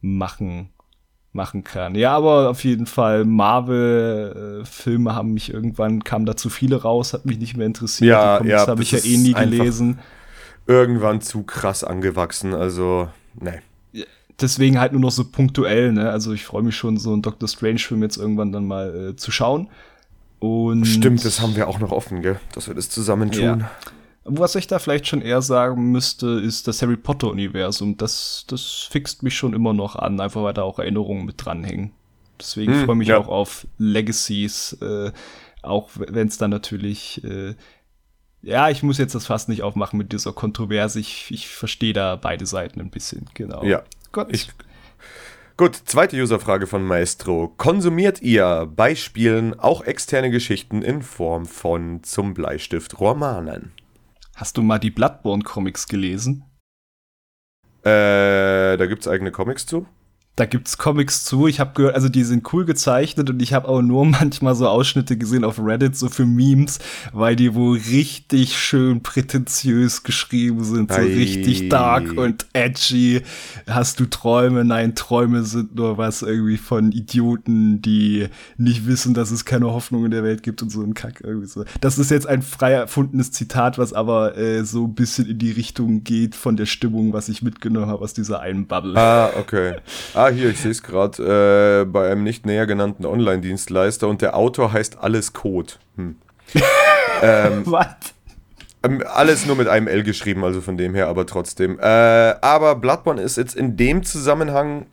machen 0.00 0.70
machen 1.34 1.64
kann. 1.64 1.94
Ja, 1.94 2.14
aber 2.14 2.50
auf 2.50 2.62
jeden 2.62 2.84
Fall 2.84 3.24
Marvel 3.24 4.60
äh, 4.62 4.64
Filme 4.66 5.14
haben 5.14 5.32
mich 5.32 5.52
irgendwann 5.52 6.04
kam 6.04 6.26
da 6.26 6.36
zu 6.36 6.50
viele 6.50 6.82
raus, 6.82 7.14
hat 7.14 7.24
mich 7.24 7.38
nicht 7.38 7.56
mehr 7.56 7.66
interessiert. 7.66 8.10
Ja, 8.10 8.40
Die 8.40 8.48
ja, 8.48 8.66
habe 8.66 8.82
ich 8.82 8.92
ja 8.92 8.98
eh 8.98 9.16
nie 9.16 9.32
gelesen 9.32 9.98
irgendwann 10.72 11.20
zu 11.20 11.42
krass 11.42 11.84
angewachsen. 11.84 12.54
Also, 12.54 13.08
ne. 13.38 13.62
Deswegen 14.40 14.80
halt 14.80 14.92
nur 14.92 15.00
noch 15.00 15.10
so 15.10 15.24
punktuell, 15.24 15.92
ne? 15.92 16.10
Also 16.10 16.32
ich 16.32 16.44
freue 16.44 16.62
mich 16.62 16.74
schon, 16.74 16.96
so 16.96 17.12
einen 17.12 17.22
Doctor 17.22 17.48
Strange-Film 17.48 18.02
jetzt 18.02 18.16
irgendwann 18.16 18.50
dann 18.50 18.66
mal 18.66 19.10
äh, 19.10 19.16
zu 19.16 19.30
schauen. 19.30 19.68
Und 20.40 20.86
Stimmt, 20.86 21.24
das 21.24 21.40
haben 21.40 21.54
wir 21.54 21.68
auch 21.68 21.78
noch 21.78 21.92
offen, 21.92 22.22
gell? 22.22 22.40
Dass 22.54 22.66
wir 22.66 22.74
das 22.74 22.90
zusammen 22.90 23.30
tun. 23.30 23.42
Ja. 23.42 23.70
Was 24.24 24.54
ich 24.54 24.66
da 24.66 24.78
vielleicht 24.78 25.06
schon 25.06 25.20
eher 25.20 25.42
sagen 25.42 25.92
müsste, 25.92 26.40
ist 26.40 26.66
das 26.66 26.82
Harry 26.82 26.96
Potter-Universum. 26.96 27.96
Das, 27.96 28.44
das 28.48 28.88
fixt 28.90 29.22
mich 29.22 29.36
schon 29.36 29.52
immer 29.52 29.72
noch 29.72 29.96
an, 29.96 30.20
einfach 30.20 30.42
weil 30.42 30.54
da 30.54 30.62
auch 30.62 30.78
Erinnerungen 30.78 31.24
mit 31.24 31.44
dranhängen. 31.44 31.92
Deswegen 32.40 32.72
hm, 32.72 32.84
freue 32.84 32.94
ich 32.94 32.98
mich 32.98 33.08
ja. 33.08 33.18
auch 33.18 33.28
auf 33.28 33.66
Legacies, 33.78 34.76
äh, 34.80 35.12
auch 35.62 35.90
wenn 35.94 36.26
es 36.26 36.38
dann 36.38 36.50
natürlich 36.50 37.22
äh, 37.24 37.54
ja, 38.42 38.68
ich 38.68 38.82
muss 38.82 38.98
jetzt 38.98 39.14
das 39.14 39.26
fast 39.26 39.48
nicht 39.48 39.62
aufmachen 39.62 39.98
mit 39.98 40.12
dieser 40.12 40.32
Kontroverse. 40.32 40.98
Ich, 40.98 41.30
ich 41.30 41.48
verstehe 41.48 41.92
da 41.92 42.16
beide 42.16 42.44
Seiten 42.44 42.80
ein 42.80 42.90
bisschen, 42.90 43.26
genau. 43.34 43.62
Ja. 43.64 43.82
Gott. 44.10 44.28
Ich, 44.30 44.50
gut, 45.56 45.76
zweite 45.76 46.20
Userfrage 46.20 46.66
von 46.66 46.84
Maestro. 46.84 47.48
Konsumiert 47.56 48.20
ihr 48.20 48.70
bei 48.74 48.94
Spielen 48.94 49.58
auch 49.58 49.82
externe 49.82 50.30
Geschichten 50.30 50.82
in 50.82 51.02
Form 51.02 51.46
von 51.46 52.02
zum 52.02 52.34
Bleistift 52.34 52.98
Romanen? 52.98 53.72
Hast 54.34 54.56
du 54.56 54.62
mal 54.62 54.78
die 54.78 54.90
Bloodborne-Comics 54.90 55.86
gelesen? 55.86 56.44
Äh, 57.84 58.76
da 58.76 58.86
gibt's 58.86 59.06
eigene 59.06 59.30
Comics 59.30 59.66
zu? 59.66 59.86
Da 60.42 60.46
gibt's 60.46 60.76
Comics 60.76 61.24
zu. 61.24 61.46
Ich 61.46 61.60
habe 61.60 61.70
gehört, 61.74 61.94
also 61.94 62.08
die 62.08 62.24
sind 62.24 62.52
cool 62.52 62.64
gezeichnet 62.64 63.30
und 63.30 63.40
ich 63.40 63.52
habe 63.52 63.68
auch 63.68 63.80
nur 63.80 64.04
manchmal 64.06 64.56
so 64.56 64.66
Ausschnitte 64.66 65.16
gesehen 65.16 65.44
auf 65.44 65.60
Reddit 65.60 65.96
so 65.96 66.08
für 66.08 66.26
Memes, 66.26 66.80
weil 67.12 67.36
die 67.36 67.54
wohl 67.54 67.78
richtig 67.78 68.58
schön 68.58 69.04
prätentiös 69.04 70.02
geschrieben 70.02 70.64
sind, 70.64 70.92
so 70.92 70.98
Ei. 70.98 71.14
richtig 71.14 71.68
dark 71.68 72.14
und 72.16 72.46
edgy. 72.54 73.22
Hast 73.68 74.00
du 74.00 74.06
Träume? 74.06 74.64
Nein, 74.64 74.96
Träume 74.96 75.44
sind 75.44 75.76
nur 75.76 75.96
was 75.96 76.22
irgendwie 76.22 76.56
von 76.56 76.90
Idioten, 76.90 77.80
die 77.80 78.26
nicht 78.56 78.88
wissen, 78.88 79.14
dass 79.14 79.30
es 79.30 79.44
keine 79.44 79.66
Hoffnung 79.66 80.06
in 80.06 80.10
der 80.10 80.24
Welt 80.24 80.42
gibt 80.42 80.60
und 80.60 80.70
so 80.70 80.82
ein 80.82 80.94
Kack 80.94 81.20
irgendwie 81.22 81.46
so. 81.46 81.64
Das 81.80 81.98
ist 81.98 82.10
jetzt 82.10 82.26
ein 82.26 82.42
frei 82.42 82.72
erfundenes 82.72 83.30
Zitat, 83.30 83.78
was 83.78 83.92
aber 83.92 84.36
äh, 84.36 84.64
so 84.64 84.86
ein 84.86 84.94
bisschen 84.94 85.28
in 85.28 85.38
die 85.38 85.52
Richtung 85.52 86.02
geht 86.02 86.34
von 86.34 86.56
der 86.56 86.66
Stimmung, 86.66 87.12
was 87.12 87.28
ich 87.28 87.42
mitgenommen 87.42 87.86
habe 87.86 88.02
aus 88.02 88.12
dieser 88.12 88.40
einen 88.40 88.66
Bubble. 88.66 88.96
Ah, 88.96 89.30
okay. 89.38 89.76
Ah, 90.14 90.31
hier, 90.32 90.50
ich 90.50 90.60
sehe 90.60 90.70
es 90.70 90.82
gerade 90.82 91.82
äh, 91.82 91.84
bei 91.84 92.10
einem 92.10 92.24
nicht 92.24 92.46
näher 92.46 92.66
genannten 92.66 93.06
Online-Dienstleister 93.06 94.08
und 94.08 94.22
der 94.22 94.36
Autor 94.36 94.72
heißt 94.72 94.98
Alles 94.98 95.32
Code. 95.32 95.74
Hm. 95.96 96.16
ähm, 97.22 97.62
Was? 97.66 97.86
Ähm, 98.84 99.02
alles 99.06 99.46
nur 99.46 99.56
mit 99.56 99.68
einem 99.68 99.86
L 99.86 100.02
geschrieben, 100.02 100.44
also 100.44 100.60
von 100.60 100.76
dem 100.76 100.94
her, 100.94 101.08
aber 101.08 101.26
trotzdem. 101.26 101.78
Äh, 101.78 101.82
aber 101.82 102.74
Bloodborne 102.74 103.22
ist 103.22 103.36
jetzt 103.36 103.54
in 103.54 103.76
dem 103.76 104.02
Zusammenhang 104.02 104.86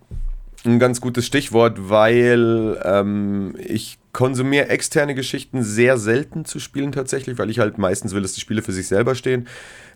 ein 0.65 0.79
ganz 0.79 1.01
gutes 1.01 1.25
Stichwort, 1.25 1.89
weil 1.89 2.79
ähm, 2.83 3.55
ich 3.57 3.97
konsumiere 4.11 4.69
externe 4.69 5.15
Geschichten 5.15 5.63
sehr 5.63 5.97
selten 5.97 6.45
zu 6.45 6.59
spielen 6.59 6.91
tatsächlich, 6.91 7.37
weil 7.37 7.49
ich 7.49 7.59
halt 7.59 7.77
meistens 7.77 8.13
will, 8.13 8.21
dass 8.21 8.33
die 8.33 8.41
Spiele 8.41 8.61
für 8.61 8.71
sich 8.71 8.87
selber 8.87 9.15
stehen. 9.15 9.47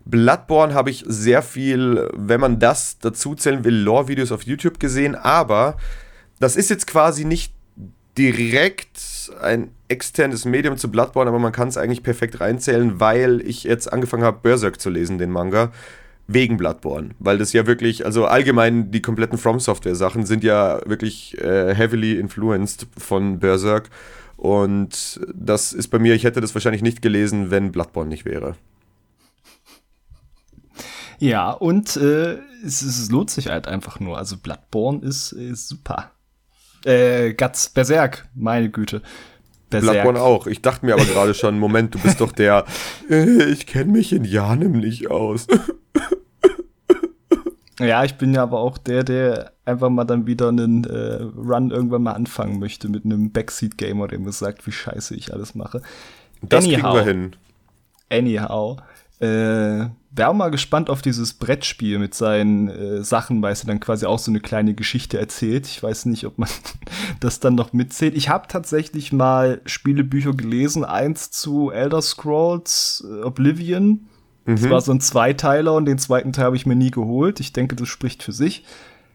Bloodborne 0.05 0.73
habe 0.73 0.89
ich 0.89 1.03
sehr 1.07 1.41
viel, 1.41 2.09
wenn 2.13 2.39
man 2.39 2.59
das 2.59 2.99
dazu 2.99 3.35
zählen 3.35 3.63
will, 3.63 3.75
Lore-Videos 3.75 4.31
auf 4.31 4.43
YouTube 4.43 4.79
gesehen, 4.79 5.15
aber 5.15 5.77
das 6.39 6.55
ist 6.55 6.69
jetzt 6.69 6.87
quasi 6.87 7.25
nicht 7.25 7.53
direkt 8.17 9.31
ein 9.41 9.71
externes 9.87 10.45
Medium 10.45 10.77
zu 10.77 10.91
Bloodborne, 10.91 11.29
aber 11.29 11.39
man 11.39 11.51
kann 11.51 11.67
es 11.67 11.77
eigentlich 11.77 12.03
perfekt 12.03 12.39
reinzählen, 12.39 12.99
weil 12.99 13.41
ich 13.41 13.63
jetzt 13.63 13.91
angefangen 13.91 14.23
habe, 14.23 14.39
Berserk 14.41 14.79
zu 14.79 14.89
lesen, 14.89 15.17
den 15.17 15.31
Manga. 15.31 15.71
Wegen 16.27 16.55
Bloodborne, 16.55 17.11
weil 17.19 17.37
das 17.37 17.51
ja 17.51 17.67
wirklich, 17.67 18.05
also 18.05 18.25
allgemein 18.25 18.91
die 18.91 19.01
kompletten 19.01 19.37
From 19.37 19.59
Software 19.59 19.95
Sachen 19.95 20.25
sind 20.25 20.43
ja 20.43 20.79
wirklich 20.85 21.37
äh, 21.41 21.75
heavily 21.75 22.17
influenced 22.17 22.87
von 22.97 23.39
Berserk 23.39 23.89
und 24.37 25.19
das 25.33 25.73
ist 25.73 25.89
bei 25.89 25.99
mir, 25.99 26.15
ich 26.15 26.23
hätte 26.23 26.41
das 26.41 26.53
wahrscheinlich 26.53 26.81
nicht 26.81 27.01
gelesen, 27.01 27.51
wenn 27.51 27.71
Bloodborne 27.71 28.09
nicht 28.09 28.25
wäre. 28.25 28.55
Ja, 31.19 31.51
und 31.51 31.95
äh, 31.95 32.39
es, 32.65 32.81
es, 32.81 33.09
lohnt 33.09 33.29
sich 33.29 33.47
halt 33.47 33.67
einfach 33.67 33.99
nur. 33.99 34.17
Also 34.17 34.37
Bloodborne 34.37 35.05
ist, 35.05 35.31
ist 35.31 35.69
super. 35.69 36.11
Äh, 36.83 37.33
Guts, 37.33 37.69
Berserk, 37.69 38.27
meine 38.35 38.69
Güte. 38.69 39.01
Berserk. 39.69 39.93
Bloodborne 39.93 40.21
auch. 40.21 40.47
Ich 40.47 40.61
dachte 40.61 40.85
mir 40.85 40.93
aber 40.95 41.05
gerade 41.05 41.33
schon, 41.33 41.59
Moment, 41.59 41.95
du 41.95 41.99
bist 41.99 42.19
doch 42.19 42.31
der, 42.31 42.65
äh, 43.09 43.45
ich 43.45 43.67
kenne 43.67 43.91
mich 43.91 44.11
in 44.11 44.25
Janem 44.25 44.73
nicht 44.73 45.09
aus. 45.09 45.47
Ja, 47.83 48.03
ich 48.03 48.15
bin 48.15 48.33
ja 48.33 48.43
aber 48.43 48.59
auch 48.59 48.77
der, 48.77 49.03
der 49.03 49.53
einfach 49.65 49.89
mal 49.89 50.05
dann 50.05 50.27
wieder 50.27 50.49
einen 50.49 50.83
äh, 50.85 51.21
Run 51.23 51.71
irgendwann 51.71 52.03
mal 52.03 52.13
anfangen 52.13 52.59
möchte 52.59 52.89
mit 52.89 53.05
einem 53.05 53.31
Backseat-Gamer, 53.31 54.07
der 54.07 54.19
mir 54.19 54.31
sagt, 54.31 54.65
wie 54.67 54.71
scheiße 54.71 55.15
ich 55.15 55.33
alles 55.33 55.55
mache. 55.55 55.81
Das 56.41 56.65
anyhow, 56.65 56.81
kriegen 56.81 56.93
wir 56.95 57.03
hin. 57.03 57.35
Anyhow. 58.09 58.77
Äh, 59.19 59.89
Wäre 60.15 60.35
mal 60.35 60.51
gespannt 60.51 60.91
auf 60.91 61.01
dieses 61.01 61.33
Brettspiel 61.33 61.97
mit 61.97 62.13
seinen 62.13 62.67
äh, 62.67 63.03
Sachen, 63.03 63.41
weil 63.41 63.53
es 63.53 63.63
dann 63.63 63.79
quasi 63.79 64.05
auch 64.05 64.19
so 64.19 64.29
eine 64.29 64.41
kleine 64.41 64.75
Geschichte 64.75 65.17
erzählt. 65.17 65.65
Ich 65.65 65.81
weiß 65.81 66.05
nicht, 66.05 66.25
ob 66.25 66.37
man 66.37 66.49
das 67.19 67.39
dann 67.39 67.55
noch 67.55 67.73
mitzählt. 67.73 68.15
Ich 68.15 68.29
habe 68.29 68.47
tatsächlich 68.47 69.11
mal 69.11 69.61
Spielebücher 69.65 70.33
gelesen, 70.33 70.85
eins 70.85 71.31
zu 71.31 71.71
Elder 71.71 72.01
Scrolls 72.01 73.03
äh, 73.09 73.23
Oblivion 73.23 74.07
es 74.45 74.61
mhm. 74.61 74.69
war 74.69 74.81
so 74.81 74.91
ein 74.91 74.99
Zweiteiler 74.99 75.73
und 75.73 75.85
den 75.85 75.97
zweiten 75.97 76.33
Teil 76.33 76.45
habe 76.45 76.55
ich 76.55 76.65
mir 76.65 76.75
nie 76.75 76.91
geholt. 76.91 77.39
Ich 77.39 77.53
denke, 77.53 77.75
das 77.75 77.87
spricht 77.87 78.23
für 78.23 78.33
sich. 78.33 78.65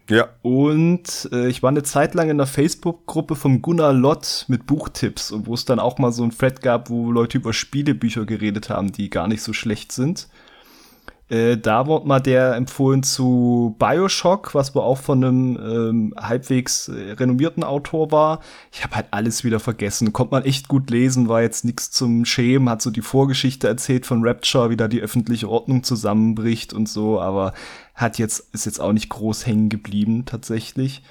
Ja. 0.09 0.29
Und 0.41 1.29
äh, 1.31 1.47
ich 1.49 1.61
war 1.61 1.69
eine 1.69 1.83
Zeit 1.83 2.15
lang 2.15 2.29
in 2.29 2.37
der 2.37 2.47
Facebook-Gruppe 2.47 3.35
vom 3.35 3.61
Gunnar 3.61 3.93
Lott 3.93 4.45
mit 4.47 4.65
Buchtipps, 4.65 5.33
wo 5.35 5.53
es 5.53 5.65
dann 5.65 5.79
auch 5.79 5.99
mal 5.99 6.11
so 6.11 6.23
ein 6.23 6.31
Thread 6.31 6.61
gab, 6.61 6.89
wo 6.89 7.11
Leute 7.11 7.37
über 7.37 7.53
Spielebücher 7.53 8.25
geredet 8.25 8.69
haben, 8.69 8.91
die 8.91 9.11
gar 9.11 9.27
nicht 9.27 9.43
so 9.43 9.53
schlecht 9.53 9.91
sind. 9.91 10.27
Äh, 11.29 11.57
da 11.57 11.85
wurde 11.85 12.07
mal 12.07 12.19
der 12.19 12.55
empfohlen 12.55 13.03
zu 13.03 13.75
Bioshock, 13.77 14.55
was 14.55 14.73
wohl 14.73 14.81
auch 14.81 14.97
von 14.97 15.23
einem 15.23 15.57
ähm, 15.57 16.13
halbwegs 16.17 16.87
äh, 16.87 17.11
renommierten 17.11 17.63
Autor 17.63 18.11
war. 18.11 18.39
Ich 18.71 18.83
habe 18.83 18.95
halt 18.95 19.07
alles 19.11 19.43
wieder 19.43 19.59
vergessen. 19.59 20.11
Konnte 20.11 20.33
man 20.33 20.43
echt 20.43 20.67
gut 20.67 20.89
lesen, 20.89 21.29
war 21.29 21.41
jetzt 21.41 21.65
nichts 21.65 21.91
zum 21.91 22.25
Schämen, 22.25 22.69
hat 22.69 22.81
so 22.81 22.89
die 22.89 23.01
Vorgeschichte 23.01 23.67
erzählt 23.67 24.07
von 24.07 24.25
Rapture, 24.25 24.71
wie 24.71 24.77
da 24.77 24.87
die 24.87 25.01
öffentliche 25.01 25.47
Ordnung 25.47 25.83
zusammenbricht 25.83 26.73
und 26.73 26.89
so, 26.89 27.21
aber 27.21 27.53
hat 27.93 28.17
jetzt, 28.17 28.47
ist 28.53 28.65
jetzt 28.65 28.81
auch 28.81 28.93
nicht 28.93 29.09
groß 29.09 29.45
hängen 29.45 29.69
geblieben, 29.69 30.25
tatsächlich 30.25 31.03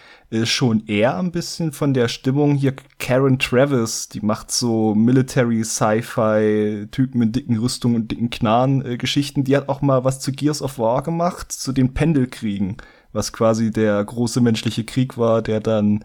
schon 0.45 0.87
eher 0.87 1.19
ein 1.19 1.33
bisschen 1.33 1.73
von 1.73 1.95
der 1.95 2.09
Stimmung 2.09 2.55
hier 2.55 2.75
Karen 2.99 3.39
Travis, 3.39 4.11
die 4.11 4.21
macht 4.21 4.51
so 4.51 4.95
Military 4.95 5.65
Sci-Fi 5.65 6.87
Typen 6.91 7.23
in 7.23 7.33
dicken 7.33 7.57
Rüstungen 7.57 7.97
und 7.97 8.11
dicken 8.11 8.29
Knarren 8.29 8.85
äh, 8.85 8.97
Geschichten. 8.99 9.45
Die 9.45 9.57
hat 9.57 9.69
auch 9.71 9.81
mal 9.81 10.05
was 10.05 10.21
zu 10.21 10.33
Gears 10.33 10.61
of 10.61 10.79
War 10.79 11.03
gemacht, 11.03 11.51
zu 11.51 11.73
den 11.73 11.95
Pendelkriegen, 11.95 12.77
was 13.13 13.33
quasi 13.33 13.71
der 13.71 14.05
große 14.05 14.43
menschliche 14.43 14.85
Krieg 14.85 15.17
war, 15.17 15.41
der 15.41 15.61
dann 15.61 16.05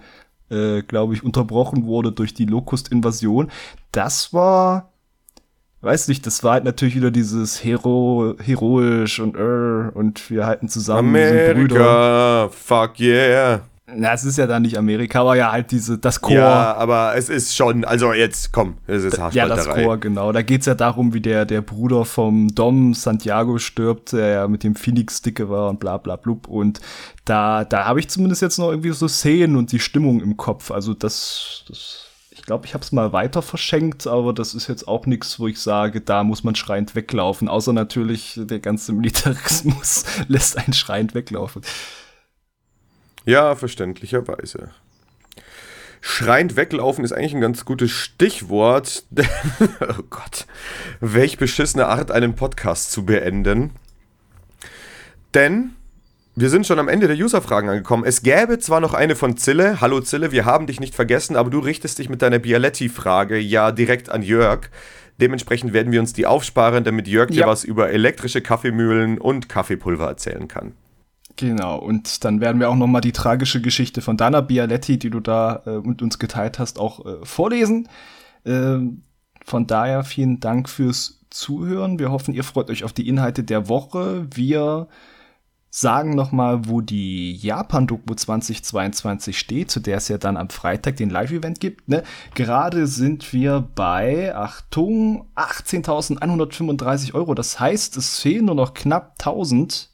äh, 0.50 0.84
glaube 0.84 1.16
ich 1.16 1.24
unterbrochen 1.24 1.86
wurde 1.86 2.14
durch 2.14 2.34
die 2.34 2.46
Locust-Invasion. 2.46 3.52
Das 3.92 4.34
war 4.34 4.94
weiß 5.82 6.08
nicht, 6.08 6.26
das 6.26 6.46
war 6.46 6.54
halt 6.54 6.64
natürlich 6.64 6.96
wieder 6.96 7.12
dieses 7.12 7.62
Hero, 7.62 8.36
heroisch 8.42 9.20
und 9.20 9.36
äh, 9.36 9.92
und 9.94 10.30
wir 10.30 10.46
halten 10.46 10.70
zusammen. 10.70 11.10
Amerika, 11.10 12.48
fuck 12.50 13.02
yeah. 13.02 13.64
Na, 13.96 14.14
es 14.14 14.24
ist 14.24 14.38
ja 14.38 14.48
dann 14.48 14.64
nicht 14.64 14.78
Amerika, 14.78 15.22
aber 15.22 15.36
ja 15.36 15.52
halt 15.52 15.72
diese, 15.72 15.98
das 15.98 16.22
Chor. 16.22 16.36
Ja, 16.36 16.76
aber 16.76 17.16
es 17.16 17.30
ist 17.30 17.56
schon, 17.56 17.86
also 17.86 18.14
jetzt, 18.14 18.52
komm, 18.52 18.78
es 18.88 19.04
ist 19.04 19.18
Ja, 19.32 19.48
das 19.48 19.68
Chor, 19.68 19.98
genau. 19.98 20.32
Da 20.32 20.42
geht's 20.42 20.66
ja 20.66 20.76
darum, 20.76 21.14
wie 21.14 21.22
der, 21.22 21.46
der 21.46 21.62
Bruder 21.62 22.06
vom 22.06 22.54
Dom 22.54 22.94
Santiago 22.94 23.58
stirbt, 23.58 24.14
der 24.14 24.28
ja 24.28 24.48
mit 24.48 24.64
dem 24.64 24.76
Phoenix-Dicke 24.76 25.50
war 25.50 25.70
und 25.70 25.80
bla 25.80 25.98
bla 25.98 26.16
blub. 26.16 26.48
Und 26.48 26.82
da, 27.26 27.66
da 27.66 27.86
habe 27.86 28.00
ich 28.00 28.10
zumindest 28.10 28.42
jetzt 28.42 28.58
noch 28.58 28.70
irgendwie 28.70 28.92
so 28.92 29.08
Szenen 29.08 29.56
und 29.56 29.72
die 29.72 29.80
Stimmung 29.80 30.22
im 30.22 30.38
Kopf. 30.38 30.72
Also 30.72 30.94
das, 30.94 31.64
das 31.68 32.04
ich 32.44 32.48
glaube, 32.48 32.66
ich 32.66 32.74
habe 32.74 32.84
es 32.84 32.92
mal 32.92 33.14
weiter 33.14 33.42
verschenkt, 33.42 34.06
aber 34.06 34.34
das 34.34 34.54
ist 34.54 34.68
jetzt 34.68 34.86
auch 34.86 35.06
nichts, 35.06 35.40
wo 35.40 35.48
ich 35.48 35.60
sage, 35.60 36.02
da 36.02 36.26
muss 36.26 36.44
man 36.44 36.56
schreiend 36.56 36.94
weglaufen. 36.94 37.48
Außer 37.48 37.72
natürlich 37.72 38.38
der 38.44 38.60
ganze 38.60 38.92
Militarismus 38.92 40.04
lässt 40.28 40.58
einen 40.58 40.74
schreiend 40.74 41.14
weglaufen. 41.14 41.62
Ja, 43.26 43.56
verständlicherweise. 43.56 44.72
Schreiend 46.02 46.58
weglaufen 46.58 47.06
ist 47.06 47.14
eigentlich 47.14 47.34
ein 47.34 47.42
ganz 47.42 47.64
gutes 47.64 47.92
Stichwort. 47.92 49.06
oh 49.80 50.04
Gott, 50.10 50.46
welch 51.00 51.38
beschissene 51.38 51.88
Art, 51.88 52.12
einen 52.12 52.36
Podcast 52.36 52.92
zu 52.92 53.06
beenden. 53.06 53.72
Denn 55.34 55.72
wir 56.36 56.50
sind 56.50 56.68
schon 56.68 56.80
am 56.80 56.90
Ende 56.90 57.08
der 57.08 57.16
User-Fragen 57.16 57.70
angekommen. 57.70 58.04
Es 58.06 58.22
gäbe 58.22 58.60
zwar 58.60 58.82
noch 58.82 58.94
eine 58.94 59.16
von 59.16 59.38
Zille. 59.38 59.80
Hallo 59.80 60.02
Zille, 60.02 60.34
wir 60.34 60.44
haben 60.44 60.68
dich 60.68 60.82
nicht 60.82 60.94
vergessen, 60.94 61.38
aber 61.38 61.50
du 61.50 61.60
richtest 61.60 62.00
dich 62.00 62.10
mit 62.10 62.22
deiner 62.22 62.40
Bialetti-Frage 62.40 63.38
ja 63.38 63.72
direkt 63.72 64.10
an 64.10 64.24
Jörg. 64.24 64.70
Dementsprechend 65.22 65.72
werden 65.72 65.94
wir 65.94 66.02
uns 66.02 66.12
die 66.12 66.26
aufsparen, 66.26 66.84
damit 66.84 67.08
Jörg 67.08 67.30
ja. 67.30 67.44
dir 67.44 67.48
was 67.50 67.64
über 67.64 67.92
elektrische 67.92 68.42
Kaffeemühlen 68.42 69.20
und 69.20 69.48
Kaffeepulver 69.48 70.08
erzählen 70.08 70.48
kann. 70.50 70.74
Genau, 71.36 71.80
und 71.80 72.24
dann 72.24 72.42
werden 72.42 72.60
wir 72.60 72.70
auch 72.70 72.76
noch 72.76 72.88
mal 72.88 73.02
die 73.02 73.12
tragische 73.12 73.60
Geschichte 73.60 74.02
von 74.02 74.18
Dana 74.18 74.42
Bialetti, 74.42 75.00
die 75.00 75.10
du 75.10 75.20
da 75.20 75.64
äh, 75.66 75.80
mit 75.80 76.02
uns 76.02 76.20
geteilt 76.20 76.60
hast, 76.60 76.80
auch 76.80 77.06
äh, 77.06 77.26
vorlesen. 77.26 77.90
Ähm, 78.46 79.02
von 79.46 79.66
daher 79.66 80.04
vielen 80.04 80.40
Dank 80.40 80.70
fürs 80.70 81.22
Zuhören. 81.30 81.98
Wir 81.98 82.12
hoffen, 82.12 82.34
ihr 82.34 82.44
freut 82.44 82.70
euch 82.70 82.84
auf 82.84 82.94
die 82.94 83.08
Inhalte 83.08 83.44
der 83.44 83.68
Woche. 83.68 84.28
Wir 84.34 84.88
sagen 85.72 86.14
noch 86.14 86.32
mal, 86.32 86.68
wo 86.68 86.82
die 86.82 87.36
Japan-Doku 87.36 88.14
2022 88.14 89.40
steht, 89.40 89.72
zu 89.72 89.80
der 89.80 89.98
es 89.98 90.08
ja 90.08 90.20
dann 90.20 90.38
am 90.38 90.52
Freitag 90.52 90.98
den 90.98 91.10
Live-Event 91.10 91.60
gibt. 91.60 91.90
Ne? 91.90 92.04
Gerade 92.36 92.86
sind 92.86 93.34
wir 93.34 93.68
bei, 93.74 94.36
Achtung, 94.36 95.26
18.135 95.36 97.16
Euro. 97.16 97.34
Das 97.34 97.60
heißt, 97.60 97.98
es 97.98 98.20
fehlen 98.20 98.46
nur 98.46 98.56
noch 98.56 98.76
knapp 98.76 99.16
1000 99.18 99.93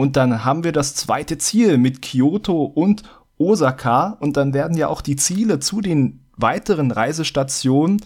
und 0.00 0.16
dann 0.16 0.46
haben 0.46 0.64
wir 0.64 0.72
das 0.72 0.94
zweite 0.94 1.36
Ziel 1.36 1.76
mit 1.76 2.00
Kyoto 2.00 2.64
und 2.64 3.02
Osaka. 3.36 4.16
Und 4.20 4.38
dann 4.38 4.54
werden 4.54 4.74
ja 4.78 4.88
auch 4.88 5.02
die 5.02 5.16
Ziele 5.16 5.60
zu 5.60 5.82
den 5.82 6.24
weiteren 6.38 6.90
Reisestationen 6.90 8.00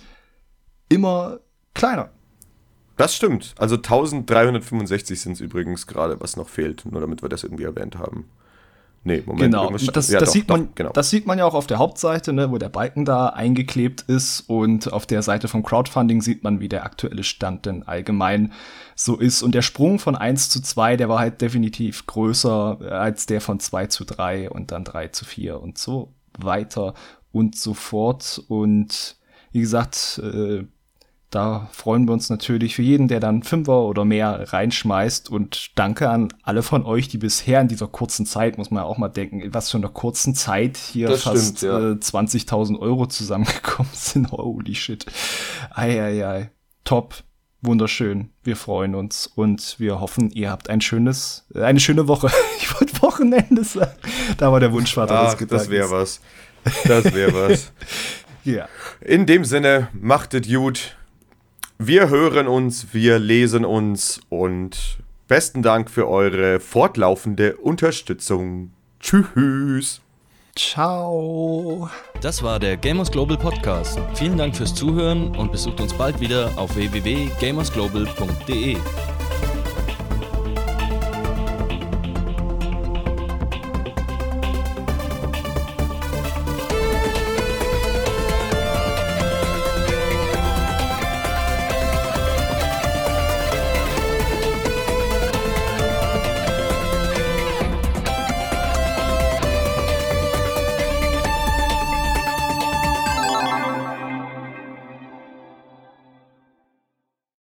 immer 0.88 1.38
kleiner. 1.72 2.10
Das 2.96 3.14
stimmt. 3.14 3.54
Also 3.58 3.76
1365 3.76 5.20
sind 5.20 5.32
es 5.34 5.40
übrigens 5.40 5.86
gerade, 5.86 6.20
was 6.20 6.36
noch 6.36 6.48
fehlt. 6.48 6.84
Nur 6.84 7.00
damit 7.00 7.22
wir 7.22 7.28
das 7.28 7.44
irgendwie 7.44 7.62
erwähnt 7.62 7.96
haben. 7.96 8.28
Nee, 9.06 9.22
Moment. 9.26 9.52
Genau, 9.52 9.70
das, 9.70 9.84
ja, 9.84 9.92
das, 9.92 10.08
doch, 10.08 10.26
sieht 10.26 10.48
man, 10.48 10.68
doch, 10.68 10.74
genau. 10.74 10.90
das 10.92 11.10
sieht 11.10 11.26
man 11.26 11.38
ja 11.38 11.44
auch 11.44 11.52
auf 11.52 11.66
der 11.66 11.78
Hauptseite, 11.78 12.32
ne, 12.32 12.50
wo 12.50 12.56
der 12.56 12.70
Balken 12.70 13.04
da 13.04 13.28
eingeklebt 13.28 14.00
ist. 14.02 14.40
Und 14.48 14.90
auf 14.92 15.04
der 15.04 15.22
Seite 15.22 15.46
vom 15.46 15.62
Crowdfunding 15.62 16.22
sieht 16.22 16.42
man, 16.42 16.60
wie 16.60 16.70
der 16.70 16.84
aktuelle 16.84 17.22
Stand 17.22 17.66
denn 17.66 17.82
allgemein 17.82 18.52
so 18.94 19.18
ist. 19.18 19.42
Und 19.42 19.54
der 19.54 19.60
Sprung 19.60 19.98
von 19.98 20.16
1 20.16 20.48
zu 20.48 20.62
2, 20.62 20.96
der 20.96 21.10
war 21.10 21.18
halt 21.18 21.42
definitiv 21.42 22.06
größer 22.06 22.78
als 22.90 23.26
der 23.26 23.42
von 23.42 23.60
2 23.60 23.88
zu 23.88 24.04
3 24.04 24.48
und 24.48 24.72
dann 24.72 24.84
3 24.84 25.08
zu 25.08 25.26
4 25.26 25.60
und 25.60 25.76
so 25.76 26.14
weiter 26.38 26.94
und 27.30 27.56
so 27.56 27.74
fort. 27.74 28.42
Und 28.48 29.16
wie 29.52 29.60
gesagt, 29.60 30.18
äh, 30.24 30.64
da 31.34 31.68
freuen 31.72 32.06
wir 32.06 32.12
uns 32.12 32.30
natürlich 32.30 32.76
für 32.76 32.82
jeden, 32.82 33.08
der 33.08 33.18
dann 33.18 33.42
Fünfer 33.42 33.82
oder 33.82 34.04
mehr 34.04 34.52
reinschmeißt. 34.52 35.28
Und 35.28 35.72
danke 35.74 36.08
an 36.08 36.32
alle 36.44 36.62
von 36.62 36.84
euch, 36.84 37.08
die 37.08 37.18
bisher 37.18 37.60
in 37.60 37.66
dieser 37.66 37.88
kurzen 37.88 38.24
Zeit, 38.24 38.56
muss 38.56 38.70
man 38.70 38.84
ja 38.84 38.88
auch 38.88 38.98
mal 38.98 39.08
denken, 39.08 39.42
was 39.52 39.70
für 39.70 39.78
einer 39.78 39.88
kurzen 39.88 40.36
Zeit 40.36 40.76
hier 40.76 41.08
das 41.08 41.22
fast 41.22 41.62
ja. 41.62 41.76
äh, 41.76 41.94
20.000 41.94 42.78
Euro 42.78 43.06
zusammengekommen 43.06 43.90
sind. 43.94 44.30
Holy 44.30 44.76
shit. 44.76 45.06
Eieiei. 45.74 46.50
Top. 46.84 47.16
Wunderschön. 47.62 48.30
Wir 48.42 48.56
freuen 48.56 48.94
uns 48.94 49.26
und 49.26 49.76
wir 49.78 49.98
hoffen, 49.98 50.30
ihr 50.30 50.50
habt 50.50 50.68
ein 50.68 50.82
schönes, 50.82 51.46
äh, 51.54 51.62
eine 51.62 51.80
schöne 51.80 52.06
Woche. 52.06 52.30
Ich 52.58 52.80
wollte 52.80 53.02
Wochenende 53.02 53.62
sagen. 53.62 53.92
Da 54.38 54.50
war 54.50 54.58
der 54.58 54.72
Wunschvater 54.72 55.18
Ach, 55.20 55.34
des 55.34 55.48
Das 55.48 55.68
wäre 55.68 55.90
was. 55.90 56.20
Das 56.84 57.12
wäre 57.12 57.34
was. 57.34 57.72
ja. 58.44 58.68
In 59.00 59.26
dem 59.26 59.44
Sinne, 59.44 59.88
machtet 59.92 60.48
gut. 60.48 60.96
Wir 61.86 62.08
hören 62.08 62.48
uns, 62.48 62.94
wir 62.94 63.18
lesen 63.18 63.66
uns 63.66 64.22
und 64.30 65.00
besten 65.28 65.62
Dank 65.62 65.90
für 65.90 66.08
eure 66.08 66.58
fortlaufende 66.58 67.56
Unterstützung. 67.56 68.70
Tschüss. 69.00 70.00
Ciao. 70.56 71.90
Das 72.22 72.42
war 72.42 72.58
der 72.58 72.78
Gamers 72.78 73.10
Global 73.10 73.36
Podcast. 73.36 73.98
Vielen 74.14 74.38
Dank 74.38 74.56
fürs 74.56 74.74
Zuhören 74.74 75.36
und 75.36 75.52
besucht 75.52 75.78
uns 75.78 75.92
bald 75.92 76.20
wieder 76.20 76.50
auf 76.56 76.74
www.gamersglobal.de. 76.74 78.78